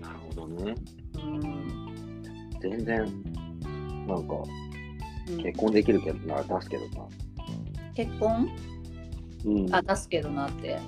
[0.00, 0.74] なるほどね。
[1.14, 2.98] うん、全然、
[4.06, 4.34] なんか、
[5.28, 5.42] うん。
[5.42, 7.06] 結婚できるけどな、出すけどな。
[7.94, 8.42] 結婚？
[8.42, 8.73] うん
[9.72, 10.80] あ出すけどなって、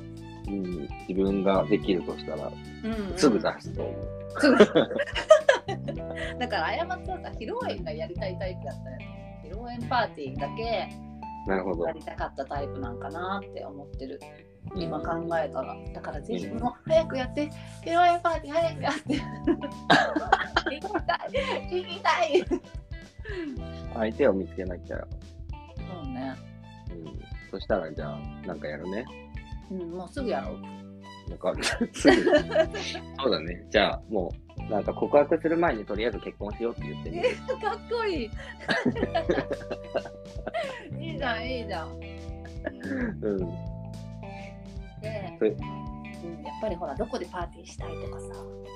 [0.49, 2.49] うん、自分ができるとしたら、
[2.85, 4.07] うんうんすぐ出すと思う。
[6.39, 10.89] だから過ちはさ披露宴がやりたいタイプだったよね披露宴パーティーだけ
[11.47, 11.93] なるほどや。
[11.93, 14.21] りたかったタイプなんかなって思ってる
[14.75, 15.77] 今考えたら。
[15.95, 17.49] だからぜひもう早くやって、
[17.83, 19.15] 披露宴パーティー早くやって。
[20.75, 22.45] 行きたい、行きたい。
[23.95, 24.97] 相手を見つけなきゃ。
[24.97, 25.05] そ
[26.03, 26.35] うね。
[26.91, 27.26] うん。
[27.51, 29.05] そしたら、じゃあ、なんかやるね。
[29.71, 30.61] うん、もうすぐやろう。
[31.29, 31.53] なんか、
[31.93, 32.15] すぐ。
[32.25, 33.67] そうだね。
[33.71, 37.29] じゃあ、もう、なんか告白する前にとりあえず結婚しようって言ってみる。
[37.61, 38.31] かっこいい。
[41.13, 41.89] いいじゃん、いいじゃん。
[43.23, 43.39] うん。
[45.01, 48.27] で、それうん、やっぱりほら、どこでパーティーしたいとかさ。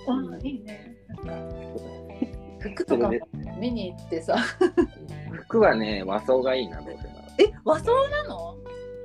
[0.08, 0.96] うんあいいね。
[1.08, 1.32] なんか
[2.60, 3.14] 服とかも
[3.58, 4.36] 見に行ってさ。
[5.32, 7.19] 服はね、和装がいいな、どうせなら。
[7.38, 8.56] え、和装なの？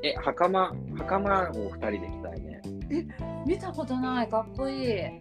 [0.04, 2.62] え、袴、袴を二人で着たいね。
[3.46, 5.02] 見たことない、かっこいい。
[5.08, 5.12] う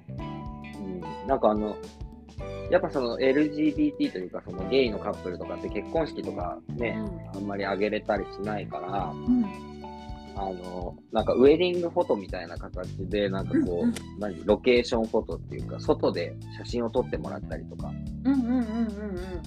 [0.83, 1.01] ん。
[1.27, 1.77] なんかあの、
[2.71, 6.99] やっぱその LGBT というか、そのゲイのカップルとかって結婚式とかね、
[7.35, 9.45] あんまりあげれたりしないから、うん。
[10.37, 17.93] あの、なんかウェディングフォトみたいな形で、なんかこう、うんうん何、ロケーションフォトっていうか、外で写真を撮ってもらったりとか、
[18.25, 18.89] うんうんうんうんうん。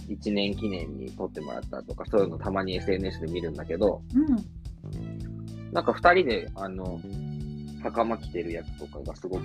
[0.07, 5.73] 一年記念に撮ってもらったとか、そういうのたまに SNS で見るんだけど、うん。
[5.73, 7.01] なんか二人で、あの、
[7.83, 9.43] 袴着てるやつとかがすごく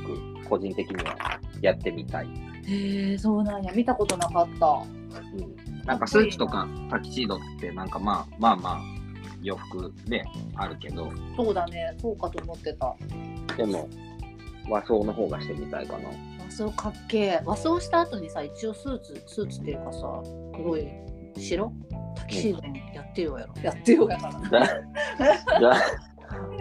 [0.49, 2.29] 個人的にはやってみたい。
[2.67, 4.67] へえ、そうなんや、見たことなかった。
[4.67, 5.85] うん。
[5.85, 9.02] なんかスーツとかタキシードってなんかまあまあまあ
[9.43, 10.25] 洋服で
[10.57, 12.95] あるけど、そうだね、そうかと思ってた。
[13.57, 13.89] でも
[14.69, 16.09] 和装の方がしてみたいかな。
[16.45, 17.43] 和装かっけえ。
[17.45, 20.23] 和装した後にさ、一応スーツ、スーツっていうかさ、
[20.55, 20.89] 黒い
[21.37, 21.73] 白？
[22.15, 23.55] タキシードにやってよやろ。
[23.63, 24.29] やってよやか
[25.61, 25.77] ら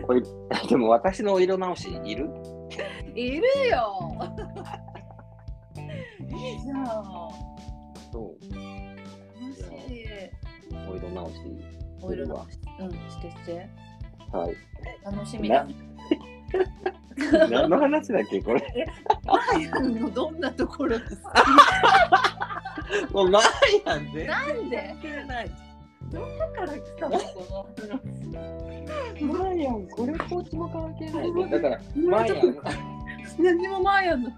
[0.06, 0.22] これ、
[0.68, 2.30] でも私のお色直しいる？
[3.16, 4.12] いるよ
[6.30, 6.86] いいじゃん。
[8.12, 8.34] そ
[9.42, 10.04] 楽しい。
[10.06, 10.32] う、
[10.90, 11.34] お色直し。
[12.02, 12.60] お色直し。
[12.80, 13.68] うん、してして。
[14.32, 14.56] はい。
[15.04, 15.76] 楽しみだね。
[17.50, 18.88] 何の話だっけこれ？
[19.26, 21.06] マーヤンのどんなところが
[23.12, 23.44] 好 もうマー
[23.86, 24.96] ヤン全きなんで？
[25.02, 25.52] 然ない。
[26.12, 27.20] どこから来たの？
[27.20, 27.28] こ
[29.22, 31.50] のマーヤン、これっぽっちも関係ないね。
[31.50, 31.96] だから、話。
[32.10, 32.58] マーヤン、
[33.40, 34.36] 何にもマーヤンの好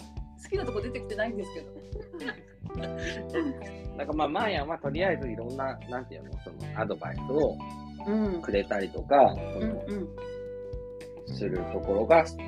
[0.49, 1.71] きなとこ出てきてないんですけど。
[3.97, 7.82] なんかまあ、マーヤンはとりあえずいろんな、なんていうの、そのアドバイスをうん。
[8.41, 9.35] くれたりとか。
[11.27, 12.43] するところが好き。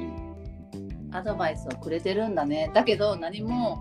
[1.12, 2.72] アドバイスをくれてるんだね。
[2.74, 3.80] だけど何も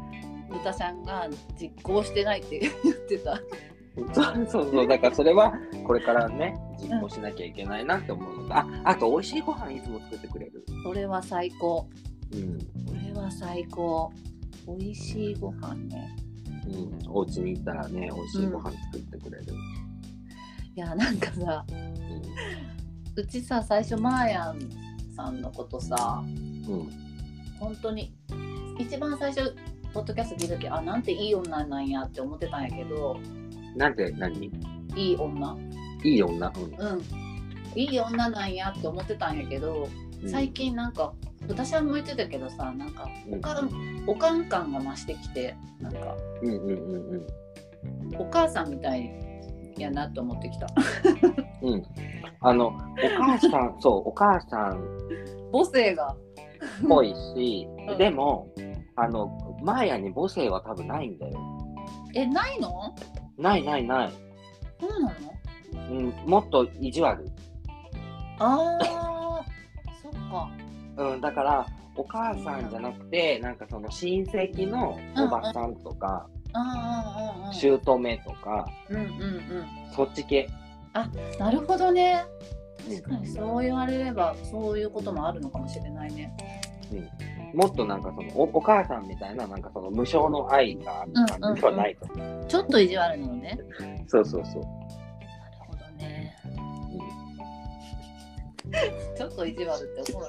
[0.50, 1.28] 豚ちゃんが
[1.60, 3.40] 実行してないって言ってた。
[4.12, 5.52] そうそうそう、だからそれは
[5.86, 10.64] これからね、実行しなきゃいけないなって思うのと、ああと美味しいご飯いつも作ってくれる。
[10.84, 11.86] それは最高。
[12.32, 12.58] うん。
[12.58, 12.64] こ
[13.06, 14.12] れは最高。
[14.66, 16.16] 美味しいご飯ね。
[16.66, 19.44] うん、お家に行ったらね、美味しいご飯作ってくれる。
[20.76, 21.64] いやなんかさ、
[23.14, 24.58] うちさ最初マーヤン
[25.14, 26.64] さんのことさ、うん。
[26.66, 26.90] うん。
[27.60, 28.12] 本当に
[28.78, 29.54] 一番最初
[29.92, 33.16] ポッドキャスト聞いた時あなんていい女なんやって思ってたんやけど、
[33.76, 34.50] なんて何？
[34.96, 35.56] いい女。
[36.02, 36.52] いい女？
[36.56, 36.60] う
[36.96, 37.02] ん。
[37.76, 39.88] いい女なんやって思ってたんやけど、
[40.22, 40.28] うん。
[40.28, 41.12] 最近なんか
[41.46, 46.76] 私はも言ってたけどさなんかうんおかん、おかん感が増してきてなんかうんうんうん
[47.14, 48.16] うん。
[48.18, 49.12] お母さんみたい
[49.82, 50.66] やなと思ってきた
[51.62, 51.82] うん。
[52.40, 52.72] あの、お
[53.18, 54.80] 母さん、 そう、お母さん
[55.52, 56.16] 母性がっ
[56.88, 58.48] ぽいし うん、でも、
[58.96, 59.28] あの、
[59.62, 61.38] マーヤに母性は多分ないんだよ。
[62.14, 62.70] えないの？
[63.36, 64.10] ないないない。
[64.80, 65.90] そうなの？
[65.90, 67.26] うん、もっと意地悪。
[68.38, 68.84] あー
[70.02, 70.48] そっか
[70.96, 71.66] うん、だから、
[71.96, 76.28] お母さんじゃなくて、なんかその親戚のおばさんとか、
[77.52, 77.78] 姑
[78.18, 79.66] とか、うんうんうん。
[79.94, 80.48] そっち系。
[81.38, 82.24] なるほどね。
[82.88, 86.34] 確かにそう言われればそういうこともあるのかもしれないね。
[87.54, 92.06] もっとなんかそのお、お母さんみたいな、なんかその無償の愛がある感じではないと。
[92.48, 93.58] ちょっと意地悪なのね。
[94.06, 94.62] そうそうそう。
[94.62, 94.76] なる
[95.66, 96.36] ほどね。
[99.16, 100.28] ちょっと意地悪って思う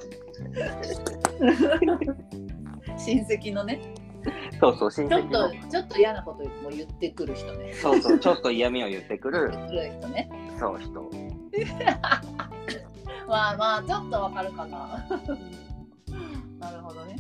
[2.97, 3.81] 親戚のね
[4.59, 5.51] そうそう、親ちょっと。
[5.69, 7.73] ちょっと嫌なことも言ってくる人ね。
[7.73, 10.29] そうそう、ちょっと嫌味を言ってくる、 言ってくる人ね。
[10.59, 11.09] そう、人。
[13.27, 15.07] まあまあちょっとわかるかな。
[15.27, 17.15] うんなるほどね。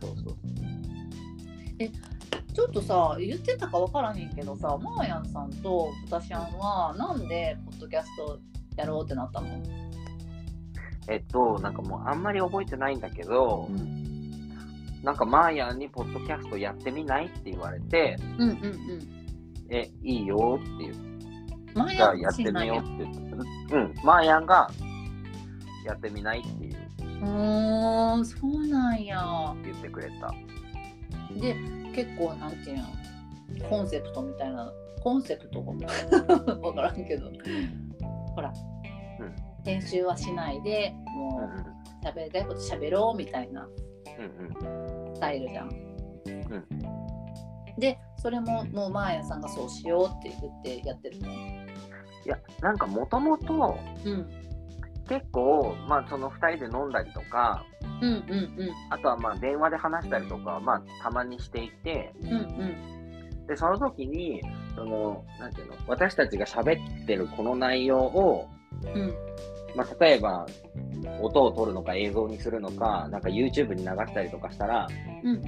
[0.00, 0.34] そうそう。
[2.52, 8.38] ちょっとさ言ってたかわからへんけどさマーヤンさんとブタシャンはなんでポッドキャスト
[8.76, 9.48] やろうってなったの？
[11.08, 14.13] えっと、なんかもうあんまり覚えてないんだけど、うん
[15.04, 18.58] なんかマーヤンにポッドキャストやってみないって言われて、うんうん
[19.68, 24.70] え、いいよって言って、マーじヤンゃあやってみよううって言って、うん、マーヤンが
[25.84, 26.74] やってみないっていう。
[27.22, 29.54] ーんそうなんや。
[29.62, 30.34] 言ってくれた。
[31.38, 31.54] で
[31.94, 33.68] 結構なんていうの？
[33.68, 34.72] コンセプトみたいな。
[35.02, 35.78] コンセプト分
[36.74, 37.30] からんけど。
[38.34, 38.50] ほら、
[39.20, 39.34] うん。
[39.64, 43.64] 編集はしないでうんもう喋りたいこと喋ろうみたいな。
[43.64, 43.83] うんうん
[45.14, 45.70] スタイルじゃん。
[47.78, 51.28] でそれももうマーヤさんがそうしようって言ってやってるの？
[51.28, 51.32] い
[52.26, 54.30] や、なんかもともとうん
[55.08, 57.66] 結構、まあその2人で飲んだりとか、
[58.00, 58.70] うんうん。
[58.88, 63.46] あとはまあ電話で話したりとか、まあたまにしていて、うんうん。
[63.46, 64.40] で、その時に、
[64.74, 68.48] その、なんていうの、私たちが喋ってるこの内容を、
[68.94, 69.14] うん
[69.74, 70.46] まあ例えば、
[71.20, 74.86] 音を取るのか映像にするのか、なんか YouTube に流したりとかしたら、
[75.22, 75.42] うん。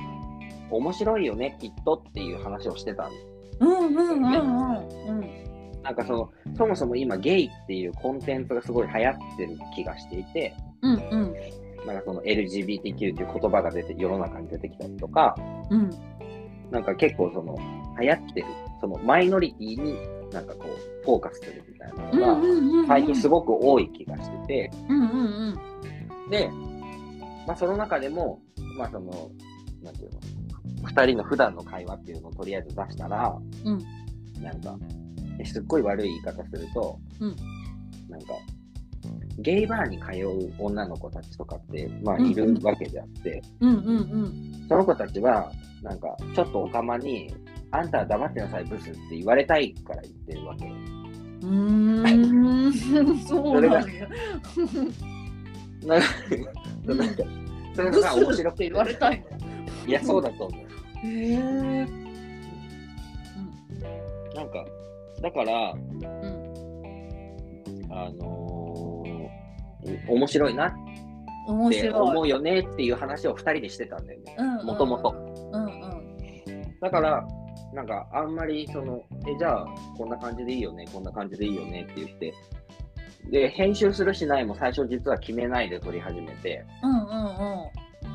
[0.70, 3.10] 面白いよね、きっとっていう話をしてたの。
[3.60, 5.82] うんうんうんうんうん。
[5.82, 11.34] なんかその、そもそも今ゲイっていうコンテンツがすごい流行ってる気がしていて、うんうん。
[11.86, 15.36] なんかその LGBTQ っていう言葉が出て、世の中に出てきたりとか、
[15.70, 15.90] うん。
[16.70, 17.56] なんか結構その、
[18.00, 18.46] 流行ってる、
[18.80, 19.96] そのマイノリティに
[20.32, 21.62] なんかこう、フォーカスする。
[21.65, 25.58] みたいなのが、最近すごく多い気がしてて、うんうん
[26.24, 26.30] うん。
[26.30, 26.50] で、
[27.46, 28.40] まあその中でも、
[28.76, 29.30] まあその、
[29.82, 30.20] なんていうの、
[30.84, 33.82] 二人の普段の会話っていうのをとりあえず出したら、うん。
[34.42, 34.76] なんか、
[35.38, 37.36] えすっごい悪い言い方すると、うん。
[38.08, 38.26] なんか、
[39.38, 42.30] ゲイバーに通う女の子たちとかって、まあうん。
[42.30, 44.66] いるわけであって、うんうんうん。
[44.68, 47.34] その子たちは、なんか、ちょっとおかまに、
[47.70, 50.64] あんたは黙ってなさい、ブスって言われたいから言ってるわけ。
[51.42, 52.72] うーん。
[53.26, 54.08] そうなんや。
[55.84, 56.06] なんか、
[56.86, 57.22] なんか
[57.74, 59.24] それがさ面白くって言われたい
[59.86, 60.60] いや、そうだと思う。
[60.60, 60.66] の
[61.04, 61.86] へえ
[64.34, 64.64] なんか、
[65.22, 66.04] だから、うん
[67.90, 70.72] あのー面白いなっ
[71.46, 74.36] 面て思うよねっていう話を二人でしてたんだよね。
[74.64, 75.14] もともと。
[76.80, 77.26] だから、
[77.76, 79.66] なんか、あんまり、その、え、じゃあ、
[79.98, 82.34] こんな感じでいいよね、こんな感じでいいよねって言って、
[83.30, 87.00] で、編集するしないも最初実は決めないで撮り始めて、うんうん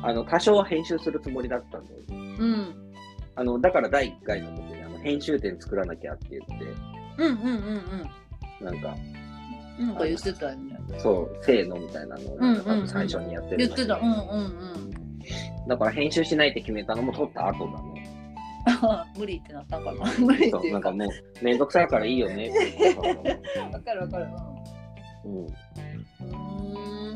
[0.04, 1.96] あの、多少は編集するつもりだったんだよ。
[2.10, 2.92] うんうん。
[3.36, 6.64] あの、だから第1回の時に、あの、編集点作らなきゃって言って、
[7.18, 8.96] うんうんうんなんか、
[9.78, 10.76] うんなんか言ってたよね。
[10.98, 13.94] そう、せーのみたいなのを、なんか最初にやってる言ってた。
[13.94, 14.78] うんうんう
[15.66, 15.68] ん。
[15.68, 18.11] だから編集しないって決めたのも撮った後だね。
[19.18, 20.04] 無理ってなったんかな。
[20.18, 20.70] 無理っていうか。
[20.72, 22.50] なんかもう、めんどくさいからいいよね。
[23.72, 24.28] わかるわかる。
[25.24, 25.36] うん。
[25.36, 27.14] うん。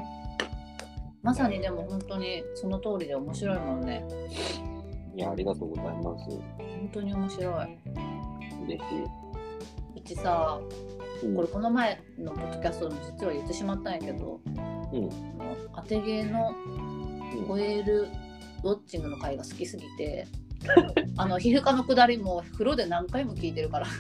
[1.23, 4.05] まさにでも本当にその通りで面白いもんね。
[5.15, 6.31] いや、ありがとうございます。
[6.59, 7.79] 本当に面白い。
[8.67, 8.85] 嬉し
[9.97, 10.61] うちさ
[11.23, 11.27] い。
[11.27, 11.37] うん。
[11.37, 14.41] これこの前のポッドキャストでも実は言ってしまったんやけど、
[14.93, 15.11] うん。
[15.75, 16.53] 当て芸の
[17.37, 17.45] うん。
[17.47, 18.09] ホエール
[18.63, 20.27] ウォッチングの回が好きすぎて
[21.17, 23.87] あの皮膚科のくだりも風呂で何回も聞いてるから。
[23.87, 23.91] 皮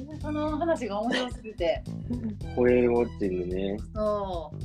[0.00, 1.82] 膚科の話が面白すぎて。
[2.56, 3.76] ホエールウォッチングね。
[3.94, 4.56] そう。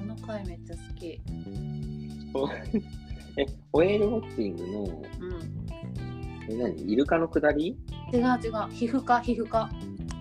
[0.00, 1.20] あの回めっちゃ好き。
[3.36, 5.02] え、ホエールウォッチングの、うん。
[6.48, 6.92] え、何？
[6.92, 7.76] イルカの下り？
[8.12, 8.26] 違う違う。
[8.70, 9.68] 皮膚科皮膚科。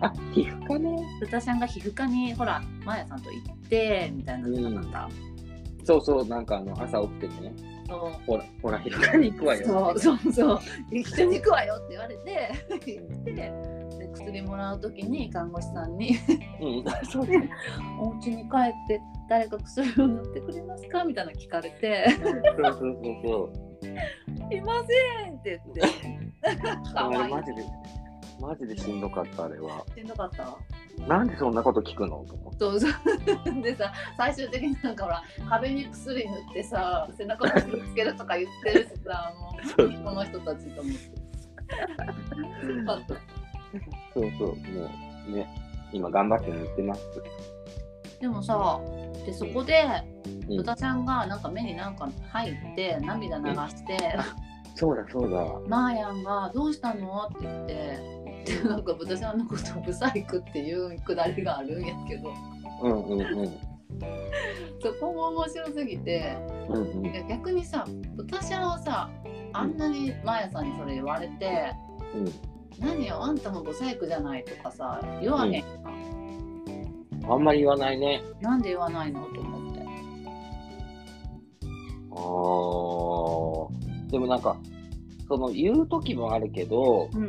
[0.02, 0.96] あ、皮膚科ね。
[1.22, 5.10] 豚ちゃんが皮膚科にほらマヤさんと行ってみたいなのなかった、
[5.84, 7.54] そうそう、なんかあの、朝起きてね、
[8.26, 9.66] ほら、ほら、皮膚科に行くわよ。
[9.66, 10.60] そうそうそう。
[10.92, 12.50] 一緒 に行くわよって言われて。
[12.70, 16.16] 行ってで薬もらう時に看護師さんに。
[16.62, 17.28] うん、 そう
[18.00, 22.06] 「お家に帰って誰か薬を塗ってくれますか?」みたいなの聞かれて。
[22.10, 23.74] そうそうそうそう。
[24.54, 24.74] 「いま
[25.24, 26.94] せん」って言って。
[26.94, 27.34] かあわいい。
[27.56, 27.64] れ
[28.48, 29.86] マジで、しんどかった、あれは。
[29.96, 30.58] しんどかった？
[31.08, 32.24] なんでそんなこと聞くの？
[32.28, 32.60] と思って。
[32.60, 41.00] そうそう でさ最終的になんかほら壁に薬塗ってさ背中に薬つけるとか言ってるしさ もそううこの人たちと思って。
[44.14, 44.56] そうそう、も
[45.30, 45.48] うね、
[45.92, 47.02] 今頑張って塗ってます。
[48.20, 48.80] でもさ
[49.26, 49.84] でそこで
[50.50, 53.98] うん豚ちゃんがなんか目になんか入って涙流して
[54.76, 55.38] そうだそうだ。
[55.68, 62.34] 「マーヤンがどうしたの?」って言ってでなんか豚ちゃんのことをブサイクっていうくだりがあるんやけど
[62.82, 63.58] うんうんうん。
[64.82, 66.38] そこも面白すぎて
[66.70, 67.86] うんうん逆にさ
[68.16, 69.10] 豚ちゃんはさ
[69.54, 71.74] あんなにマーヤさんにそれ言われて
[72.16, 72.26] うん。
[72.80, 75.68] 「何よあんたもブサイクじゃない」とかさ言わへんか、
[77.30, 78.22] あんまり言わないね。
[78.42, 79.82] なんで言わないのと思って。
[82.12, 84.56] あーでもなんか、
[85.34, 87.26] その言う時もあるけど、うんう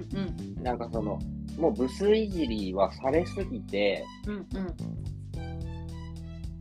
[0.61, 1.18] んなんかその、
[1.59, 4.46] もうブスいじりはされすぎて、うんうん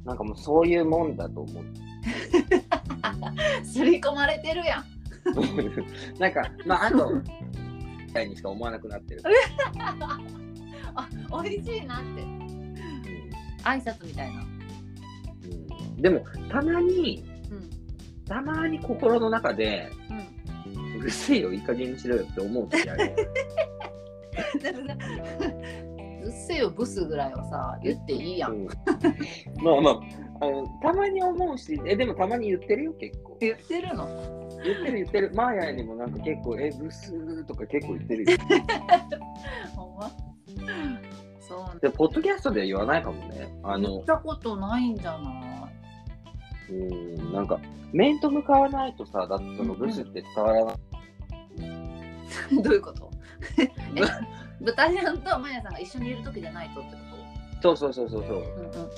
[0.05, 1.63] なんかもうそういうもんだと思う。
[3.65, 4.85] すり込まれてるやん。
[6.19, 7.13] なんか、まあ、あと、
[8.05, 9.21] みたいにしか思わなくなってる。
[10.95, 11.09] あ、
[11.41, 12.21] 美味しいなって。
[12.21, 12.43] うん
[13.63, 14.41] 挨拶みたいな。
[14.41, 17.69] うんでも、たまに、うん。
[18.25, 20.32] たまに心の中で、うん。
[21.03, 23.13] うるせえよ、いい加減にしろよって思う時ある。
[26.23, 28.51] うっせえよブスぐらいはさ言っていいやん。
[28.53, 28.67] うん
[29.61, 29.99] まあまあ
[30.41, 33.37] あの、たまに思うし、え、でもたまに言ってるよ、結構。
[33.39, 34.07] 言ってるの？
[34.63, 35.31] 言ってる言ってる。
[35.35, 38.37] マーヤにもなんか結構、え、ブスとか結構言ってるよ。
[39.75, 40.11] ほんま？
[41.39, 43.47] そうで、ポッドキャストでは言わないかもね。
[43.63, 45.69] あの言っ、たことないんじゃな
[46.69, 47.59] うん、なんか、
[47.93, 50.75] 面と向かわないとさ、だってそのブスって伝わらない。
[50.75, 50.77] い
[52.63, 53.09] どういうこと？
[53.57, 53.69] え
[54.61, 56.97] 豚ちゃんとマヤさんが一緒にいる時じゃないとってこ
[57.61, 58.43] そうそうそうそうそう。
[58.43, 58.89] とうんうん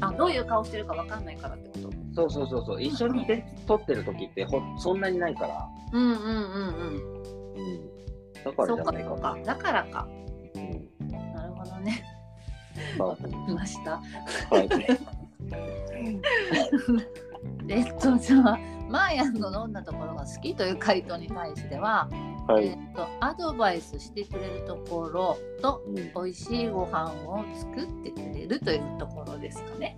[0.00, 2.22] あどういう顔してるかわかんないからってこと？
[2.22, 2.82] そうそうそうそう。
[2.82, 3.26] 一緒に
[3.66, 5.68] 撮ってる時ってほそんなにないから。
[5.92, 6.34] うんうんうんうん
[7.54, 7.80] うん。
[8.44, 10.06] だからじゃないかかだからか
[10.54, 10.88] うん。
[11.32, 12.02] なるほどね
[12.98, 14.02] まわかりましたあ、
[14.50, 14.68] はい。
[17.68, 18.58] えっとじゃあ
[18.94, 22.08] マーヤンのどんなところが好きという回答に対しては、
[22.46, 22.66] はい。
[22.66, 29.96] えっとアドバイスしてくれるところとうん、美味しいご飯を作ってくれるというところですかね。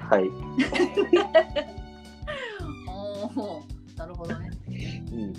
[0.00, 0.24] はい。
[2.88, 3.62] おお
[3.96, 4.50] なるほどね。
[5.12, 5.32] うん。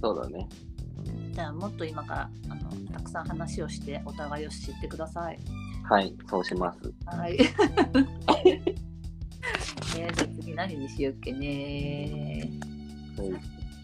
[0.00, 0.48] そうだね。
[1.32, 5.38] じゃあもっと今からあのたくさん話をしてお互いを知ってください。
[5.86, 6.16] はい。
[6.30, 6.94] そうします。
[7.04, 7.38] はい。
[9.98, 12.50] えー、じゃあ次何にしようっけね
[13.18, 13.28] はい。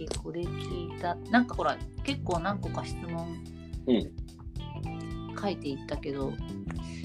[0.01, 3.39] えこれ聞いたなんかほら結構何個か質問
[3.87, 4.11] うん。
[5.41, 6.33] 書いていったけど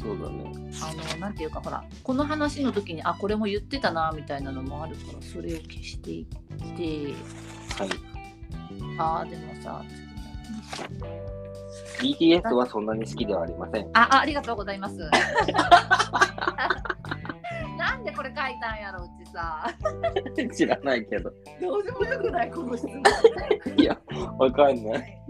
[0.02, 0.52] そうだね。
[0.82, 6.26] あのなんていうかほらこの話の時にあこれも言ってたなみたいなのもあるからそれを消していっ
[6.78, 7.14] て
[7.84, 7.90] はい。
[8.98, 9.84] あーでもさ
[12.00, 13.90] BTS はそんなに好きではありません。
[13.94, 14.96] ああありがとうございます
[18.00, 19.68] なんでこれ書いたんやろうちさ
[20.56, 21.32] 知らないけど。
[21.62, 22.52] どうでもよくない？
[22.52, 23.02] この質問
[23.78, 23.98] いや、
[24.38, 25.22] わかんない。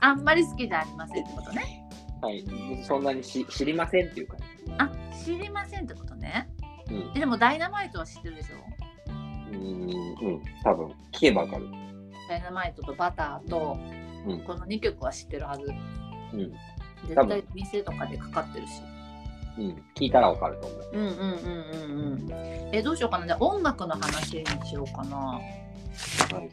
[0.00, 1.86] あんまり好きじゃありませんってことね
[2.22, 2.44] はい。
[2.84, 4.36] そんなにし知りませんっていうか。
[4.78, 4.90] あ
[5.24, 6.48] 知りませんってことね
[6.90, 7.12] うん。
[7.14, 8.56] えでもダイナマイトは知ってるでしょ？
[9.52, 10.42] うん、うん。
[10.62, 11.68] 多分聞けばわかる。
[12.28, 13.76] ダイナマイトとバターと、
[14.26, 15.62] うんこの2曲は知ってるはず
[16.32, 16.50] うん。
[17.06, 18.80] 絶対店とかでかかってるし
[19.58, 19.82] うん。
[19.94, 20.90] 聞いたらわかると思う。
[20.92, 22.32] うんうんうんうんうん
[22.72, 26.50] えどうしようかなじゃあ音楽の話にしようかなはい。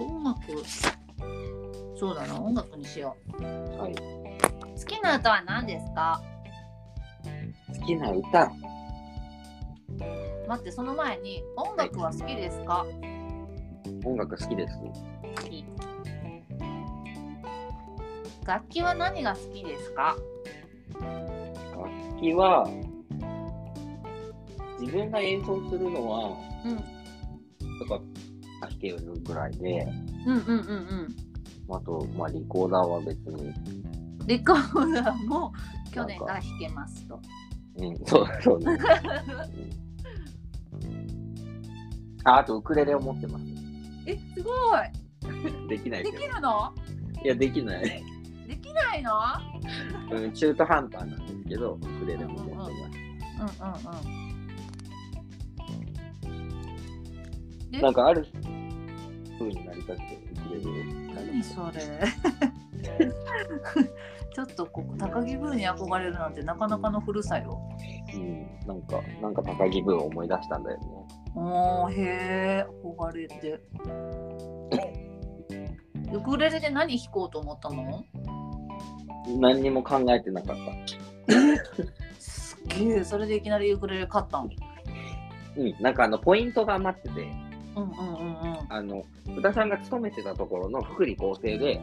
[0.00, 0.40] 音楽
[1.98, 3.92] そうだな音楽にしよはい。
[3.92, 3.96] う
[4.78, 6.22] 好きな歌は何ですか？
[7.80, 8.50] 好きな歌。
[10.48, 12.84] 待ってその前に音楽は好きですか、
[14.04, 14.76] 音楽好きです。
[14.78, 14.92] 好
[15.42, 15.64] き
[18.44, 20.16] 楽器は何が好きですか？
[21.74, 22.68] 楽器は、
[24.80, 26.76] 自分が演奏するのは、うん
[27.78, 28.00] とか
[28.60, 29.86] 弾けるぐらいで、
[30.26, 31.16] うんうんうんうん
[31.70, 33.54] あと、まあ、リコーダーは別に、
[34.26, 35.50] レコーダーも
[35.90, 37.18] 去年から弾けますと。
[37.78, 38.66] うん、そうそうね。
[38.72, 39.84] うん
[42.26, 43.44] ああと、ウクレレを持ってます。
[44.06, 46.10] えすごい できないで。
[46.12, 46.72] きるの？
[47.22, 48.02] いや、できない。
[48.74, 49.12] ないの？
[50.10, 52.72] うん、中途半端なんですけど、ウクレレも持ってます。
[52.72, 54.24] うんうんうん
[57.72, 58.24] えなんかある
[59.36, 60.74] 風になりたくて、ウクレレを。
[61.14, 61.80] 何それ？
[64.34, 67.60] ちょっとここ高木ブーに憧れるなんてなかなかの古さよ。
[68.14, 70.84] うん、なんか、なんか高木ブーを思い出したんだよね。
[71.36, 73.60] おーへえ憧れて。
[76.14, 78.04] ウクレレで何弾こうと思ったの？
[79.26, 80.56] 何にも考えてなかっ
[81.26, 81.32] た。
[82.18, 84.50] すっげえそれでいきなりウクレレ買ったん？
[85.56, 87.32] うん、なんかあの、ポイントが余ってて、
[87.76, 89.04] うんうんうんあの、
[89.34, 91.80] 豚さんが勤めてたところの福利厚生で、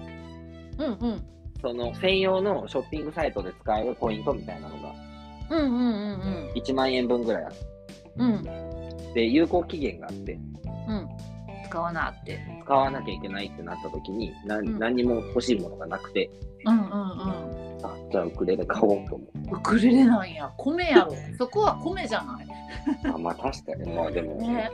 [0.78, 0.98] うんうん。
[1.00, 1.26] うん
[1.62, 4.96] その専用のショッピングサイトで使えるポイントみたいなのが
[5.52, 6.20] うんうん
[6.50, 7.52] うん1万円分ぐらいあっ
[8.18, 8.38] うんう
[9.12, 9.14] ん。
[9.14, 10.40] て、有効期限があって、
[10.88, 11.08] うん
[11.72, 12.40] 使わなって。
[12.64, 14.78] 使わなきゃいけないってなった時に、なうん。
[14.78, 16.30] 何にも欲しいものがなくて、
[16.66, 16.90] うんうんうん。
[17.84, 21.16] あ、じゃあウクレレ買おうと思ウクレレなんや米やろ。
[21.40, 22.46] そこは米じゃない。
[22.46, 23.14] う。
[23.14, 24.70] あまあ確かに、まあでも、ね。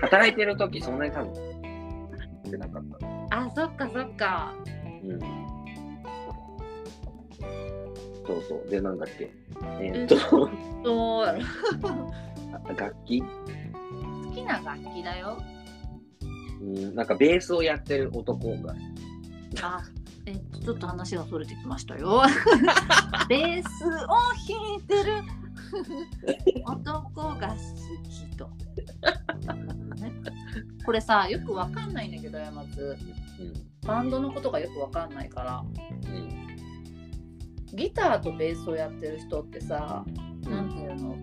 [0.00, 2.84] 働いてる時そんなに多分、ってなかっ
[3.30, 3.38] た。
[3.38, 4.54] あそっかそっか。
[5.04, 5.20] うん。
[8.26, 8.70] そうそう。
[8.70, 9.30] で、なんだっけ。
[9.80, 10.16] えーっと、
[10.84, 13.20] そうやろ楽器？
[13.20, 13.26] 好
[14.34, 15.38] きな楽器だよ。
[16.60, 18.74] うん、なんかベースをやってる男が。
[19.62, 19.82] あ、
[20.26, 22.22] えっと、ちょっと話がそれてきましたよ。
[23.28, 25.22] ベースを弾いてる
[26.64, 27.56] 男が好
[28.10, 28.50] きと。
[29.96, 30.12] ね
[30.84, 32.96] これさ、よくわかんないんだけど、山津。
[33.86, 35.64] バンドのことがよくわかんないから、
[36.06, 36.14] うん。
[36.14, 36.56] うん。
[37.74, 40.04] ギターとベースをやってる人ってさ、
[40.42, 41.16] なんていうの、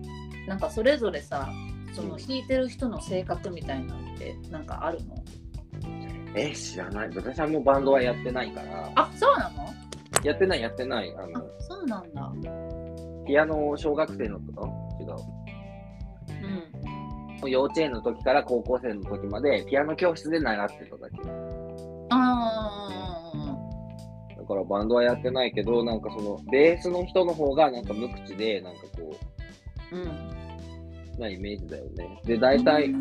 [0.46, 1.50] なんかそれぞれさ、
[1.94, 5.14] その弾いてる人の性格みたいなのってなんかあるの？
[6.34, 7.10] え、知らない。
[7.14, 8.90] 私はもうバンドはやってないから。
[8.96, 9.72] あ、そうなの？
[10.24, 11.14] やってない、やってない。
[11.16, 12.32] ああの、、そうなんだ。
[13.26, 14.48] ピアノを小学生の時、
[15.00, 15.14] 違う。
[17.42, 17.50] うん。
[17.50, 21.16] 幼稚園の時から高校生の時までピアノ教室で習ってただけ。
[22.10, 22.88] あ
[24.36, 29.16] だからバンドはやってないけど、なんかそのベースの人の方がなんか無口で、なんかこ
[29.92, 30.43] あ、うん。
[31.16, 32.20] う、なイメージだよね。
[32.24, 32.92] で、大体。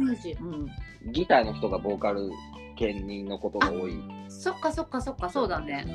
[1.11, 2.29] ギターの人がボーカル
[2.77, 3.93] 兼任のことが多い。
[4.29, 5.85] そっかそっかそっか、そうだね。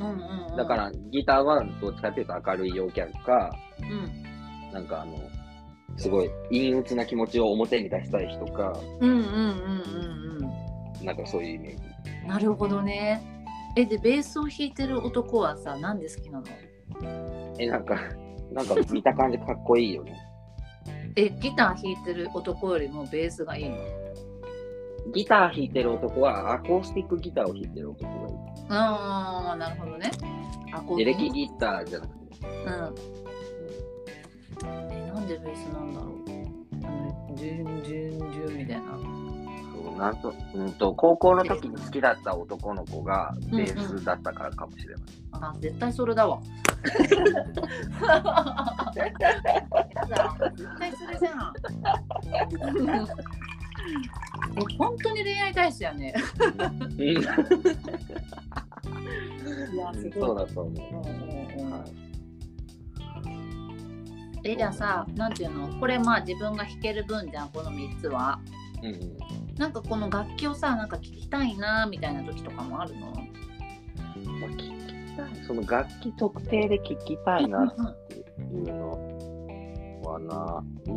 [0.00, 0.56] うんうん、うん。
[0.56, 3.50] だか、らギターはどっちかっていうと明るい陽キャラか、
[3.80, 4.72] うん。
[4.72, 5.16] なんかあの、
[5.96, 11.82] すごい陰鬱な気持ちを表に出したい人か、うんうんうんうんなんかそういうイメージ。
[12.22, 12.28] うん。
[12.28, 13.22] なるほどね。
[13.76, 16.46] え、で、ベースを弾いてる男はさ、なんで好きなの？
[17.58, 17.94] え、なんか、
[18.52, 20.16] なんか見た感じかっこいいよね。
[21.20, 23.76] え、ギター弾いてる男よりもベースがいいの？
[25.12, 28.32] ギター弾いてる男はアコースティックギターを弾いてる男がい
[28.68, 30.12] ああ、なるほどね。
[30.72, 31.02] あ、こい。
[31.02, 32.24] エレキギターじゃなくて。
[32.44, 32.94] うん。
[34.92, 36.10] え、なんでベースなんだろう？
[36.84, 38.97] あの、ジュンジュンジュンみたいな。
[39.98, 45.04] そうなんと、うんと、高校の時に好きだった男の子がベースだったからかもしれない。
[45.32, 46.40] あ、絶対それだわ。
[48.94, 49.08] 絶
[50.78, 51.52] 対それじゃん。
[54.56, 56.14] え、本当に恋愛体質やね。
[56.98, 57.14] うんい
[59.76, 60.46] や、すそうごい。
[60.46, 60.74] だと思う。
[64.44, 65.68] え、じゃあさ、なんていうの？
[65.80, 68.38] これまあ自分が弾ける分じゃん、この3つは。
[68.82, 69.18] うんうん
[69.58, 73.10] なんかこの楽器をさ、なんか聴きたいなみたいな時とかもあるの？
[73.10, 73.16] ま
[74.46, 75.44] あ、聞きたい。
[75.44, 77.74] その楽器特定で聞きたいなっ
[78.06, 78.20] てい
[78.54, 78.92] うの
[80.04, 80.92] はな、いい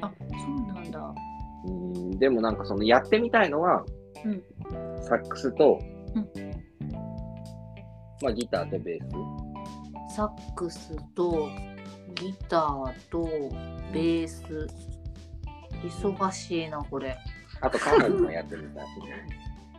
[0.00, 0.98] かあ、そうなんだ。
[0.98, 1.14] な。
[1.66, 3.84] うん、でもなんかそのやってみたいのは、
[4.24, 4.42] うん
[5.04, 5.78] サックスと、
[6.14, 6.28] うん
[8.22, 8.98] まあギターとベー
[10.10, 10.16] ス。
[10.16, 11.48] サックスと
[12.16, 13.22] ギターと
[13.92, 14.66] ベース。
[15.84, 17.16] 忙しいな、これ。
[17.60, 18.86] あとカホンもやってみたい。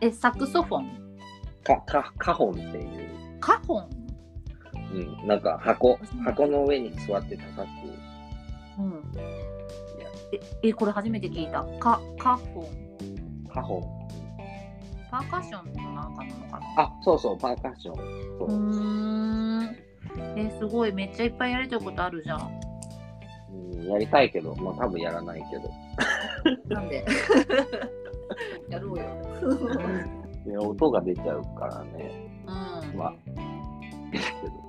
[0.00, 1.18] え、サクソフォン？
[1.62, 3.90] か、か、カホンっていう、カホン？
[4.92, 8.80] うん、なんか箱、箱の上に座って叩く。
[8.80, 9.02] うん。
[10.32, 11.64] え、え、これ初めて聞いた。
[11.78, 13.48] カ、カホン。
[13.48, 14.04] カホン。
[15.10, 16.82] パーカッションのなんかなのかな？
[16.82, 17.96] あ、そうそう、パーカッション。
[18.38, 19.76] そううーん。
[20.36, 20.92] え、すごい。
[20.92, 22.60] めっちゃいっぱいやりたいことあるじゃん。
[23.52, 25.70] うん、やりたいけど、まあ多分やらないけど。
[26.68, 27.04] なんで
[28.68, 29.04] やろうよ。
[30.46, 32.30] い や、音が出ちゃうからね。
[32.46, 32.98] うん。
[32.98, 33.14] まあ、
[34.10, 34.64] ですけど。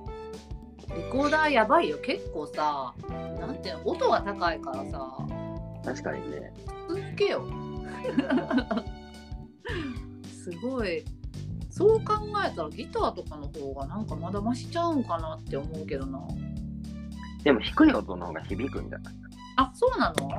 [0.96, 1.98] リコーダーやばいよ。
[1.98, 2.94] 結構さ、
[3.40, 5.16] なんていうの、音が高いからさ、
[5.84, 6.52] 確かにね。
[6.88, 7.44] 続けよ。
[10.32, 11.04] すごい。
[11.70, 12.14] そう考
[12.50, 16.20] えたらギターとかの方がなんかまだ増しちゃうんかなって思うけどな。
[17.44, 19.14] でも低い音の方が響くんじゃない？
[19.56, 20.30] あ、そうなの？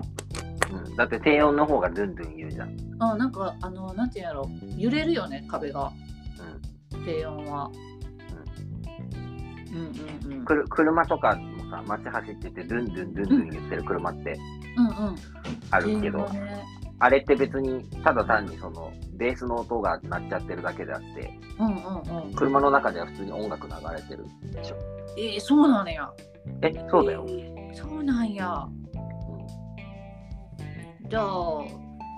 [0.72, 0.96] うん。
[0.96, 2.70] だって低音の方がドゥンドゥン言うじゃん。
[2.70, 3.04] うん。
[3.04, 4.50] あ、なんか、あの、なんていうんやろ。
[4.78, 5.92] 揺れるよね、壁が。
[7.06, 7.72] 低音は。
[9.72, 10.46] うんうんうん。
[10.46, 14.38] くる車とかもさ、街走ってて、ドゥンドゥンドゥンドゥン言ってる車って
[14.78, 15.16] うんうん。
[15.72, 16.64] あるけど、低音ね
[17.00, 22.34] あれって別に、ただ単にその、ベースの音が鳴っちゃってるだけであって、うんうんうん。
[22.34, 24.76] 車の中では普通に音楽流れてるでしょ。
[25.18, 26.10] えー、そうなんや。
[26.62, 27.26] え、そうだよ。
[27.30, 28.68] えーそうなんや。
[31.10, 31.64] じゃあ、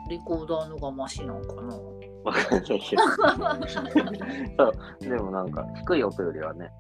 [0.10, 1.76] リコーダーのがマシなんかな？
[2.24, 3.04] わかんないけど。
[4.58, 5.10] そう。
[5.10, 6.72] でもなんか、低い音よりはね、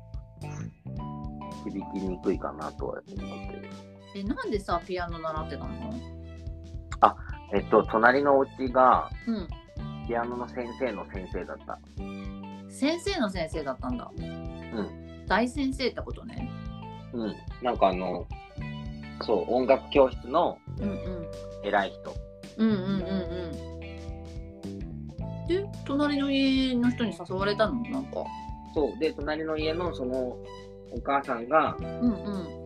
[1.63, 3.21] 響きにくいかなとは思うけど。
[4.15, 5.93] え、なんでさ、ピアノ習ってたの？
[7.51, 9.47] えっと、隣のお家が、うん。
[10.07, 11.79] ピアノの先生の先生だった。
[12.69, 14.11] 先生の先生だったんだ。
[14.17, 15.25] うん。
[15.27, 16.47] 大先生ってことね。
[17.13, 17.35] うん。
[17.63, 18.27] なんかあの、
[19.21, 20.57] そう、音楽教室の。
[21.63, 22.15] 偉い人。
[22.57, 22.95] うんうんうんう
[25.45, 25.47] ん。
[25.47, 27.81] で、隣の家の人に誘われたの？
[27.81, 28.23] なんか。
[28.73, 28.99] そう。
[28.99, 30.37] で、隣の家のその
[30.91, 32.07] お母さんが、うんう
[32.55, 32.59] ん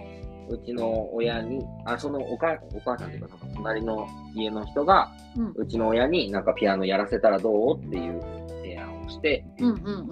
[0.49, 4.05] うちの親に、あ、そのお母お母さんというか、その隣の
[4.35, 7.77] 家の人が、うんうちの親になんかピアノやらせたらどう？
[7.77, 8.21] っていう
[8.61, 9.91] 提案をして、うんうんう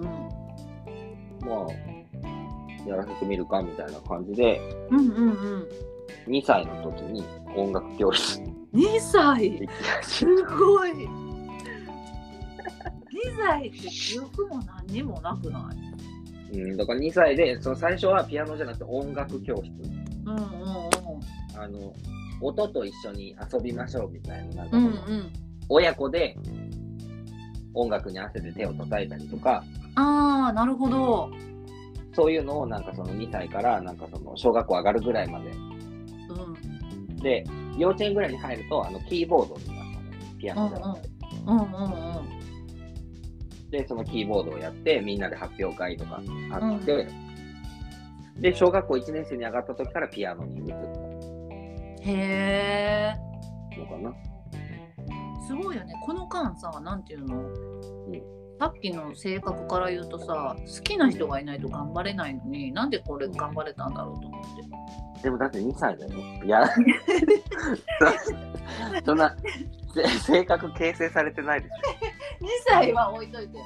[1.44, 4.58] まあ、やらせてみるかみたいな感じで、
[4.90, 5.68] うんうんうん
[6.26, 7.24] 2歳の時に
[7.56, 8.40] 音楽教室。
[8.72, 9.50] に2歳？
[9.52, 10.90] 行きましすごい。
[10.92, 11.06] 2
[13.38, 15.76] 歳って記憶も何にもなくない？
[16.52, 16.58] た。
[16.58, 19.70] うん、だから2歳で、その最初はピアノじゃなくて音楽教室。
[20.24, 20.42] うんうん
[21.54, 21.92] あの、
[22.40, 25.22] 音と一緒に遊びましょうみたいな、なんかうんその、
[25.68, 26.36] 親子で
[27.74, 29.62] 音楽に合わせて手を叩いたりとか、
[29.94, 31.30] ああなるほど。
[32.14, 35.50] そういうのをなんかその2歳からなんかその小学校上がるぐらいまで。
[37.22, 37.44] うんで、
[37.78, 40.38] 幼稚園ぐらいに入ると、あの、キーボードになったの。
[40.38, 41.08] ピアノじゃなくて。
[41.46, 41.66] うんうんう
[43.66, 43.70] ん。
[43.70, 46.20] で、そのキーボードをやって、みんなで発表会とか
[46.50, 47.08] あって、
[48.38, 50.74] で、小学校1年生に上がった時からピアノに移った。
[52.04, 54.14] へえのかな。
[55.46, 55.94] すごいよね。
[56.04, 64.44] この間さなんていうの、んさっきの性格から言うとさ好きな人がいないと頑張れないのになんでこれ頑張れたんだろうと思っ
[65.18, 66.12] てでもだって2歳だよ。
[66.44, 66.72] いや、そ
[69.06, 69.36] そんな、
[69.94, 71.72] せ性格形成されてないでし
[72.40, 73.58] 2 歳は置いといて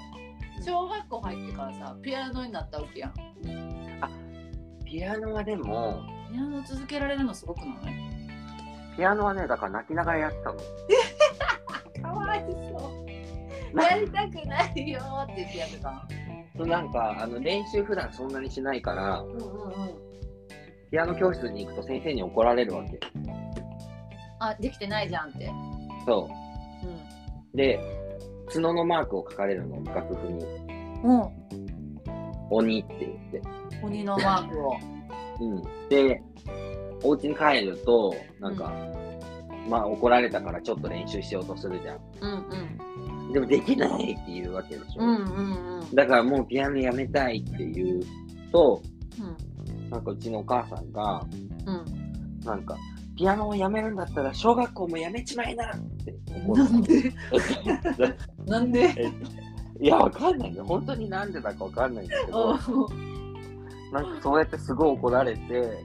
[0.63, 3.13] 小学校入ってからさピアノになったわけやんょ。
[4.87, 6.01] ピアノはでも、
[6.33, 7.95] ピアノ続けられるのすごくない？
[8.97, 10.59] ピアノはね、だから泣きながらやってたの。
[12.03, 13.06] かわいそう
[13.83, 16.07] やりたくないよって言ってやってた
[16.57, 20.07] そうなんか、あの、練習普段そんなにしないから、うんうんうん
[20.89, 23.01] ピアノ教室に行くと先生に怒られるわけ。
[24.39, 25.51] あできてないじゃんって
[26.07, 26.29] そ
[26.83, 26.87] う
[27.55, 27.57] う。
[27.57, 27.81] で、
[28.47, 30.45] 角のマークを書かれるの、楽譜に。
[30.45, 30.47] ん
[31.03, 31.47] うん
[32.49, 33.49] 鬼って言って。
[33.83, 34.77] 鬼のマークを
[35.43, 35.63] うん。
[35.89, 36.23] で、
[37.03, 38.73] お家に帰ると、なんか、
[39.69, 42.01] まあ怒られたからちょっと練習しようとするじゃん。
[42.21, 45.03] うんうんでもできないって言うわけでしょ。
[45.03, 45.95] うんうんうん。
[45.95, 48.01] だからもうピアノやめたいって言う
[48.53, 48.83] と、
[49.19, 49.91] うん。
[49.91, 51.27] なんかうちのお母さんが、
[51.67, 51.85] うん。
[52.45, 52.77] なんか、
[53.17, 56.57] ピアノをやめるんだったら小学校もやめちまいなって思う。
[56.57, 57.13] なんで？
[58.47, 59.13] なんで？
[59.81, 60.65] いや、わかんないよ。
[60.65, 62.55] 本当になんでだかわかんないんだけど、
[63.93, 65.85] なんかそうやってすごい怒られて、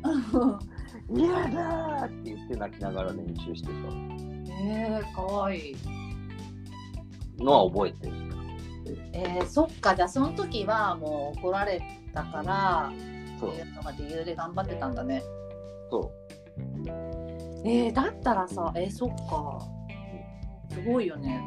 [1.14, 3.70] 嫌だーって言って泣きながら練習して
[4.64, 5.76] えー、かわいい。
[7.38, 8.14] たのは覚えてる。
[9.14, 11.82] えー、そっか、じゃあその時はもう怒られ
[12.14, 12.92] たから
[13.40, 15.22] そうっていうのが理由で頑張ってたんだね。
[15.90, 16.12] そ
[17.66, 19.60] えー、だったらさ、えー、そっか。
[20.70, 21.42] すごいよね。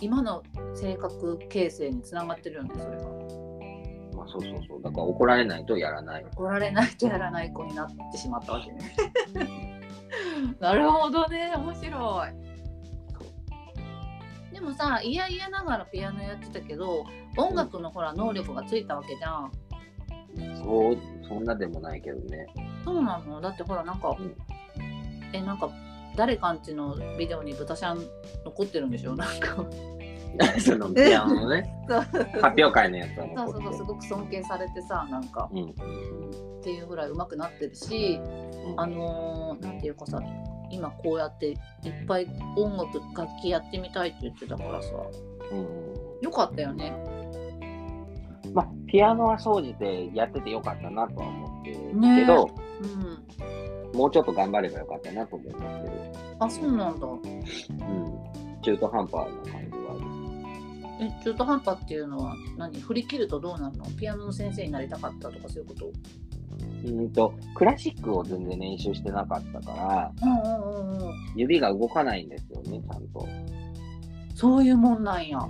[0.00, 0.42] 今の
[0.74, 3.02] 性格形成につながってるよね、それが。
[3.04, 4.16] う。
[4.16, 4.82] まあそうそうそう。
[4.82, 6.24] だから怒られないとやらない。
[6.32, 9.80] 怒られないとやらない子になってしまったわけね。
[10.60, 12.49] なるほどね、面白い。
[14.60, 17.06] でもさ、いやいやながらピアノやってたけど、
[17.38, 19.52] 音楽のほら能力がついたわけじゃん。
[20.62, 22.46] そう、そんなでもないけどね。
[22.84, 23.40] そうなの？
[23.40, 24.36] だってほらなんか、うん。
[25.32, 25.70] えなんか
[26.14, 28.02] 誰かんちのビデオに豚ちゃん
[28.44, 29.16] 残ってるんでしょ？
[29.16, 29.64] なんか。
[30.60, 35.48] そのピアノのね、 発表会のやつはそうそうそうすごく尊敬されてさなんか。
[35.52, 35.70] うん。
[36.60, 38.20] っていうぐらい上手くなってるし
[38.66, 38.80] うん。
[38.80, 40.20] あのー、なんていうかさ
[40.70, 41.56] 今こうやっていっ
[42.06, 42.26] ぱい
[42.56, 44.88] 音楽楽器やってみたいって言ってたからさ。
[45.52, 45.66] うん。
[46.22, 46.92] よかったよね。
[48.52, 52.50] まあ、ピアノは総じてやっててよかったなとは思ってるねけど、
[53.92, 53.98] うん。
[53.98, 55.66] もうちょっと頑張ればよかったなと思ってる。
[56.38, 57.06] あそうなんだ。
[57.06, 57.20] うん。
[58.62, 59.94] 中途半端な感じは
[61.00, 61.06] ある。
[61.06, 62.80] え中途半端っていうのは何？
[62.80, 63.84] 振り切るとどうなるの？
[63.98, 65.92] ピアノの先生になりたかったとかそういうこと？
[66.84, 71.14] うんと、クラシックを全然練習してなかったから、うんうんうんうん。
[71.36, 73.28] 指が動かないんですよね、ちゃんと。
[74.34, 75.38] そういうもんなんや。
[75.38, 75.42] う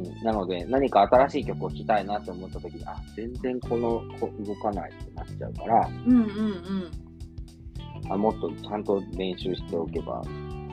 [0.00, 6.90] ん、なので、何か新しい曲を聴きたいなって思った時に、あ、全然このこ動かないってなっちゃうから、うんうんうん。
[8.10, 10.22] あもっとちゃんと練習しておけば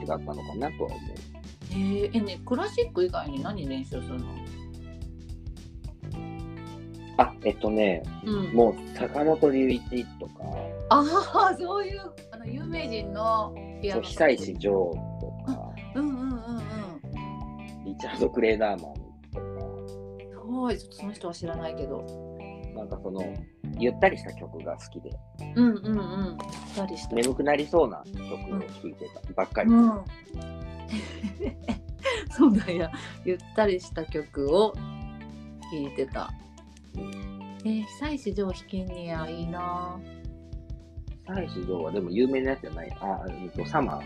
[0.00, 0.98] 違ったのかなとは思う。
[1.72, 4.26] えー、えねクラシック以外に何練習するの？
[7.20, 8.52] あ、えっとね、うん。
[8.54, 10.32] もう坂本龍一とか、
[10.88, 11.00] あ
[11.50, 12.00] あそういう
[12.32, 14.02] あの有名人のピアノ。
[14.02, 14.90] そう久石譲
[15.20, 15.60] とか、
[15.96, 17.84] うんうんうんうん。
[17.84, 19.00] リチャード・クレーダーマンと
[20.30, 21.98] すごいちょっとその人は知らないけど。
[21.98, 22.04] か、
[22.74, 23.22] なんかその、
[23.78, 25.10] ゆったりした曲が好きで、
[25.56, 25.90] うんうんう
[26.32, 26.38] ん。
[26.74, 27.14] 二人した。
[27.14, 29.32] 眠くなりそうな曲を聴いてた。
[29.34, 29.70] ばっかり。
[29.70, 29.90] うん。
[32.30, 32.90] そうだや。
[33.24, 34.78] ゆったりした曲を聴
[35.76, 36.30] いてた
[36.96, 39.98] えー、久石譲弾けんねや、いいな。
[41.26, 42.96] 久石譲はでも有名なやつじゃない？
[43.00, 44.00] あ、えっと、サマー。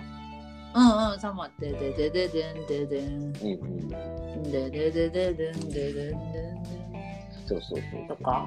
[0.77, 3.09] うんうん、サマってででででんででん。
[3.09, 4.43] うんうん。
[4.43, 6.65] でででででんででんでん
[7.47, 8.09] そうそうそう。
[8.09, 8.47] とか。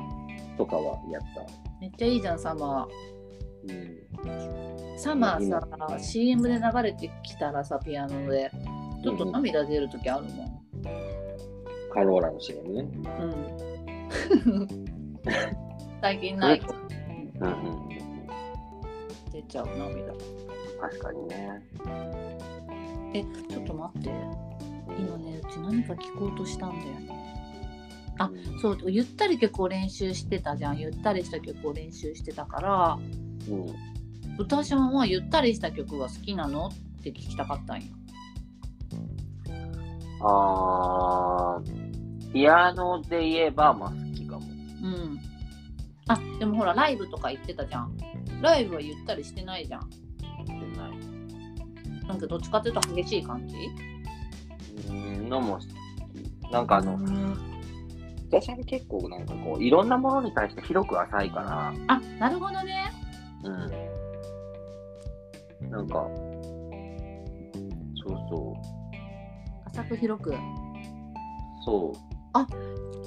[0.58, 1.42] とかはやった。
[1.80, 2.88] めっちゃいいじゃん、サマ
[3.64, 3.72] うん。
[3.72, 4.98] ー。
[4.98, 8.52] サマーさ、CM で流れてきたらさ、ピアノで。
[9.04, 10.62] ちょっと涙出るときあるもん。
[11.94, 12.82] カローラの CM ね。
[12.82, 13.77] うん。
[16.02, 16.62] 最近ない。
[17.40, 17.90] うんうん。
[19.32, 20.14] 出ちゃう涙。
[20.80, 21.62] 確かにね。
[23.14, 24.10] え、ちょっと待って。
[25.00, 27.10] 今ね、うち何か聞こうとしたんだよね。
[28.20, 28.32] あ
[28.62, 30.80] そう、ゆったり曲を練習してたじゃん。
[30.80, 33.00] ゆったりした曲を練習してたから、
[33.50, 33.76] うん。
[34.40, 36.68] 歌ちゃんはゆったりした曲が好きなの？
[36.68, 36.72] っ
[37.04, 37.86] て聞きたかったんよ。
[40.20, 41.87] あー、
[42.34, 44.46] ピアノで言えば、まあ好きかも。
[44.46, 45.20] うん。
[46.08, 47.98] あ、でもほら、ライブとか行ってたじゃん。
[48.42, 49.90] ライブはゆったりしてないじゃん。
[49.92, 49.98] し
[50.46, 50.92] てない。
[52.08, 53.56] なんかどっちかっていうと激しい感じ？
[54.90, 55.60] うん、のも。
[56.52, 56.98] なんかあの、
[58.30, 62.92] 私は結構なんかこう、いろんなものに対して広く浅いから、あ、なるほどね。
[63.44, 63.50] う
[65.66, 65.70] ん。
[65.70, 66.08] なんか、
[68.06, 68.56] そうそ
[69.66, 70.32] 浅く広く。
[70.32, 70.36] う、
[71.66, 72.17] そう。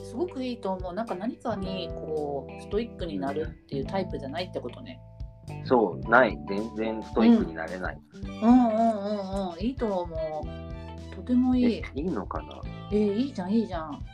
[0.05, 0.93] すごくいいと思う。
[0.93, 5.01] なんか何かにこうストイックになるっていうタイプじゃないってことね。
[5.65, 6.39] そう、ない。
[6.49, 7.99] 全然ストイックになれない。
[8.15, 9.61] うんうんうんうん。
[9.61, 10.45] いいと思
[11.13, 11.15] う。
[11.15, 11.83] とてもいいえ。
[11.95, 12.61] いいのかな？
[12.93, 14.05] えー、いいじゃんいいじゃん。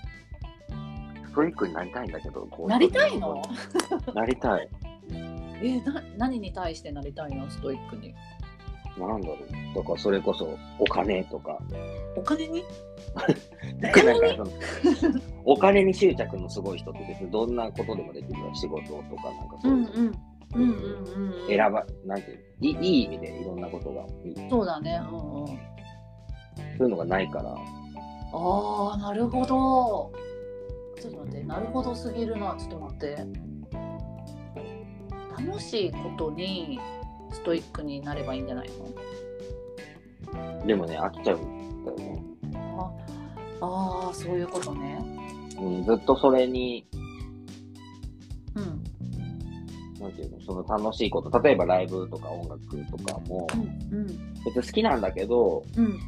[1.26, 2.46] ストイックになりたいんだけど。
[2.50, 3.42] こうなりたいの？
[4.14, 4.68] なりたい。
[5.10, 7.48] えー、な何に対してなりたいの？
[7.50, 8.14] ストイックに。
[8.98, 9.74] なんだろう。
[9.74, 11.58] とか、それこそ、お金とか。
[12.16, 12.64] お金に？
[13.80, 14.46] なんかその
[15.44, 18.54] お金に執着のすごい人って別にどんなことでもできるよ。
[18.54, 19.90] 仕事とかなんかそういうの。
[19.92, 20.36] うんうん。
[20.54, 21.48] うんうんうんうん。
[21.48, 24.06] 選ば、なんていういい意味でいろんなことが。
[24.48, 25.00] そうだね。
[25.10, 25.46] うんうん。
[25.46, 25.54] そ
[26.80, 27.54] ういうのがないから。
[28.32, 30.12] ああ、なるほど。
[31.00, 32.56] ちょっと待って、なるほどすぎるな。
[32.58, 33.26] ちょっと待って。
[35.38, 36.80] 楽しいことに
[37.32, 38.70] ストイックになればいいんじゃない
[40.32, 40.66] の？
[40.66, 42.22] でもね、飽きちゃうんだよね。
[43.60, 44.98] ああ、そういうことね。
[45.58, 46.86] うん、ずっとそれに、
[48.54, 48.84] うん。
[50.00, 53.56] なんていうの、その楽しいこと、例えばライブとか音楽とかも、う
[53.94, 54.06] んうん
[54.44, 55.98] 別に好きなんだけど、うん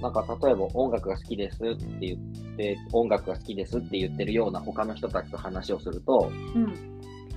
[0.00, 6.74] なんか例えば音楽が好きですって言って、音楽が好きですって言ってるような他の人たちと話をすると、うん。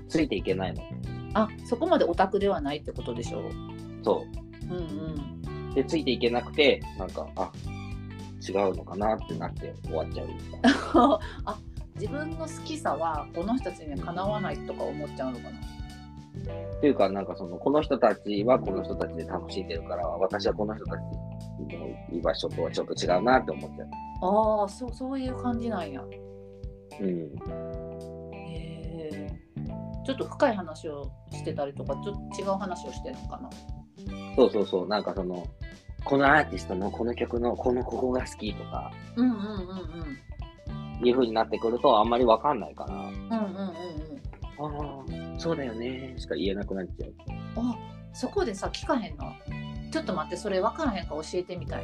[0.09, 0.81] ついていけないの。
[1.35, 3.51] あ、そこまでオタクではないってことでしょう。
[4.03, 4.25] そ
[4.63, 5.71] うんうん。
[5.71, 5.75] う。
[5.75, 7.51] で、ついていけなくて、なんか、あ、
[8.47, 10.69] 違うのかなってなって終わっちゃうみたいな。
[11.45, 11.57] あ、
[11.95, 15.49] 自分の好きさはこの人たちにはかなわないとか思っちゃうのかな。
[16.77, 20.99] っていうか、なんかその、この人たちはこの人たちで楽しんでるから、私はこの人たち
[21.77, 23.87] の居場所とはちょっと違うなって思っちゃう。
[24.21, 26.03] ああ、そうそういう感じなんや。
[27.01, 27.35] うん。
[30.05, 33.49] ちょっと深い話をしてたりとか、ちょっと違う話をしてるのかな？
[34.35, 35.47] そうそうそう、なんかその、
[36.03, 39.41] このアーティストのこの曲のこのここが好きとか、うんうんうん
[41.01, 41.05] うん。
[41.05, 43.75] いう風になってくるとあんまりわかんないから、うんうんうんうん。
[44.57, 45.03] あ
[45.35, 47.13] あ、そうだよねしか言えなくなっちゃう。
[47.57, 47.75] あ、
[48.13, 49.33] そこでさ聞かへんの？
[49.91, 51.83] ちょっと待って、それ分からへんか教えてみたい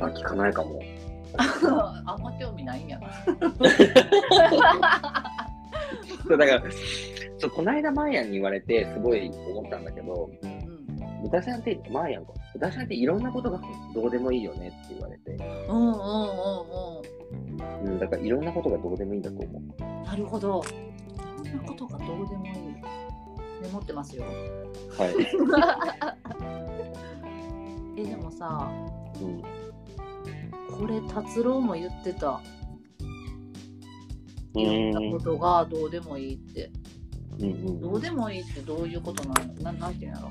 [0.00, 0.80] あ、聞かないかも。
[1.36, 2.02] な。
[2.06, 3.08] あんま興味ないんやな。
[6.26, 6.62] そうだから、
[7.38, 10.64] そうこの間マーヤンに言われてすごい思ったんだけど、うん
[11.24, 12.32] 豚さんって、マーヤンか。
[12.52, 13.60] 豚さんっていろんなことが
[13.94, 15.32] どうでもいいよねって言われて、
[15.68, 15.92] うんうんう
[17.88, 19.62] んうん、だからいろんなことがどうでもいいんだと思う。
[19.80, 20.04] うん。
[20.04, 20.62] なるほど。
[20.62, 20.74] そ
[21.42, 22.52] んなことがどうでもいい。
[23.62, 24.24] メモってますよ。
[24.24, 24.30] は
[25.06, 25.14] い。
[28.00, 28.70] え、でもさ、
[29.20, 29.42] うん、
[30.78, 32.40] これ達郎も言ってた。
[34.54, 36.70] ういろんんなことがどうでもいいって。
[37.40, 39.54] うんうんどうでもいいってどういうことなの？
[39.62, 40.30] ななんていうんやろ？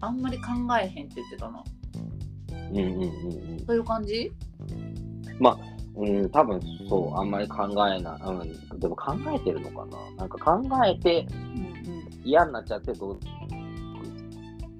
[0.00, 0.44] あんまり考
[0.80, 1.64] えへんって言ってたな。
[2.70, 3.06] うんうんうんう
[3.56, 4.32] んそういう感じ？
[5.94, 8.20] うん、多分そう、あんまり考えない。
[8.72, 9.98] うん、でも考えてるのかな？
[10.18, 12.22] なんか考えてうんうん。
[12.24, 13.20] 嫌になっちゃってどう、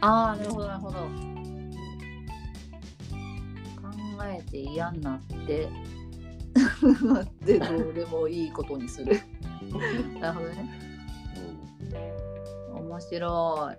[0.00, 0.96] ああ、なるほど、なるほど。
[0.96, 1.08] 考
[4.24, 5.68] えて嫌になって、
[7.44, 9.20] で、どうでもいいことにする。
[10.20, 10.68] なるほどね。
[12.74, 13.76] 面白い。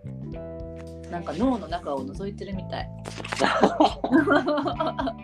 [1.10, 2.90] なんか脳の中を覗いてるみたい。
[3.42, 5.16] まあ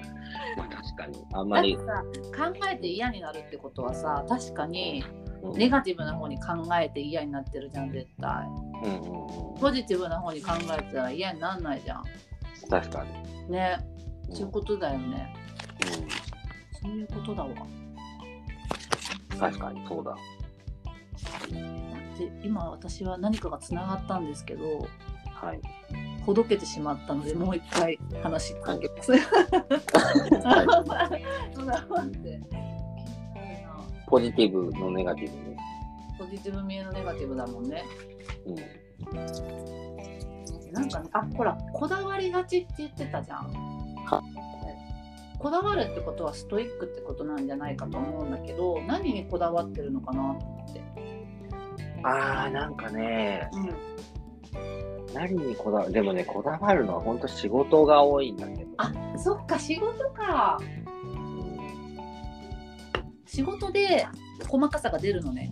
[0.69, 1.23] 確かに。
[1.34, 1.76] あんまり。
[1.76, 1.84] 考
[2.71, 5.03] えて嫌になるってことはさ確かに
[5.41, 6.47] うんネガティブな方に考
[6.80, 8.45] えて嫌になってるじゃん絶対
[8.84, 9.59] うんうんうん。
[9.59, 12.03] ポジティブな方に考えてたら嫌になんないじゃん
[12.69, 13.51] 確かに。
[13.51, 13.77] ね
[14.30, 15.34] うんそういうことだよね
[16.27, 16.28] う
[16.81, 17.49] そういうことだわ
[19.39, 20.11] 確かにそうだ。
[20.11, 20.15] っ
[22.18, 24.88] て今私は何かがつながったんですけど
[25.41, 25.61] はい。
[26.26, 29.14] ほどけてしまったのでもう一回話しかけます。
[34.06, 35.57] ポジティブのネガティブね。
[36.18, 37.85] ポジティブ見えのネガティブだもんね。
[38.45, 38.56] うん。
[40.73, 43.45] なんかね、あほら、こだわりがちって言ってたじゃん。
[44.06, 44.22] は
[45.40, 50.82] こだわるってことはストイックってことなんじゃないかと思うんだけど、何にこだわってるのかなと思って。
[52.03, 58.70] あー、なんかね、うん、何にこだわる、でもね、こだわるのは本当仕事が多いんだけど。
[58.78, 60.57] あそっか、仕事か。
[60.61, 60.80] うん
[63.26, 64.07] 仕事で
[64.49, 65.52] 細かさが出るのね。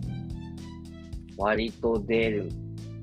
[1.36, 2.50] 割と出る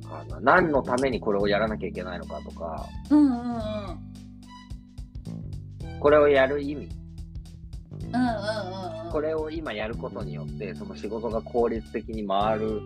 [0.08, 0.40] かな。
[0.42, 4.15] 何のためにこれをやらなきゃいけないのかとか、うんうんうん。
[6.06, 6.88] これをやる意味、
[7.90, 9.12] うんうんうんうん。
[9.12, 12.80] これを今やることによって、その仕事が効率的に回る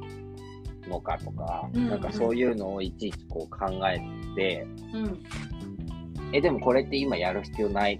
[0.88, 4.00] のかとか、うんなんかそういうのをいちいちこう考え
[4.38, 5.24] て、うん
[6.32, 8.00] え、でもこれって今やる必要ない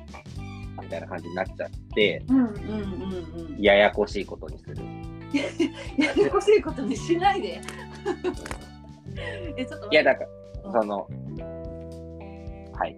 [0.82, 3.62] みたいな感じになっちゃって、うんうんうんうん。
[3.62, 4.78] ややこしいことにする。
[6.02, 7.60] ややこしいことにしないで。
[9.58, 10.30] え、ちょっといや、だから、
[10.64, 11.10] うんその、
[12.72, 12.98] はい。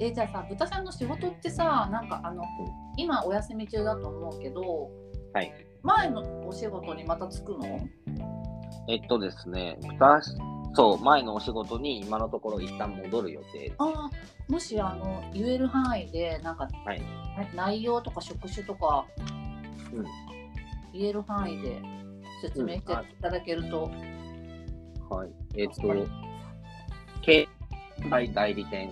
[0.00, 2.42] えじゃあさ豚さんの仕事ってさなんかあの、
[2.96, 4.90] 今お休み中だと思うけど
[5.32, 5.52] はい。
[5.82, 7.80] 前のお仕事にまたつくの？
[8.88, 10.36] えっとですね、二つ
[10.74, 13.72] そう、前のお仕事に今のところ一旦戻る予定。
[13.78, 17.02] あーもしあの言える範囲でなんか、はい
[17.54, 19.06] な内容とか職種とか、
[19.92, 20.04] うん
[20.92, 21.80] 言える範囲で
[22.42, 23.90] 説明していただけると、
[25.10, 25.30] はい。
[25.56, 25.74] えっと、
[27.22, 27.46] 携
[28.12, 28.90] 帯代理店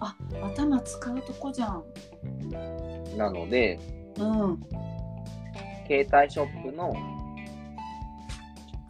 [0.00, 1.84] あ頭使うとこじゃん。
[3.16, 3.78] なので、
[4.18, 4.60] うん。
[5.86, 6.94] 携帯ショップの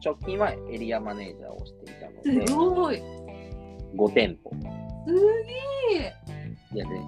[0.05, 2.97] 直近はエリアマネージャーをしていたので、すごい。
[2.97, 3.03] す
[3.97, 4.51] 5店舗。
[5.91, 6.15] げえ。
[6.73, 7.03] いやね、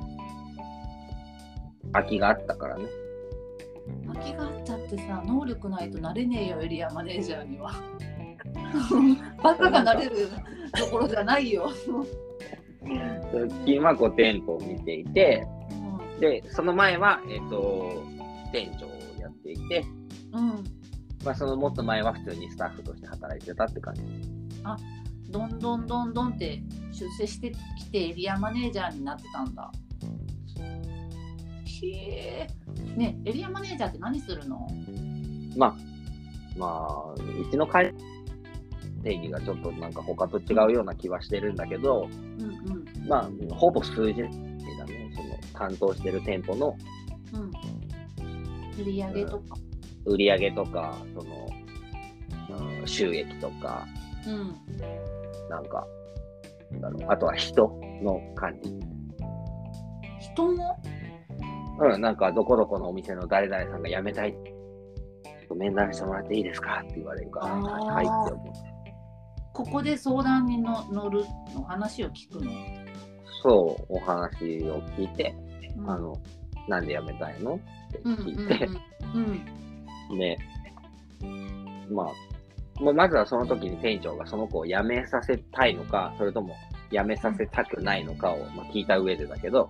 [1.92, 2.84] 空きがあったからね。
[4.06, 7.72] 空きがあったってさ能力ないとなれねえよエリアマネージャーには。
[9.42, 10.28] バカがなれる
[10.76, 11.70] ところじゃないよ、
[12.84, 16.20] 直近は5店舗見ていて、うん。
[16.20, 18.02] で、その前は、えっと、
[18.52, 18.90] 店長を
[19.20, 19.84] やっていて、
[20.32, 20.64] うん、
[21.24, 24.02] まあ、そのもっと前は普通にスタッフとして働いてたって感じ。
[25.30, 29.72] どんどんどんどんって出世してきてエリアマネージャーになってたんだ。
[31.82, 32.46] へえ。
[32.96, 34.68] ねエリアマネージャーって何するの？
[35.56, 35.76] まあ、
[36.56, 37.18] まあ、う
[37.50, 37.94] ちの会
[39.02, 42.08] 定義がちょっとなんか他と違うような気はしてるんだけど、
[42.38, 43.08] うんうん。
[43.08, 46.76] まあ、ほぼ数字だね、その担当してる店舗の
[47.32, 47.50] うん。
[48.80, 49.56] 売り上げとか。
[50.04, 51.48] 売り上げとか、その、
[52.80, 53.86] うん収益とか、
[54.26, 54.54] うん。
[55.48, 55.86] なんか、
[56.80, 57.68] なんだろう、あとは人
[58.02, 58.80] の管理。
[60.20, 60.78] 人も
[61.80, 64.36] うん、なんか、どこどこのお店の誰々さんが辞めたい。
[65.54, 66.80] 面談してもらっていいですか？
[66.82, 68.71] って言われるから、はいって思って。
[69.52, 71.24] ここで相談にの乗る
[71.54, 72.50] の話を聞くの、
[73.42, 75.34] そう、お話を聞いて、
[75.76, 75.90] うん。
[75.90, 76.16] あの、
[76.68, 77.56] なんで辞めたいの？
[77.56, 77.58] っ
[77.92, 78.68] て聞いて、
[80.16, 80.38] で、
[81.90, 86.54] まあ、まずはその時に店長がその子を辞めさせたいのか、それとも
[86.90, 89.68] 辞めさせたくないのかを、まあ、聞いた上でだけど、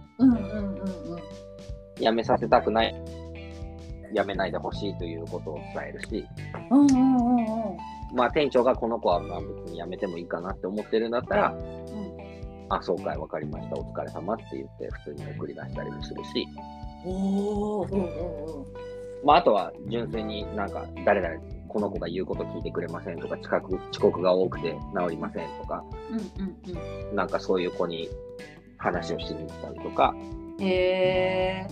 [1.96, 2.94] 辞めさせたくない、
[4.14, 6.26] 辞めないでほしいということを伝えるし、
[6.70, 7.76] うんうんうんうん
[8.14, 11.54] まあ店長がこの子はまあ別に辞めてもいいかなって思ってるんだったら、
[12.68, 16.46] あ、そうかい、わかりました、お疲れ様って言って普通に送り出したりもするし、
[17.06, 18.66] おお、うんうんうん。
[19.24, 27.16] まああとは純粋になんか誰々この子が言うこと聞いてくれませんとか、遅刻遅刻が多くて治りませんとか、うんうんうん。
[27.16, 28.10] なんかそういう子に
[28.76, 30.14] 話をしに行ったりとか、
[30.60, 31.66] へえ。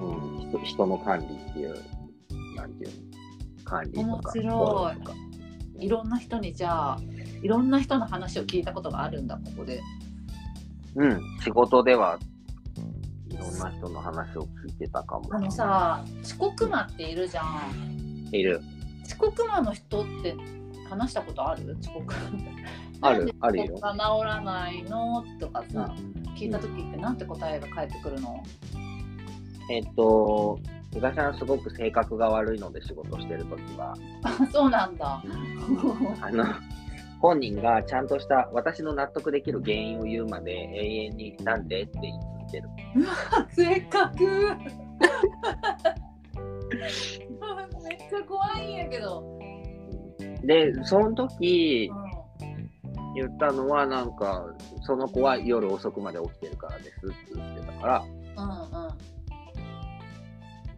[0.00, 1.74] うん、人人の管理っていう、
[2.56, 4.92] なんていうの、管理とか、面白
[5.80, 5.86] い。
[5.86, 6.98] いろんな人にじゃあ、
[7.42, 9.80] いろんな人の話を聞いたことがあるんだ、ここで。
[10.96, 12.18] うん、仕事では
[13.28, 15.28] いろんな人の話を聞いてたかも。
[15.30, 18.28] あのさ、遅刻魔っているじゃん。
[18.32, 18.60] いる。
[19.04, 20.36] 遅刻魔の人って
[20.88, 21.76] 話したことある？
[21.80, 22.14] 遅刻。
[23.00, 25.24] あるあるよが治らないの？
[25.38, 25.94] とかさ、
[26.36, 28.42] 聞いた時ってなんて答えが返ってくるの？
[29.68, 30.58] えっと、
[30.92, 35.22] 東さんすごく性格が悪いので仕事してるときは、あ そうなんだ。
[36.20, 36.44] あの、
[37.20, 42.68] 本人がちゃんとした私の納得できる原因を言うまで永遠になんでって言い続ける。
[43.50, 44.24] 性格
[47.84, 49.38] めっちゃ怖いんやけど。
[50.44, 51.94] で、その時う
[53.14, 54.46] 言ったのはなんか、
[54.82, 59.17] その子は夜遅くまで起きてるからですって言ってたから、んうんうん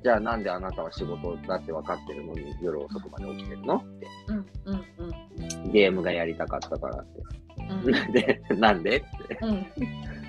[0.03, 4.07] じゃあなんであなたは仕事だって分かってるのに夜遅くまで起きてるのって。
[4.29, 7.23] うんうんうんゲームがやりたかったからって。
[7.71, 8.97] うん で、なんで？
[8.97, 9.39] って。
[9.43, 9.67] うんうん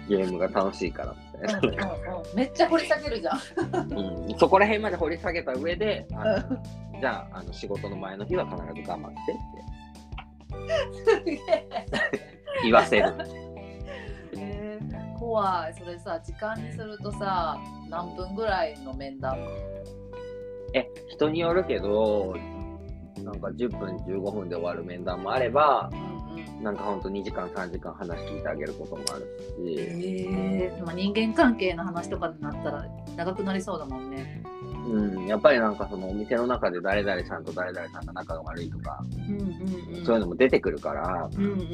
[0.09, 1.85] ゲームが楽しいからみたいな。
[1.85, 3.37] うんめっちゃ掘り下げるじゃん。
[3.93, 9.31] うん、そこら辺まで掘り下げた上で、じゃああの仕事の前の日は必ず我慢して
[11.31, 11.39] って
[12.63, 13.50] 言わせる。
[15.69, 15.79] い。
[15.79, 17.57] それさ時間にするとさ
[17.89, 19.37] 何分ぐらいの面談？
[20.73, 22.35] え、人によるけど、
[23.23, 26.63] なんか10分、15分で終わる面談もあれば、うんうん。
[26.63, 29.25] なんかほんと2時間、3時間話聞いてあげることもある
[29.65, 30.73] し、え。
[30.79, 32.85] ー、まあ人間関係の話とかになったら
[33.17, 34.41] 長くなりそうだもんね。
[34.87, 40.05] うん、やっぱりなんかそのお店の中で誰々さんと誰々さんが仲が悪いとか、うんうんうん。
[40.05, 41.67] そういうのも出てくるから、うんうんうん。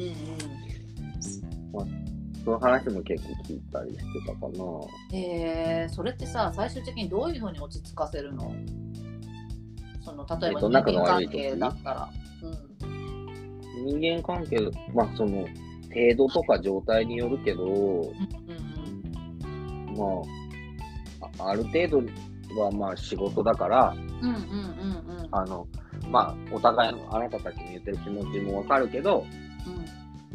[2.48, 4.64] その話も結構聞いたりしてたかな。
[5.12, 8.54] えー、それってさ最終的にどういうふうに落ち着かせるの？
[10.02, 12.08] その例えば人間関係だったら。
[12.42, 14.00] うん。
[14.00, 14.56] 人間関係、
[14.94, 18.12] まあその程度とか状態によるけど、うんう
[19.92, 20.22] んま
[21.38, 21.98] あ、あある程度
[22.58, 24.44] はまあ仕事だから、うんうんうんう
[25.12, 25.20] ん。
[25.20, 25.68] うんあの、
[26.08, 29.26] まあ、お互いのあなたたちに言ってる気持ちもわかるけど、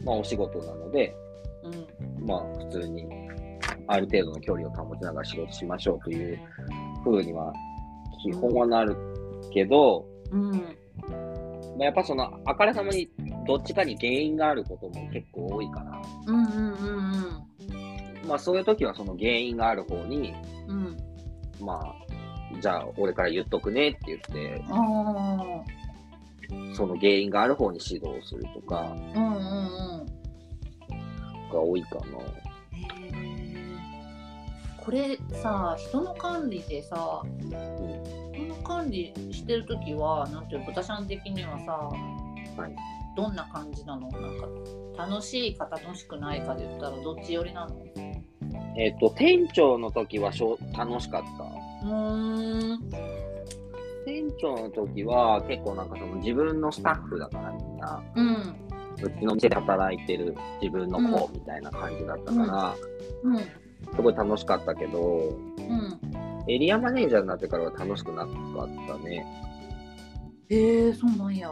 [0.05, 1.15] まあ、お仕事なので、
[1.63, 1.87] うんうん
[2.25, 3.05] まあ、普通に、
[3.87, 6.39] ある程度の距離を保ちながら仕事しましょうという
[7.03, 7.53] 風には、
[8.21, 8.95] 基本はなる
[9.51, 10.51] けど、うん。
[10.51, 10.57] ま
[11.81, 13.09] あ、やっぱその、あからさまに
[13.45, 16.89] どっちかに原因があることも結構多いから、うんうんう
[18.25, 20.33] んまあ、そういう時はその原因がある方に、
[20.67, 20.85] うん。
[20.85, 20.97] うん
[21.59, 24.75] まあ、じゃあ、俺から言っとくねって言って、あ
[26.75, 28.95] その原因がある方に指導するとか。
[28.95, 30.22] ーうんうんうん
[31.53, 32.01] が多いかな。
[32.01, 33.77] へー。
[34.83, 41.71] これさ人の管理でさ人の管理してる時はなんていうの豚ちゃん的にはさ、
[42.61, 42.75] はい。
[43.15, 44.09] どんな感じなの？
[44.09, 44.21] なん
[44.97, 47.75] か楽しいか楽しくないかで言ったらどっち寄りなの？
[48.75, 51.43] えっ、と、店長の時はしょ楽しかった。
[51.87, 52.79] うーん。
[54.05, 58.55] 店長の時は結構なんかその自分のスタッフだからみんな、うん
[59.03, 62.75] うちの店で働いてる自分の子みたいな感じだったから、
[63.23, 63.37] うん。
[63.37, 65.99] すごい楽しかったけど、うん。
[66.47, 69.25] エリアマネージャーになってからは楽しくなかったね。
[70.49, 71.51] へえそうなんや。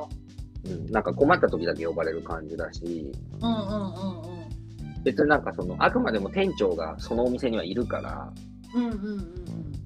[0.63, 3.11] うん、なんか困った時だけ呼ばれる感じだし、
[3.41, 5.03] うんうんうんうん。
[5.03, 8.31] 別になんかその、あくまでも店長がそのお店にはいるから、
[8.75, 9.31] うんうんうん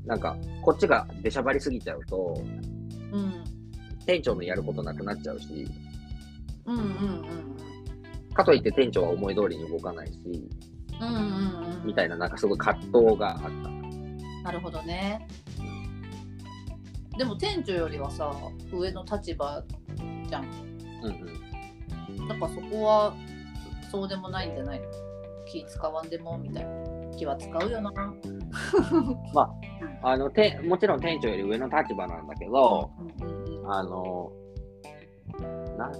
[0.05, 2.39] なんかこっちが出しゃばりすぎちゃうと、
[3.11, 3.43] うんうん。
[4.05, 5.67] 店長のやることなくなっちゃうし、
[6.65, 7.55] うんうんうん
[8.33, 10.19] かといって店長は思い通りに動かないし、
[10.99, 11.79] うんうんうん。
[11.79, 13.49] うんみたいななんかすごい葛藤があった。
[14.43, 15.27] なるほどね。
[17.17, 18.31] でも店長よりはさ
[18.73, 19.63] 上の立場
[20.27, 20.45] じゃん。
[21.03, 22.27] うんうん。
[22.27, 23.13] なんかそこは
[23.89, 24.85] そうでもないんじゃないの？
[25.45, 26.71] 気使わんでもみたいな。
[27.17, 27.93] 気は使うよな。
[30.03, 33.71] あのてもちろん店長より上の立場なんだけど、うんうんうん。
[33.71, 34.31] あの
[35.77, 35.91] な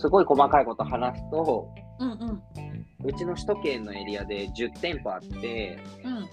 [0.00, 1.68] すごい細かいこと話すと、
[1.98, 2.42] うんうん
[3.04, 6.28] うちの首都圏のエリアで10店舗あって、うん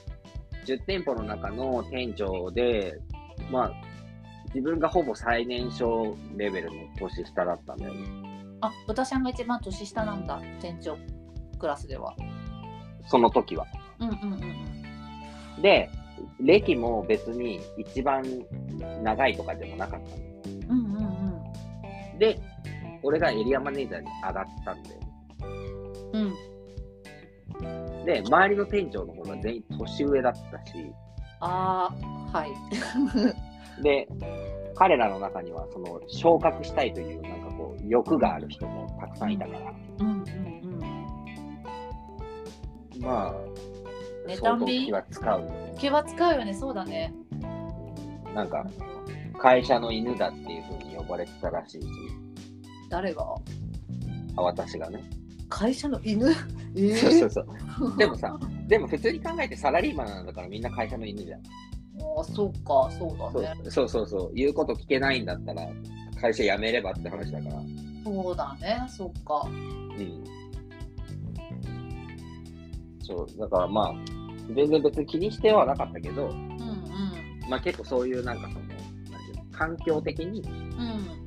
[0.65, 2.97] 10店舗の中の店長で、
[3.51, 3.71] まあ、
[4.45, 8.07] 自分がほぼ最年少レベルの年下だったんだよね。
[8.61, 10.97] あ豚ちゃんが一番年下なんだ店長
[11.59, 12.15] クラスでは
[13.07, 13.65] その時は。
[13.99, 14.73] うんうんうん
[15.61, 15.89] で、
[16.39, 18.23] 歴も別に一番
[19.03, 20.23] 長いとかでもなかったの。
[20.69, 21.05] うんうん
[22.13, 22.39] うんで、
[23.03, 24.99] 俺がエリアマネージャーに上がったんだよ。
[26.13, 26.33] うん
[27.59, 28.05] うん。
[28.05, 30.93] で、周りの店長の方が全員年上だったし、
[31.39, 31.89] あ
[32.33, 32.51] あはい。
[33.83, 34.07] で、
[34.75, 40.07] 彼らの中には、その、昇格したいという、なんかこう、欲がある人もたくさんいたから、うん。
[40.07, 40.23] うんうん
[43.01, 43.33] まあ、
[44.27, 45.73] 妬相当み気は使うよね。
[45.77, 46.53] 気は使うよね。
[46.53, 47.13] そうだね。
[48.33, 48.65] なんか、
[49.37, 51.87] 会社の犬だっていう風に呼ばれてたらしいし、
[52.93, 53.23] 誰が？
[54.35, 55.03] あ私がね。
[55.49, 56.29] 会社の犬？
[56.77, 57.97] えそうそうそう。
[57.97, 61.39] でもさ、でも普通に考えてサラリーマンなんだからみんな会社の犬じゃん。
[61.39, 64.33] ああそうかそうだねそうそうそう。
[64.35, 65.67] 言うこと聞けないんだったら
[66.21, 67.63] 会社辞めればって話だから。
[68.03, 70.23] そうだねそっかうん。
[72.99, 73.93] そう、だからまあ、
[74.55, 78.65] 全然別に気にしてはなかったけど、うんうんまあ結構そういうなんかその
[79.51, 81.22] 環境的に、うん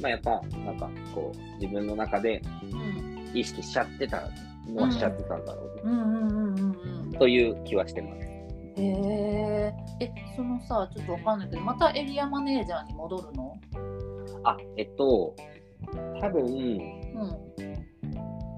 [0.00, 3.10] まあやっぱなんかこう、自分の中でうん。
[3.32, 4.28] 意識しちゃってた
[4.66, 5.62] のはしちゃってたんだろ
[7.12, 8.26] うという気はしてます。
[8.26, 13.56] へええそのさちょっとわかんないけどまたエリアマネージャーに戻るの？
[14.42, 15.36] あ、えっと、
[16.20, 16.90] 多分、うん。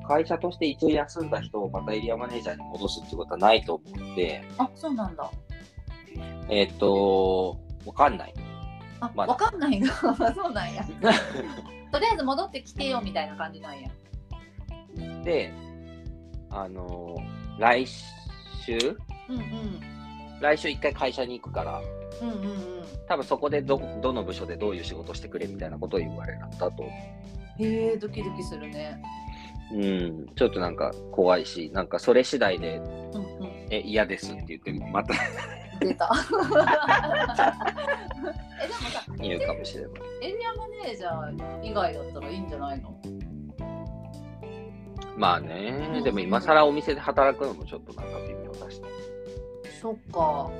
[0.09, 5.31] 会社として一応休んだ人をまたエリアマネージャーに戻すってことはないと思って、あそうなんだ。
[6.49, 8.35] えっと、わかんない。
[9.03, 9.33] あ、まだ。
[9.33, 9.93] わかんないな。
[9.99, 10.85] そうなんや。
[11.91, 13.91] とりあえず戻ってきてよみたいな感じなんや。
[15.25, 15.53] で、
[16.51, 17.17] あの、
[17.59, 18.97] 来週？
[19.29, 19.81] うんうん。
[20.41, 21.83] 来週一回会社に行くから、
[22.21, 22.85] うんうんうん。
[23.09, 26.85] 多分そこでどどの部署でどういう仕事してくれみたいなことを言われるんだと。
[27.59, 29.03] へえドキドキするね。
[29.73, 33.67] うん、ちょっとなんか怖いし、なんかそれ次第で、うんうん。
[33.71, 35.15] え、嫌ですって言って、また
[35.85, 36.11] 出た。
[38.63, 39.93] えでもさ言うかもしれない。
[40.23, 42.95] エリアマネージャー以外だったらいいんじゃないの？
[45.17, 48.81] まあね、でも今更お店で働くのもちょっとなんか微妙だし。
[49.81, 50.51] そっか。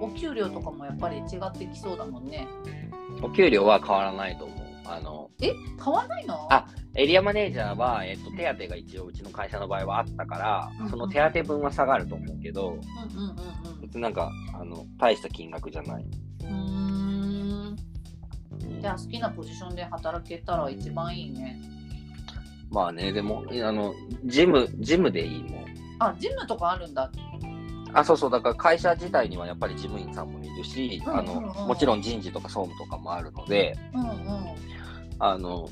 [0.00, 2.46] お給料とかもやっぱり違ってきそうだもんね。
[3.22, 4.58] お給料は変わらないと思う。
[4.84, 5.54] あの、え？
[5.82, 6.52] 変わんないの？
[6.52, 12.80] あエリアマネージャーは、えっと、手当が一応うちの会社の場合はあったからうんう、んその手当分は下がると思うけど、うんうん
[13.30, 16.04] うん別になんか、あの、大した金額じゃない。
[16.44, 17.76] うん
[18.80, 21.60] じゃあ好きなポジションで働けたら一番いいね
[22.70, 23.94] まあね、でも、あの、
[24.24, 25.64] ジム、ジムでいいもん。
[25.98, 27.10] あジムとかあるんだ
[27.92, 34.16] あ、そうそう、だから会社自体にはやっぱり事務員さんもいるし、うんうんうんあの、もちろん人事とか総務とかもあるので、うんうん
[35.18, 35.68] あの、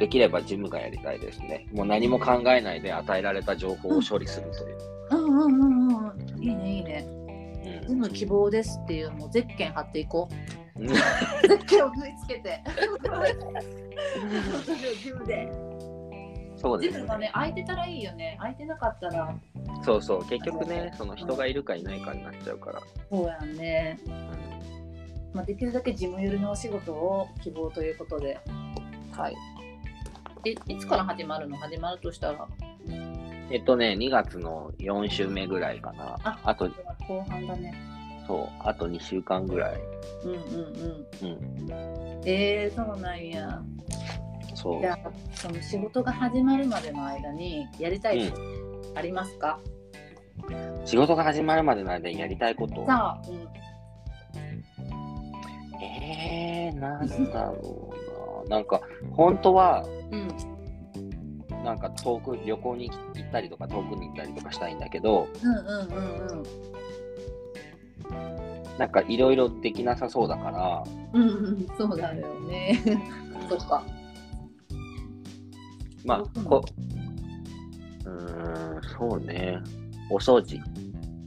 [0.00, 1.68] できれば事務がやりたいですね。
[1.72, 4.94] もう何も考えないで与えられた情報を処理するという。
[5.12, 7.23] うんうんうんうんいいねいいね
[7.64, 7.88] うん。
[7.88, 10.28] ジム希望ですっていうもうゼッケン貼っていこ
[10.76, 10.80] う。
[10.80, 10.88] うん。
[10.88, 12.62] ゼッケンを縫い付けて。
[15.02, 15.50] ジムで
[16.56, 18.36] そうですジムがね空いてたらいいよね。
[18.38, 19.34] 空いてなかったら。
[19.82, 22.80] そうそう、結局ね、その人がいるかいないかになっちゃうから。
[23.10, 23.98] そうやんね、
[25.34, 28.40] まあ、できるだけ事務寄りのお仕事を希望ということで。
[29.12, 29.36] はい。
[30.46, 31.56] えいつから始まるの？
[31.56, 32.48] 始まるとしたら
[33.50, 36.18] えっとね、2月の4週目ぐらいかな。
[36.24, 36.66] ああと、
[37.06, 37.74] 後半だね
[38.26, 39.76] そう、あと2週間ぐらい。
[40.24, 40.38] うんうん
[41.22, 43.60] うんうん、えー、そうなんや
[44.54, 44.86] そうじ。
[44.86, 44.98] ゃあ
[45.34, 48.42] その仕事が始まるまでの間にやりたいこと
[48.94, 49.60] ありますか、
[50.86, 52.86] 仕事が始まるまでの間にやりたいこと。
[52.86, 53.46] さあ、うん、
[55.82, 57.92] えー、なんだろ
[58.46, 58.56] うな。
[58.56, 58.80] なんか、
[59.12, 60.28] 本当は、うん
[61.64, 66.44] なんか遠く、旅行に行ったりとか、遠くに行ったりとかしたいんだけど、うんうんうんうん
[68.78, 72.82] なんかいろいろできなさそうだから、うんうんそうだよね
[73.48, 73.84] そっか
[76.04, 76.64] まあ、うんこ
[78.04, 79.58] うーん、そうね。
[80.10, 80.60] お掃除。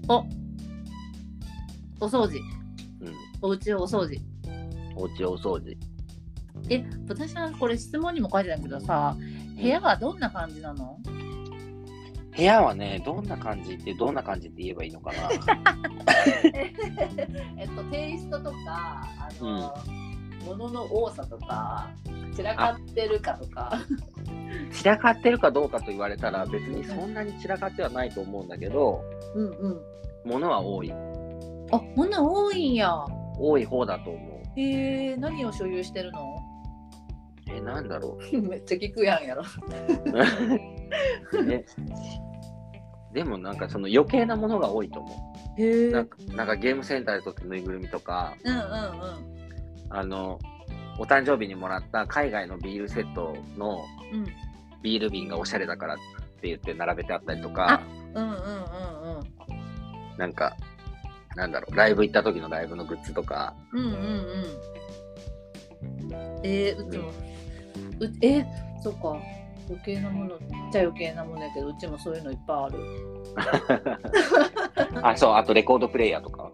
[0.08, 0.26] お
[2.00, 2.40] お掃除
[3.02, 3.14] うん。
[3.42, 4.20] お家お掃除
[4.96, 5.76] お家お掃除。
[6.70, 9.16] え私はこれ質問にも書いてたけどさ
[9.58, 10.98] 部屋はどんな感じなの？
[12.36, 15.30] 部屋はね、どんな感じって、どんな感じって言えばいいのかな。
[16.54, 18.56] えっとテイストとか
[19.20, 19.74] あの、
[20.46, 21.90] 物の多さとか
[22.36, 23.80] 散らかってるかとか。
[24.72, 29.02] 散らかってるかどうかと言われたら、別にそんなに散らかってはないと思うんだけど、
[29.34, 29.82] うんうん。
[30.26, 30.92] 物は多い。
[30.92, 32.94] あ物多いんや。
[33.40, 34.60] 多い方だと思う。
[34.60, 36.27] へえ何を所有してるの？
[37.58, 39.44] え、なんだろ めっちゃ聞くやんやろ。
[43.14, 45.62] でもなんかその余計なものが多いと思う。
[45.62, 45.92] へえ。
[45.92, 48.70] なんかなんかゲームセンターで撮ってぬいぐるみとか、うんうんうん。
[49.90, 50.38] あの、
[51.00, 54.26] お誕生日にもらった海外のビールセットのうん
[54.82, 55.98] ビール瓶がおしゃれだからっ
[56.40, 57.82] て言って並べてあったりとか、
[58.14, 60.18] うんうんうんうん。
[60.18, 60.56] なんか、
[61.36, 63.98] なんだろう、ライブ行った時のライブのグッズとか、うんうんうん。
[66.44, 67.12] えー、うちも、
[68.00, 68.46] うえ
[68.82, 69.18] そっか
[69.70, 70.40] 余計なものっ
[70.72, 72.78] ちゃ余計なものやけどうちもそういうのいっぱいある
[75.04, 76.52] あ、そう、あとレコードプレイヤーとか、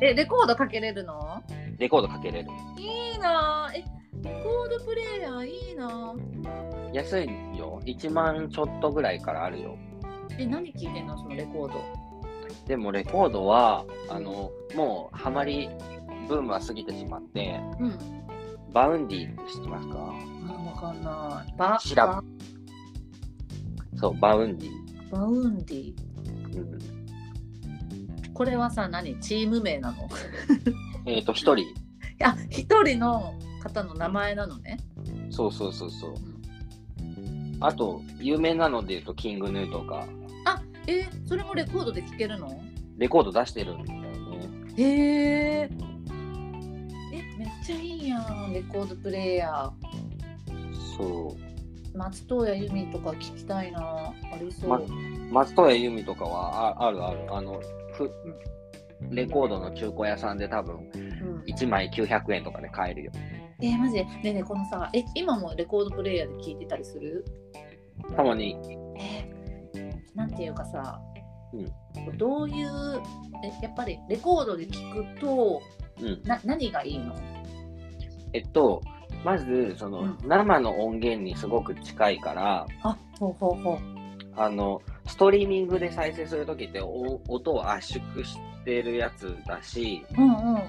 [0.00, 1.42] えレコードかけれるの？
[1.78, 2.48] レコードかけれる。
[2.78, 3.84] いいなぁえ
[4.22, 6.14] レコードプレーヤーいいな。
[6.92, 7.26] 安い
[7.58, 7.80] よ。
[7.84, 9.76] 1万ちょっとぐらいからあるよ。
[10.38, 11.16] え、何聞いてんの？
[11.18, 11.80] そのレコード。
[12.66, 15.68] でもレコードは、あの、もうハマり
[16.28, 17.98] ブームは過ぎてしまって、うん。
[18.72, 19.96] Vaundy って知ってますか？
[19.98, 20.12] あ、わ
[20.80, 21.54] かんない。
[21.58, 22.24] バ調べバ
[23.96, 25.94] そう、 Vaundy。Vaundy。
[26.56, 29.18] うん、これはさ、何？
[29.20, 30.08] チーム名なの？
[31.06, 31.66] えっ、と、一人。
[32.24, 34.78] あ、一人の方の名前なのね。
[35.30, 36.14] そうそうそうそう。
[37.60, 40.06] あと、有名なので言うと、キングヌーとか、
[40.46, 42.60] あ、えーそれもレコードで聴けるの？
[42.96, 44.08] レコード出してるんだよね。
[44.76, 45.70] へえ。
[47.12, 49.70] え、めっちゃいいやん、レコードプレイヤー。
[51.02, 51.36] そ
[51.94, 51.98] う。
[51.98, 53.80] 松任谷由実とか聞きたいな。
[53.80, 54.70] ありそう。
[54.70, 54.80] ま
[55.30, 57.34] 松任谷由実とかはああるある。
[57.34, 57.60] あの、
[57.92, 58.10] ふ
[59.10, 63.12] レコードの中古屋さんで多分うん、1枚900円とかで買えるよ。
[63.62, 63.94] えーマジ？
[63.94, 67.24] でねえねえこのさえ今もレコードプレイヤーで聞いてたりする？
[68.16, 68.56] たまに、
[68.98, 71.00] えーなんていうかさ、
[71.52, 72.68] うんどういう
[73.44, 75.60] えやっぱりレコードで聞くと
[76.00, 76.22] うん。
[76.24, 77.14] な何がいいの？
[78.32, 78.80] えっと、
[79.24, 80.18] まず、その、うん。
[80.26, 83.78] 生の音源にすごく近いから、あほうほうほう。
[84.36, 90.62] あの、ストリーミングで再生するときってお音を圧縮してるやつだし、うんうん。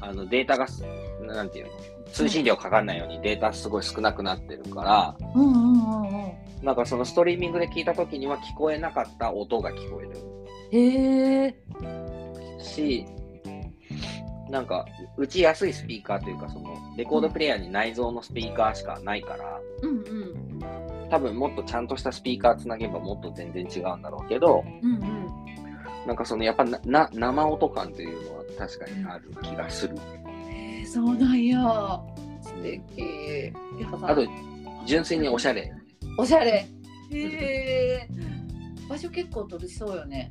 [0.00, 0.84] あのデータがす、
[1.20, 1.72] なんていうの、
[2.12, 6.32] 通信量かかんないようにデータすごい少なくなってるから、うんうんうんうん。
[6.62, 10.16] なんかそのストリーミングで聞いたときには聞こえなかった音が聞こえる。
[10.70, 11.54] へえ
[12.60, 13.06] し、
[14.50, 21.08] なんか打ちやすいスピーカーというか、そのレコードプレイヤーに内蔵のスピーカーしかないから、うんうん。
[21.10, 25.26] 多分もっとちゃんとしたスピーカーつなげばもっと全然違うんだろうけど、うんうん。
[26.06, 29.96] なんかそのやっぱなな生音感というのは確かにある気がする。
[30.50, 32.00] へえそうなんや。
[32.40, 33.52] 素敵。
[34.02, 34.26] あと、
[34.86, 35.72] 純粋におしゃれ。
[36.16, 36.66] おしゃれ。
[37.10, 38.08] へえ。
[38.88, 40.30] 場所結構取りそうよね。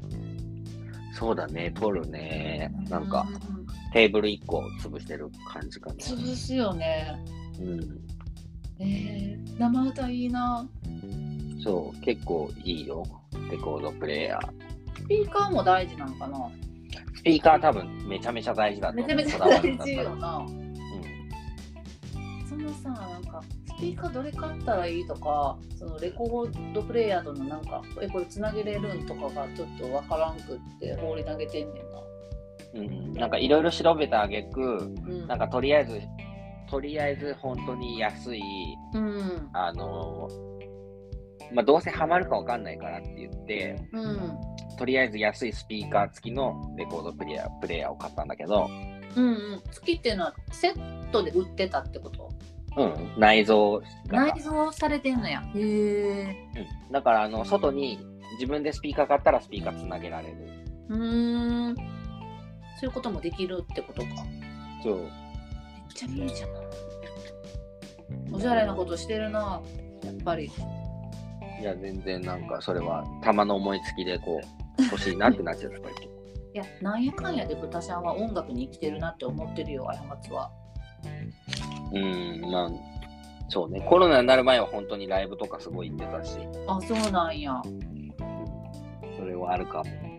[1.14, 2.72] そうだね、取るね。
[2.90, 3.57] なんかうう
[3.98, 5.96] テーブル1個潰してる感じかな。
[5.96, 7.18] 潰すよね
[7.60, 8.00] うん。
[8.80, 10.70] えー、生歌いいな
[11.64, 13.04] そう、結構いいよ。
[13.50, 15.02] レコードプレイヤー。
[15.02, 16.52] スピーカーも大事なのかな
[17.16, 18.92] スピーカー多分めちゃめちゃ大事だ。
[18.92, 20.46] めちゃめちゃ大事よな
[22.48, 32.07] そのさなんかスピーカーどれ買ったらいいとかそのレコードプレイヤーとのなんかえこれつなげれるんとかがちょっとわからんくって放り投げてんねんな
[32.78, 32.86] うん。
[32.86, 35.28] うん、なんかいろいろ調べたあげく、うん。
[35.28, 36.02] なんかとりあえず、
[36.70, 38.42] とりあえず本当に安い、
[38.94, 39.50] うん。
[39.54, 40.30] あの
[41.54, 44.38] まあ、どうせハマるかわかんないからって言って、うん。
[44.78, 48.70] とりあえず安いスピーカー付きのレコードプレイヤープレイヤーを買ったんだけど、
[49.16, 49.62] うんうん。
[49.72, 52.30] 月っていうのはセットで売ってたってこと？
[52.76, 55.42] うん、内蔵型内蔵されてんのや。
[55.56, 56.36] へえ
[56.88, 57.98] うん、だからあの外に
[58.34, 60.36] 自分でスピーカー買ったらスピーカーつなげられる。
[60.90, 61.76] うーん
[62.80, 64.08] そういうこともできるってことか
[64.84, 64.98] そう。
[64.98, 65.10] めっ
[65.94, 66.50] ちゃいいじゃん
[68.32, 69.62] おしゃれなことしてるな
[70.04, 70.52] やっぱり
[71.60, 74.40] いや、全然なんかそれはたまの思いつきでこ
[74.80, 75.78] う、欲しいなってなっちゃった。
[75.90, 75.94] い
[76.54, 80.50] やなんやかんやで豚ちゃんは音楽に生きてるなって思ってるよ過ちは
[81.92, 82.70] うん、まあ、
[83.50, 83.82] そうね。
[83.82, 87.62] コロナになる前は本当にライブとかすごい行ってたし、あそうなんや
[89.18, 90.17] それはあるかも。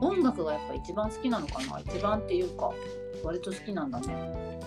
[0.00, 1.80] 音楽がやっぱ一番好きなのかな？
[1.80, 2.70] 一番っていうか
[3.22, 4.60] 割と好きなんだね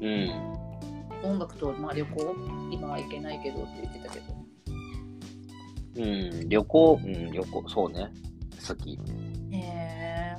[0.00, 1.30] うん。
[1.30, 2.36] 音楽と、まあ、旅行？
[2.70, 4.34] 今は行けないけどって言ってたけど
[5.96, 6.00] う
[6.44, 8.10] ん、旅行、うん、旅行、そうね。
[8.66, 8.98] 好き。
[9.52, 10.36] へえ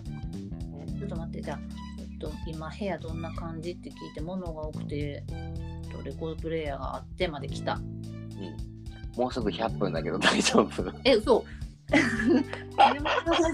[0.99, 1.60] ちょっと待ってじゃあ、
[1.99, 9.18] えっと、今部屋どんな感じって聞いて物が多くてえっとレコードプレイヤーがあってまで来たうん。
[9.18, 10.91] もうすぐ100分だけど大丈夫。
[11.06, 11.65] え嘘えまあ
[12.78, 12.94] 大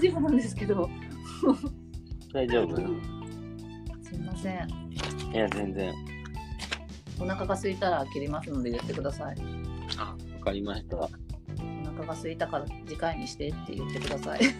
[0.00, 0.20] 丈夫？
[0.20, 0.88] なんですけど
[2.32, 4.68] 大丈夫すいません。
[5.32, 5.92] いや、全然。
[7.20, 9.36] お腹が空いたら切りますので言ってください。
[9.98, 10.96] あ、わかりました。
[10.96, 11.08] お
[11.84, 14.40] 腹が空いたから次回にしてって言ってください。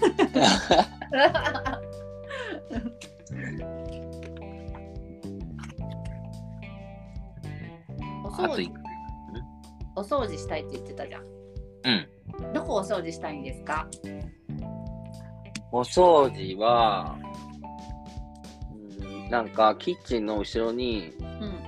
[8.24, 8.70] お掃除。
[9.94, 11.41] お掃除したいって言ってたじゃん
[11.85, 12.53] うん。
[12.53, 13.87] どこお掃除したいんですか？
[15.71, 17.19] お掃除は、
[19.01, 21.59] うん、なんかキッチンの後ろにうん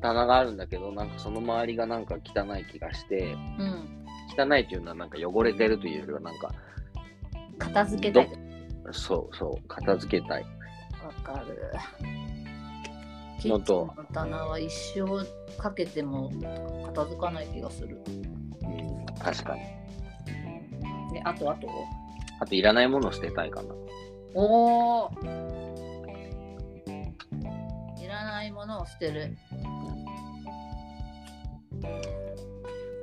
[0.00, 3.98] 棚があるんだけど、なんかその周りがなんか汚い気がして、うん
[4.36, 6.50] 汚いっていうのはなんか汚れてるというよりはなんか、
[7.58, 8.30] 片付けたい
[8.90, 10.46] そうそう、片付けたい。
[11.04, 11.70] わかる
[13.40, 15.04] キッチンの棚は一生
[15.58, 16.30] かけても
[16.86, 18.00] 片付かない気がする。
[19.26, 19.60] うん、確かに。
[21.12, 21.68] で、あとあと
[22.40, 23.74] あと、いらないものを捨てたいかな。
[24.34, 25.10] おお
[28.02, 29.36] いらないものを捨てる。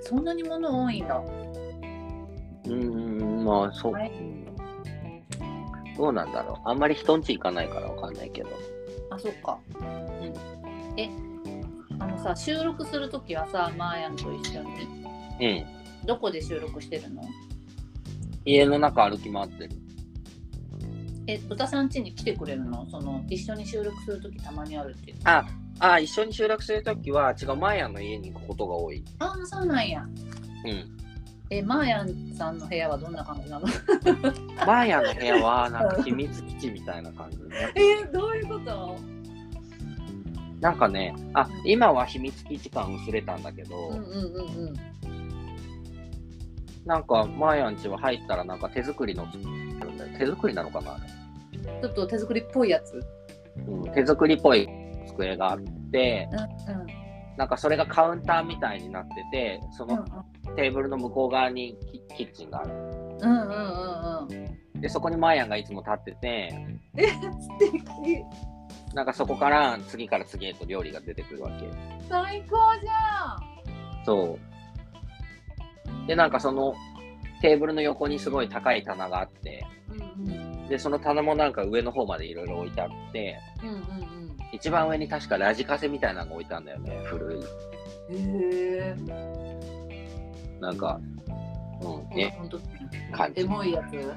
[0.02, 1.18] そんなに物多いんだ。
[1.18, 3.94] うーん、まあ、そう。
[3.94, 4.50] はいうん
[6.00, 6.70] どうなんだろう。
[6.70, 8.50] あんまり人んち行かないからわかんないけど。
[9.10, 9.60] あ、そっか。
[10.96, 11.10] え、
[12.00, 14.70] あのさ、収録するときはさ、マーヤンと一緒に、
[15.42, 15.79] うん。
[16.06, 17.22] どこで収録してるの？
[18.46, 19.70] 家の中歩き回ってる。
[21.28, 22.88] え、豚さん家に来てくれるの？
[22.90, 25.14] その、一緒に収録するときたまにあるって。
[25.26, 25.46] あ、
[25.80, 29.04] あ、一緒に収録するときは、違う、マーヤンの家に行くことが多い。
[29.20, 30.04] ああ、そうなんや。
[30.66, 30.98] うん。
[31.52, 33.68] え、マーヤンさんの部屋はどんな感じなの？
[34.66, 38.98] マーヤンの部屋は、なんか秘密基地みたいな感じになってる えどういうこと？
[40.62, 44.74] なんかね、あ、今は秘密基地感薄れたんだけど、うんうんうんうん。
[46.90, 49.28] なんか、マーヤン家は入ったらなんか手作りの。
[50.18, 50.98] 手作りなのかな
[51.82, 53.00] ちょっと手作りっぽいやつ。
[53.68, 54.68] うん、手作りっぽい
[55.08, 55.60] 机があっ
[55.92, 56.36] て、う
[56.72, 56.88] んうん。
[57.38, 60.04] なんかそれがカウンターみたいになってて、その
[60.56, 61.78] テーブルの向こう側に
[62.10, 62.72] キキッチンがある。
[62.74, 64.82] うんうんうんうん。
[64.82, 66.52] で、そこにマーヤンがいつも立ってて、
[66.98, 67.20] え、素
[67.60, 68.24] 敵。
[68.96, 71.70] なんかそこから次から次へと料理が出てくるわけ。
[72.10, 73.38] 最高じゃ
[74.04, 74.49] そう。
[76.08, 76.74] で、なんかその
[77.42, 79.94] テーブルの横にすごい高い棚があって、ん。
[80.26, 80.68] うんうん。
[80.68, 84.10] で、その棚もなんか上の方までいろいろ置いてあって、うんうん
[84.52, 87.38] 一番上に確かラジカセみたいなのが置いてあるんだよね、古い。
[87.38, 88.16] うん。
[88.16, 88.96] へえ。
[90.60, 91.00] なんか、
[91.82, 92.36] うん、ね、
[93.12, 93.94] 感じエモいやつ。
[93.94, 94.12] うん。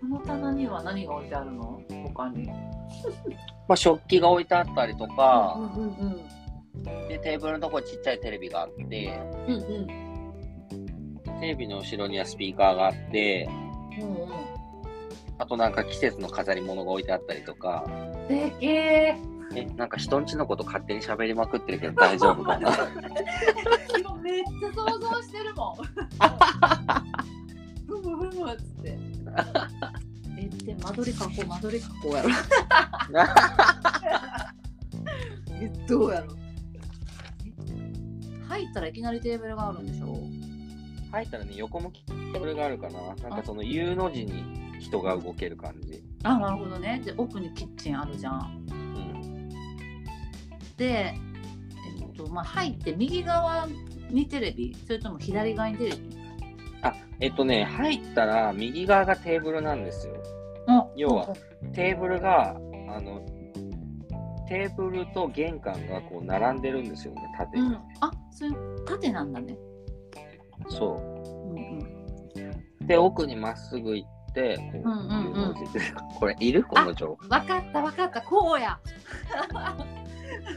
[0.00, 1.82] この棚には何が置いてあるの？
[2.14, 2.46] 他に。
[2.46, 6.20] まあ、食器が置いてあったりとか、うんうんうん。
[7.08, 9.86] で、テーブルのとこにちっちゃいテレビがあって、うんうん。
[11.40, 13.48] テレビの後ろにはスピーカーがあって、
[14.00, 14.28] うんうん。
[15.38, 17.84] あとなんか季節の飾り物が置いてあったりとか、
[18.28, 19.16] でけ
[19.54, 22.70] え、なんか人んちのこと勝手に喋りまくってるけど大丈夫かな？
[24.22, 25.76] めっちゃ想像してるもん。
[27.86, 28.98] ふむふむっつって。
[30.38, 32.28] え、で、間取り書こう、間取り書こうやろ。
[35.60, 36.36] え、どうやろえ
[38.48, 40.18] 入ったらいきなりテーブルがあるんでしょ？
[41.12, 43.14] 入ったらね、横向きテーブルがあるかな。
[43.28, 44.44] なんかその U の字に
[44.80, 46.02] 人が動ける感じ。
[46.24, 47.00] あ、なるほどね。
[47.04, 48.66] で、奥にキッチンあるじゃん。
[48.70, 49.48] うん。
[50.76, 51.14] で、え
[52.04, 53.68] っと、まあ、入って右側
[54.10, 54.76] にテレビ？
[54.86, 56.16] それとも左側にテレビ？
[56.82, 60.14] あ、えっとね、入ったら右側がテーブルなんですよ。
[60.68, 61.28] あ要は
[61.72, 62.50] テーブルが、
[62.90, 63.24] あの、
[64.48, 67.66] テーブルと玄関がこう並んでるんですよね、縦に。
[67.66, 69.56] うん、あそういう縦なんだね。
[70.68, 71.78] そうんうん、
[72.82, 72.86] う。
[72.86, 75.54] で、奥にまっすぐ行って、こう、うんうんうん
[76.18, 77.28] これ、いるこの情報。
[77.28, 78.78] わかったわかったこうや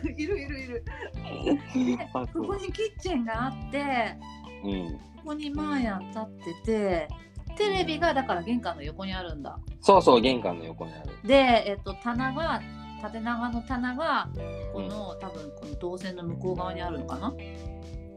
[0.18, 0.84] いるいるいる
[2.14, 4.18] ここにキッチンがあって
[4.64, 4.94] うん。
[5.18, 6.26] ここにマーヤン立っ
[6.64, 7.07] てて
[7.56, 11.28] テレビがだから玄関の横にあるんだそうそう、玄関の横にある。
[11.28, 12.61] で、えっと、棚が
[13.02, 14.30] 縦長の棚が
[14.74, 17.34] この、多分この動線の向こう側にあるのかな？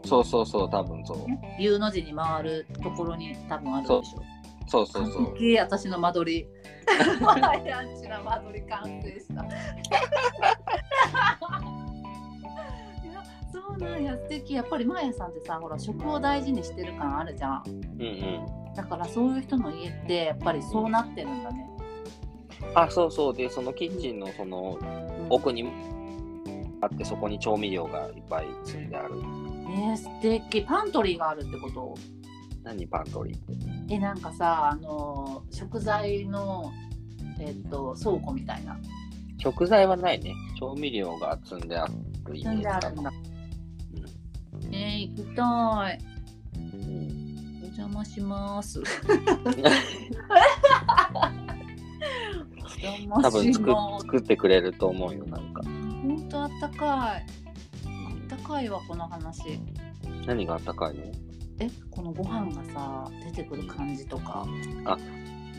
[0.04, 1.18] そうそうそう、多分そう。
[1.58, 4.02] U の字に回るところに多分あるでしょ。
[4.68, 4.86] そう。
[4.86, 5.34] そうそう完。
[5.34, 6.46] 璧私の間取り。
[7.20, 9.44] マーヤンチの間取り完成した。
[9.44, 9.46] い
[13.12, 13.22] や
[13.52, 14.16] そうなんや。
[14.16, 14.54] 素敵。
[14.54, 17.62] やっぱりマーヤさんってさほら食を大事にしてる感あるじゃん。
[17.66, 18.04] うんう
[18.70, 18.74] ん。
[18.74, 21.68] だからそういう人の家ってやっぱりそうなってるんだね、
[22.74, 23.34] あ、そうそう。
[23.34, 24.78] で、そのキッチンのその
[25.30, 25.64] 奥に
[26.80, 29.16] あって、そこに調味料がいっぱい積んである。
[29.16, 31.94] ねえ素敵パントリーがあるってこと？
[32.62, 33.40] 何パントリーっ
[33.88, 33.94] て？
[33.94, 36.70] えなんかさあの食材の
[37.40, 38.78] えっと倉庫みたいな
[39.38, 40.34] 食材はないね。
[40.58, 41.92] 調味料が積んである
[42.36, 43.12] イメージあるんだ。
[44.70, 45.98] えー、行きたい
[46.56, 48.80] うんお邪魔します
[53.22, 55.62] 多分作作ってくれると思うよ、なんか。
[55.62, 55.68] ほ
[56.08, 56.88] んとあったかい。
[56.88, 57.22] あ
[58.24, 59.60] ったかいわこの話。
[60.26, 61.04] 何があったかいの？
[61.60, 64.46] えこのご飯がさ出てくる感じとか。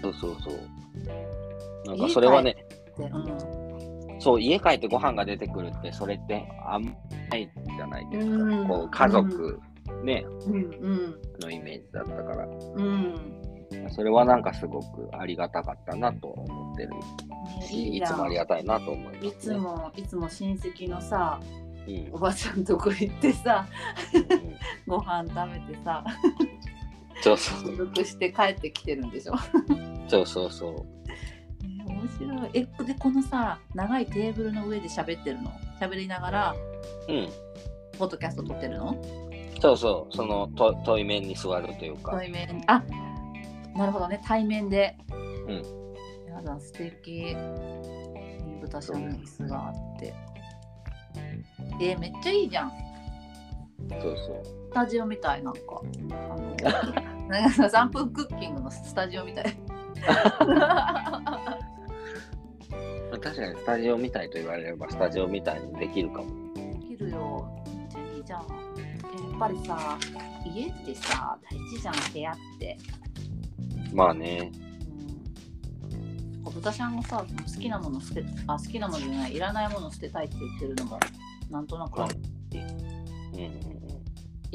[0.01, 0.59] そうそうそう。
[1.85, 2.57] なんかそれはね、
[2.97, 4.19] でうん。
[4.19, 6.91] そう、家帰ってご飯が出てくるって、それってあんま
[7.31, 8.33] ないじゃないですか。
[8.35, 8.67] うん。
[8.67, 9.59] こう家族、
[10.03, 11.15] ね、うんうん。
[11.39, 12.45] のイメージだったから。
[12.45, 13.42] うん
[13.91, 19.27] それはなんかすごくありがたかったなと思ってるねし、いつもありがたいなと思います、ね。
[19.27, 21.39] いつもいつも親戚のさ
[21.85, 23.67] うん、おばちゃんとこ行ってさ
[24.13, 24.55] うん
[24.87, 26.01] ご飯食べてさ
[27.21, 29.33] そうそうして帰ってきてるんでしょ？
[30.07, 30.85] そうそうそう。
[31.61, 32.49] え面白い。
[32.53, 35.51] えでこのさ長いテーブルの上で喋ってるの？
[35.79, 36.55] 喋りながら
[37.09, 37.29] うん。
[37.99, 38.95] ポッドキャスト撮ってるの？
[39.61, 42.13] そうそう、そのと対面に座るというか。
[42.13, 42.81] 対面あ
[43.75, 44.97] なるほどね対面で。
[45.11, 45.15] う
[45.53, 45.61] ん。
[46.31, 47.35] やだ素敵。
[48.61, 50.13] 豚シャンの椅子があって。
[51.81, 52.71] えめっちゃいいじゃん。
[53.89, 54.15] そうそう。
[54.45, 55.59] スタジオみたいなんか。
[56.11, 56.55] あの
[57.27, 59.45] なんか3分クッキングのスタジオみたい。
[60.05, 60.25] ま
[63.13, 66.27] あ確かにスタジオみたいと言われればスタジオみたいにできるかも。
[66.53, 67.47] できるよ。
[67.75, 68.41] めっちゃいいじゃん。
[68.77, 68.99] え
[69.31, 69.97] やっぱりさ、
[70.45, 72.77] 家ってさ、大事じゃん、部屋って。
[73.93, 74.51] まあね。
[76.45, 76.53] うん。
[76.53, 80.99] 豚ちゃんがさ、好きなもの捨て、あ、好きなものじゃない、いらないもの捨てたいって言ってるのも、
[81.49, 82.15] なんとなくある。
[82.53, 83.73] うんうん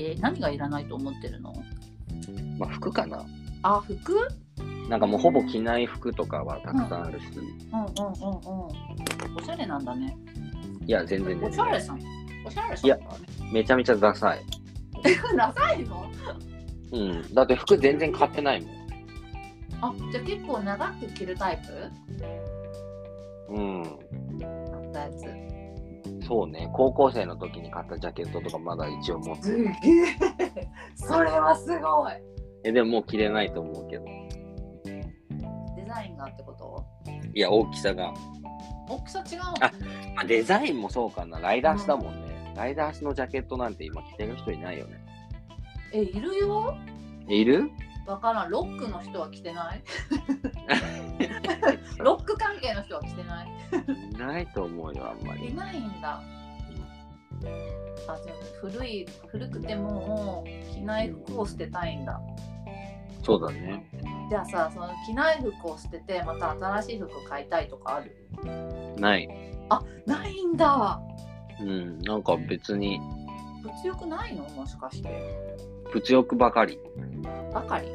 [0.00, 1.52] え何がいらないと思ってるの？
[2.28, 2.56] うん。
[2.56, 3.26] まあ服かな。
[3.64, 4.16] あ、服？
[4.88, 7.24] なんかもうほぼ着ない服とかはたくさんあるし。
[7.36, 8.46] うんうんうんう
[9.34, 9.36] ん。
[9.36, 10.16] おしゃれなんだね。
[10.86, 11.52] いや、全然お全然。
[11.52, 12.00] しゃれさん。
[12.46, 12.98] おしゃれさんいや。
[13.52, 14.40] めちゃめちゃダサい。
[15.36, 16.08] ダサいの？
[16.92, 17.34] うん。
[17.34, 18.77] だって服全然買ってないもん。
[19.80, 21.62] あ、じゃあ結構長く着るタイ
[23.48, 23.54] プ？
[23.54, 23.82] うん。
[23.82, 25.24] あったやつ。
[26.26, 26.68] そうね。
[26.74, 29.56] 高校生の時に買ったジャケットとかまだ一応持ってる。
[29.58, 29.68] すげえ。
[30.96, 32.12] それはすごい。
[32.64, 34.04] え、でももう着れないと思うけど。
[34.84, 36.84] デザインがってこと？
[37.34, 38.12] いや、大きさが。
[38.88, 39.44] 大きさ違うの？
[39.60, 39.72] あ
[40.16, 41.40] まあ、デザインもそうかな。
[41.40, 42.52] ライダースだもんね。
[42.56, 45.00] ライダースのジャケットなんて今着てる人いないよね。
[45.92, 46.76] え、いるよ
[47.28, 47.70] えいる？
[48.08, 48.50] わからん。
[48.50, 49.82] ロックの人は着てない？
[51.98, 53.48] ロック関係の人は着てない？
[54.14, 55.50] いないと思うよ、あんまり。
[55.50, 56.20] いないんだ。
[56.20, 56.20] あ、
[57.40, 62.20] じゃあ古い、古くても着ない服を捨てたいんだ。
[63.22, 63.84] そうだね。
[64.30, 68.94] じゃあさ、その着ない服を捨てて、また新しい服買いたいとかある？
[68.98, 69.28] ない。
[69.68, 71.00] あ、ないんだ。
[71.60, 71.98] うん。
[72.00, 73.00] なんか別に、
[73.62, 74.44] 物欲ないの？
[74.50, 75.08] もしかして。
[75.92, 76.78] 物欲ばかり。
[77.52, 77.88] ばかり？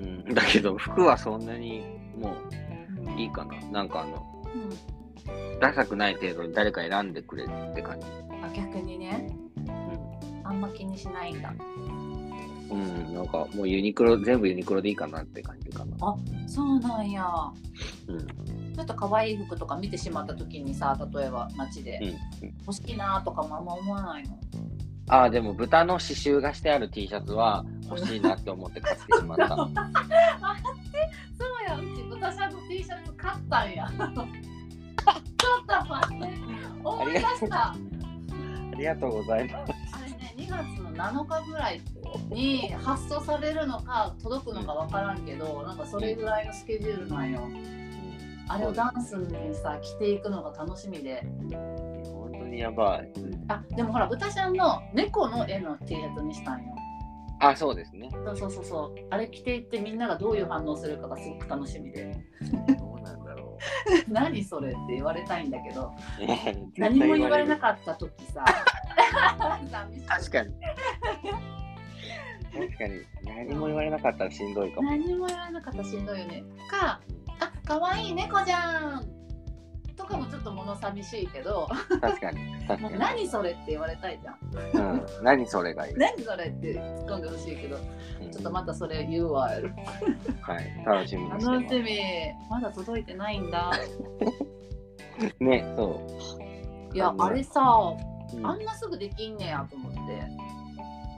[0.00, 0.34] うん。
[0.34, 1.82] だけど、服はそんなに
[2.16, 2.34] も
[3.16, 3.54] ういいかな。
[3.70, 5.60] なんかあの、うん。
[5.60, 8.06] ダサくない程度に誰か選んでくれるって感じ。
[8.42, 9.30] あ、逆にね。
[10.44, 11.54] あんま気にしないんだ。
[12.70, 12.80] うん。
[12.80, 13.14] うん。
[13.14, 16.16] なんかもうユニクロ、全部ユニクロでいいかなって感じかな。
[16.46, 17.24] そうなんや。
[18.08, 18.26] うん。
[18.74, 22.00] ちょっと可愛い服とか見てしまった時にさ、例えば街で
[22.42, 22.48] うん。
[22.66, 24.38] 欲しいなとかもあんま思わないの？
[25.10, 29.48] ああ、でも豚の刺繍がしてある T シャツは欲しいなって思って買ってしまった。
[29.56, 29.68] そう
[31.68, 33.88] や、うち豚さんの T シャツ買ったんや。
[33.88, 34.24] ちょっと
[35.88, 36.30] 待って。
[36.84, 37.70] 思い出した。
[37.70, 37.76] あ
[38.76, 39.72] りがとうございます。
[40.00, 41.80] あれね、2月の7日ぐらい
[42.30, 47.48] に発送されるのか届くのか分からんけど、なんかそれぐらいのスケジュールなんよ。
[48.46, 51.26] あれをダンスにさ、着ていくのが楽しみで。
[52.50, 53.12] にやばい。
[53.48, 56.74] あ、でもほら、豚ちゃんの猫の絵の T シャツにしたんよ。
[57.40, 58.10] あ、そうですね。
[58.12, 59.06] そうそうそうそう。
[59.10, 62.12] あれ着ていってみんながどういう反応するかがすごく楽しみで。
[62.78, 63.56] どうなんだろ
[64.08, 65.92] 何それって言われたいんだけど、
[66.76, 68.44] 何も言われなっかった時さ。
[70.06, 70.54] 確かに。
[72.52, 73.00] 確かに。
[73.24, 74.90] 何も言われなかったらしんどいかも。
[74.90, 76.44] 何も言われなかったらしんどいよね。
[76.70, 77.00] か、
[77.40, 79.19] あ、可愛い猫じゃん
[80.16, 81.68] もちょっと物寂しいけど、
[82.00, 82.66] 確かに。
[82.66, 82.98] 確かに。
[82.98, 84.92] 何それって言われたいじゃん。
[84.92, 85.06] うん。
[85.22, 85.94] 何それがいい。
[85.94, 87.78] 何それって突っ込んでほしいけど、う
[88.26, 89.48] んちょっとまたそれ言うわ。
[89.48, 90.84] はい。
[90.86, 91.46] 楽しみに楽し。
[91.48, 91.98] み。
[92.48, 93.70] まだ届いてないんだ。
[95.40, 96.00] ね、そ
[96.92, 96.94] う。
[96.94, 97.60] いや、あれさ、
[98.34, 99.98] うんあんなすぐできんねやと思って。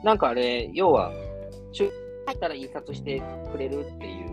[0.03, 1.11] なんかあれ、要は、
[1.71, 1.89] 中
[2.25, 3.21] 入ったら印刷して
[3.51, 4.32] くれるっていう。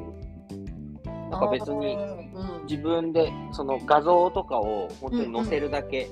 [1.30, 6.08] なんか別にうん自分でその画像とかを本当に載せるだけ、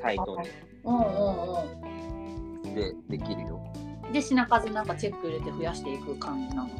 [0.00, 0.38] サイト
[0.84, 3.72] うんうんにでできるよ。
[4.04, 4.12] うん。
[4.12, 6.70] で、品数なんかチェック入れて増やしていく感じなの？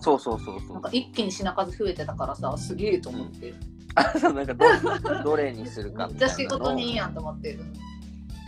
[0.00, 0.90] そうそうそうそうなんか。
[0.92, 3.50] 一気に品数増えてたからさ、すげえと思って。
[3.50, 7.60] うなんかど どれにするかみじゃあたいなのを仕事にいいやんと思ってる。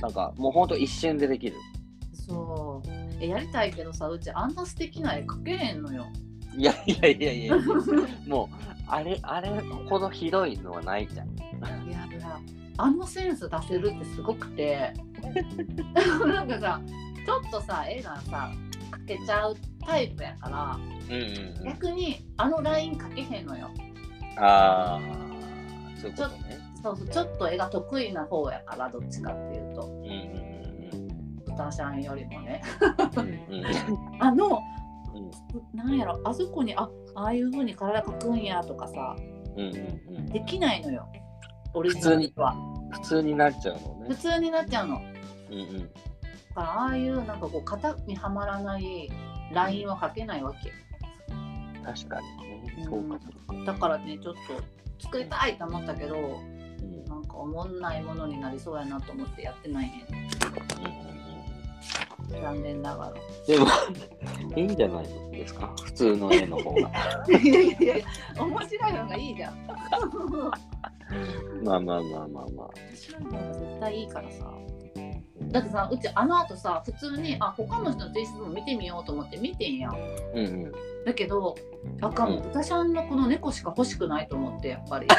[0.03, 1.57] なんかもうほんと一瞬でできる。
[2.13, 2.89] そう。
[3.21, 6.07] え、やりたいけどさ、うちあんな素敵な絵描けへんのよ。
[6.57, 7.57] いやいやいやいや、
[8.27, 9.51] もうあれあれ
[9.89, 11.29] ほどひどいのはないじゃん。
[11.29, 12.41] いやいや、
[12.77, 14.93] あのセンス出せるってすごくて。
[16.27, 16.81] なんかさ、
[17.25, 18.51] ちょっとさ、絵がさ、
[18.91, 20.79] 描けちゃうタイプやから
[21.09, 21.65] うんうんうん。
[21.65, 23.71] 逆にあの LINE かけへんのよ
[24.39, 25.01] ああ、
[26.01, 26.59] そういうことね。
[26.83, 32.63] そうそうちょっと絵が得意な方やからどっちかっていうとうんうん豚ちゃんよりもね
[33.17, 33.35] うんうん。
[33.35, 33.63] う
[34.17, 34.78] んあのうん
[35.75, 39.17] なんやろあそこにあああいう風に体描くんやとかさ
[39.57, 40.27] うんうんうん。
[40.27, 41.07] できないのよ
[41.75, 42.55] オリジナルは
[42.91, 44.17] 普通になっちゃうの普ね。
[44.17, 45.01] 通になっちゃうの
[45.51, 45.79] うんうん。
[45.81, 45.85] だ
[46.55, 49.11] からああいうなんかこう型にはまらない
[49.53, 50.73] ラインは描けないわけ
[51.85, 52.27] 確かに
[52.77, 52.85] ね。
[52.85, 53.73] そうかそうか。
[53.73, 54.41] だからねちょっと
[55.05, 56.21] 作りたいと思ったけどう
[56.85, 61.18] んなんか思んないものになりそうやなと思ってやってないねうんうんうん
[62.43, 63.13] 残念ながら
[63.47, 63.67] でも、
[64.57, 65.73] いいんじゃないですか？
[65.83, 66.81] 普通の絵の方が。
[66.81, 66.83] い
[67.33, 67.61] やいや
[67.97, 68.05] いや
[68.45, 69.55] 面白いのがいいじゃん
[71.65, 72.43] まあまあまあまあまあ。
[72.45, 74.53] 面白いのが絶対いいからさ
[75.51, 79.97] だってさうちあの後さ普通にあ他の人の T シャツも見てみようと思って見てんやん。
[80.35, 80.73] うんうん。
[81.05, 81.55] だけど
[82.01, 82.43] あかん、うん。
[82.43, 85.07] 豚ちゃんのこの猫しか欲しくないと思ってやっぱり。
[85.07, 85.17] な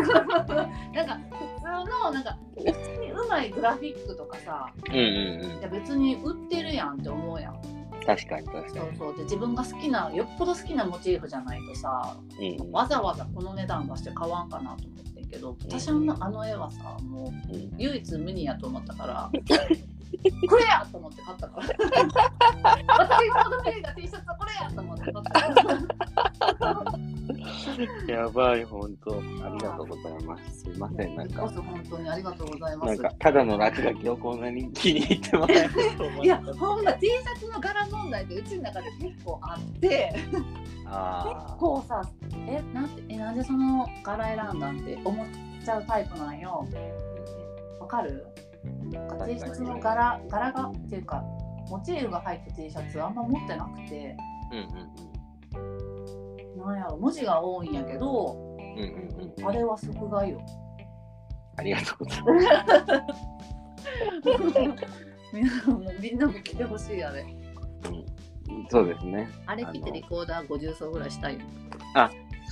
[0.00, 7.54] んか普通のなんか普通にうまいグラフィックとかさうんうんいや別に売ってるやんって思うやん。
[7.54, 7.60] うん。
[8.06, 9.16] 確かに確かそうそう。
[9.16, 12.56] で自分が好きなよっぽど好きなモチーフじゃないとさに。
[12.56, 12.72] うん。
[12.72, 15.10] わざわざこの値段出して買わんかなと思って。
[15.10, 17.72] んけど豚ちゃんのあの絵はさもううん。
[17.76, 19.30] 唯一無二やと思ったから
[20.48, 21.66] これやと思って買ったから。
[22.98, 26.84] 私が求めていた T シャツはこれやと思って買ったから
[28.08, 29.22] やばい、ほんと。
[29.42, 30.60] ありがとうございます。
[30.60, 31.48] すいません、なんか。
[31.48, 40.36] 本当にありがとうございますなんか、ただの落書きをこんなに気に入ってもらえると思いやほんま T シャツの柄問題ってうちの中で結構あって結
[40.86, 42.02] あ構さ
[42.46, 45.26] えなんてえなんでその柄選んだんって思っ
[45.64, 46.66] ちゃうタイプなんよ
[47.80, 48.26] わかる
[49.26, 51.22] ？T シャツの柄柄がっていうか
[51.68, 54.16] モチーフが入った T シャツあんま持ってなくて
[54.52, 54.54] あ。
[54.54, 55.13] うんうん
[56.64, 58.82] なんやろ文字が多いんやけどうん。
[58.82, 59.48] うんうんうん。
[59.48, 60.40] あれは即買いよ
[61.56, 62.44] ありがとうございます。
[65.32, 67.24] みんなもみんなも来てほしいあれ
[68.70, 69.28] そうですね。
[69.46, 71.40] あれ着てリコーダー50層ぐらいしたいよ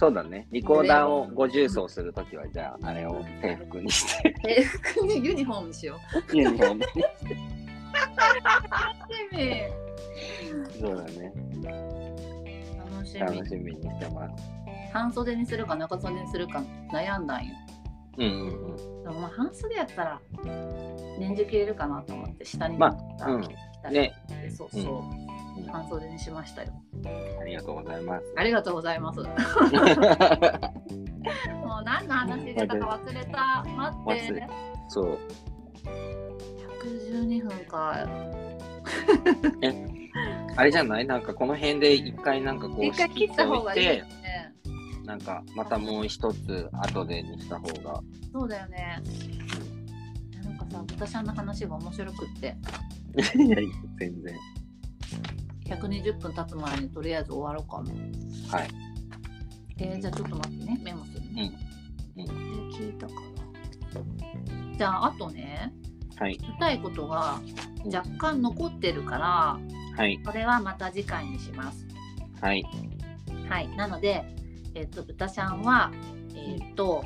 [0.03, 0.47] そうだね。
[0.51, 6.01] リコーダーを50層するときは、じゃあ、あれを制服にして、制服にユニフォームにしよ
[6.33, 6.81] うユニフォームに
[10.43, 11.33] 楽 そうだね。
[13.13, 13.39] しみ。
[13.39, 14.35] 楽しみにしてます。
[14.93, 16.63] 半袖にするか中袖にするか
[16.93, 17.55] 悩んだんよ
[18.19, 18.77] うんうんうん。
[19.05, 20.21] でもまあ半袖やったら
[21.19, 23.41] 年中着れるかなと思って下にまあうん。
[23.91, 24.15] ね、
[24.57, 24.83] そうそう、
[25.61, 25.67] うん。
[25.67, 26.73] 半袖にしましたよ。
[27.41, 28.25] ありがとうございます。
[28.37, 29.19] ありがとうございます。
[29.25, 29.29] も
[31.81, 33.65] う何の話出たか忘れた。
[33.65, 34.47] 待って。
[34.89, 35.19] そう。
[36.83, 38.07] 112分か
[40.57, 41.07] あれじゃない？
[41.07, 44.05] なんかこの辺で一回なんかこう一回切った方がいね。
[45.05, 48.01] なんかまたもう一つ後でにした方が。
[48.33, 49.03] そうだよね。
[50.45, 52.57] なんかさ豚ちゃんの話が面白くって。
[53.37, 54.35] いやいや、全然。
[55.67, 58.59] 120分経つ前にとりあえず終わろうかな。
[58.59, 58.69] はい。
[59.79, 60.81] えー、じゃあちょっと待ってね。
[60.83, 61.53] メモするね、
[62.17, 62.23] うん。
[62.23, 63.21] えー聞いたかな。
[64.77, 65.73] じゃああとね
[66.23, 66.35] はい。
[66.35, 67.41] 聞きたいことが
[67.85, 69.59] 若干残ってるから
[69.97, 70.21] はい。
[70.25, 71.85] これはまた次回にします
[72.41, 72.65] はい。
[73.49, 74.25] はいなので
[74.75, 75.91] えっ、と豚ちゃんは
[76.35, 77.03] えっ、と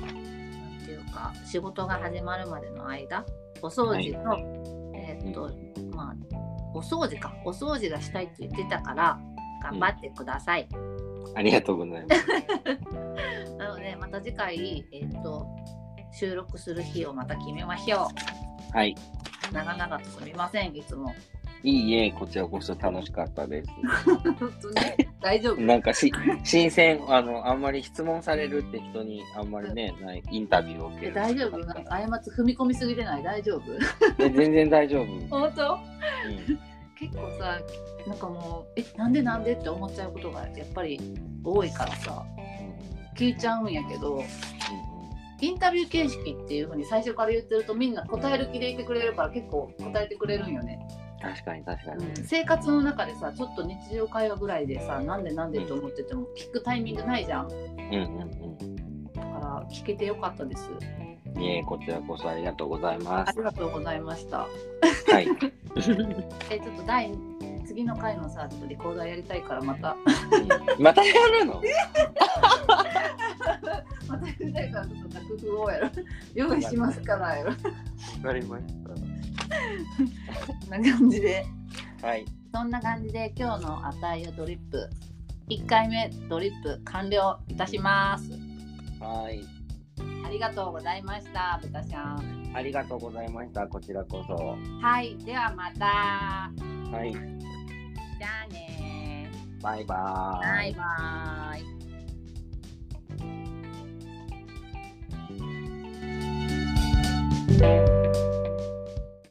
[0.00, 3.26] なんていうか仕事が始まるまでの間
[3.60, 4.38] お掃除の、
[4.94, 5.50] えっ、と
[5.94, 6.14] まあ
[6.72, 9.20] お掃除かお掃除がしたいって言ってたから
[9.62, 10.68] 頑張ってください、
[11.34, 13.54] ありがとうございます。
[13.56, 15.46] なのでまた次回えっ、と
[16.18, 18.08] 収録する日をまた決めましょ
[18.72, 18.94] はい。
[19.50, 21.14] う長々とすみませんいつも。
[21.62, 23.70] いいえ、こちらこそ楽しかったです。
[24.04, 25.60] 本当に大丈夫。
[25.62, 26.12] なんかし、
[26.44, 31.12] 新鮮、あの、あんまり質問されるって人にあんまりね、ないインタビューを受ける。
[31.12, 31.58] え大丈夫？
[31.58, 33.02] なんか過ち踏み込みすぎて。
[33.04, 33.62] ない大丈夫
[34.18, 35.04] え全然大丈夫。
[35.10, 35.28] うん。
[35.28, 35.78] 本当
[36.98, 37.58] 結構さ
[38.06, 41.00] なんかもうえなんでなんでって思っちゃうことがやっぱり
[41.42, 42.24] 多いからさ。
[43.16, 44.22] 聞いちゃうんやけど
[45.44, 50.78] インタビュー形式っていう風に最初から言ってるとみんな答える気でいてくれるから結構答えてくれるんよね、
[51.20, 52.06] 確かに確かに。
[52.24, 58.00] 生活の中でさちょっと日常会話ぐらいでさなんでなんでと思ってても聞くタイミングないじゃんだうんうん
[59.12, 60.70] から聞けてよかったです
[61.36, 61.42] うん。
[61.42, 63.30] いえ、こちらこそありがとうございます。
[63.30, 64.48] ありがとうございましたは
[65.20, 65.28] い。
[66.50, 67.10] えちょっと第
[67.66, 69.96] 次の回のさちょっとリコーダーやりたいからまた
[70.78, 71.60] またやるの？
[74.14, 75.90] またやりたいからちょっと楽譜をやろ
[76.34, 77.56] 用意しますからやろわ
[78.22, 81.46] かりましこんな感じで
[82.00, 82.06] た。
[82.08, 82.24] はい。
[82.52, 84.88] そんな感じで今日の値をドリップ
[85.48, 88.30] 1回目ドリップ完了いたします
[89.00, 89.44] はい。
[90.24, 93.66] ありがとうございました豚ちゃんありがとうございました。
[93.66, 94.56] こちらこそ。
[94.80, 97.12] はいではまたはい。
[97.12, 99.28] じゃあね
[99.60, 100.48] バイバーイ。
[100.48, 101.83] バイバイ
[107.60, 108.03] you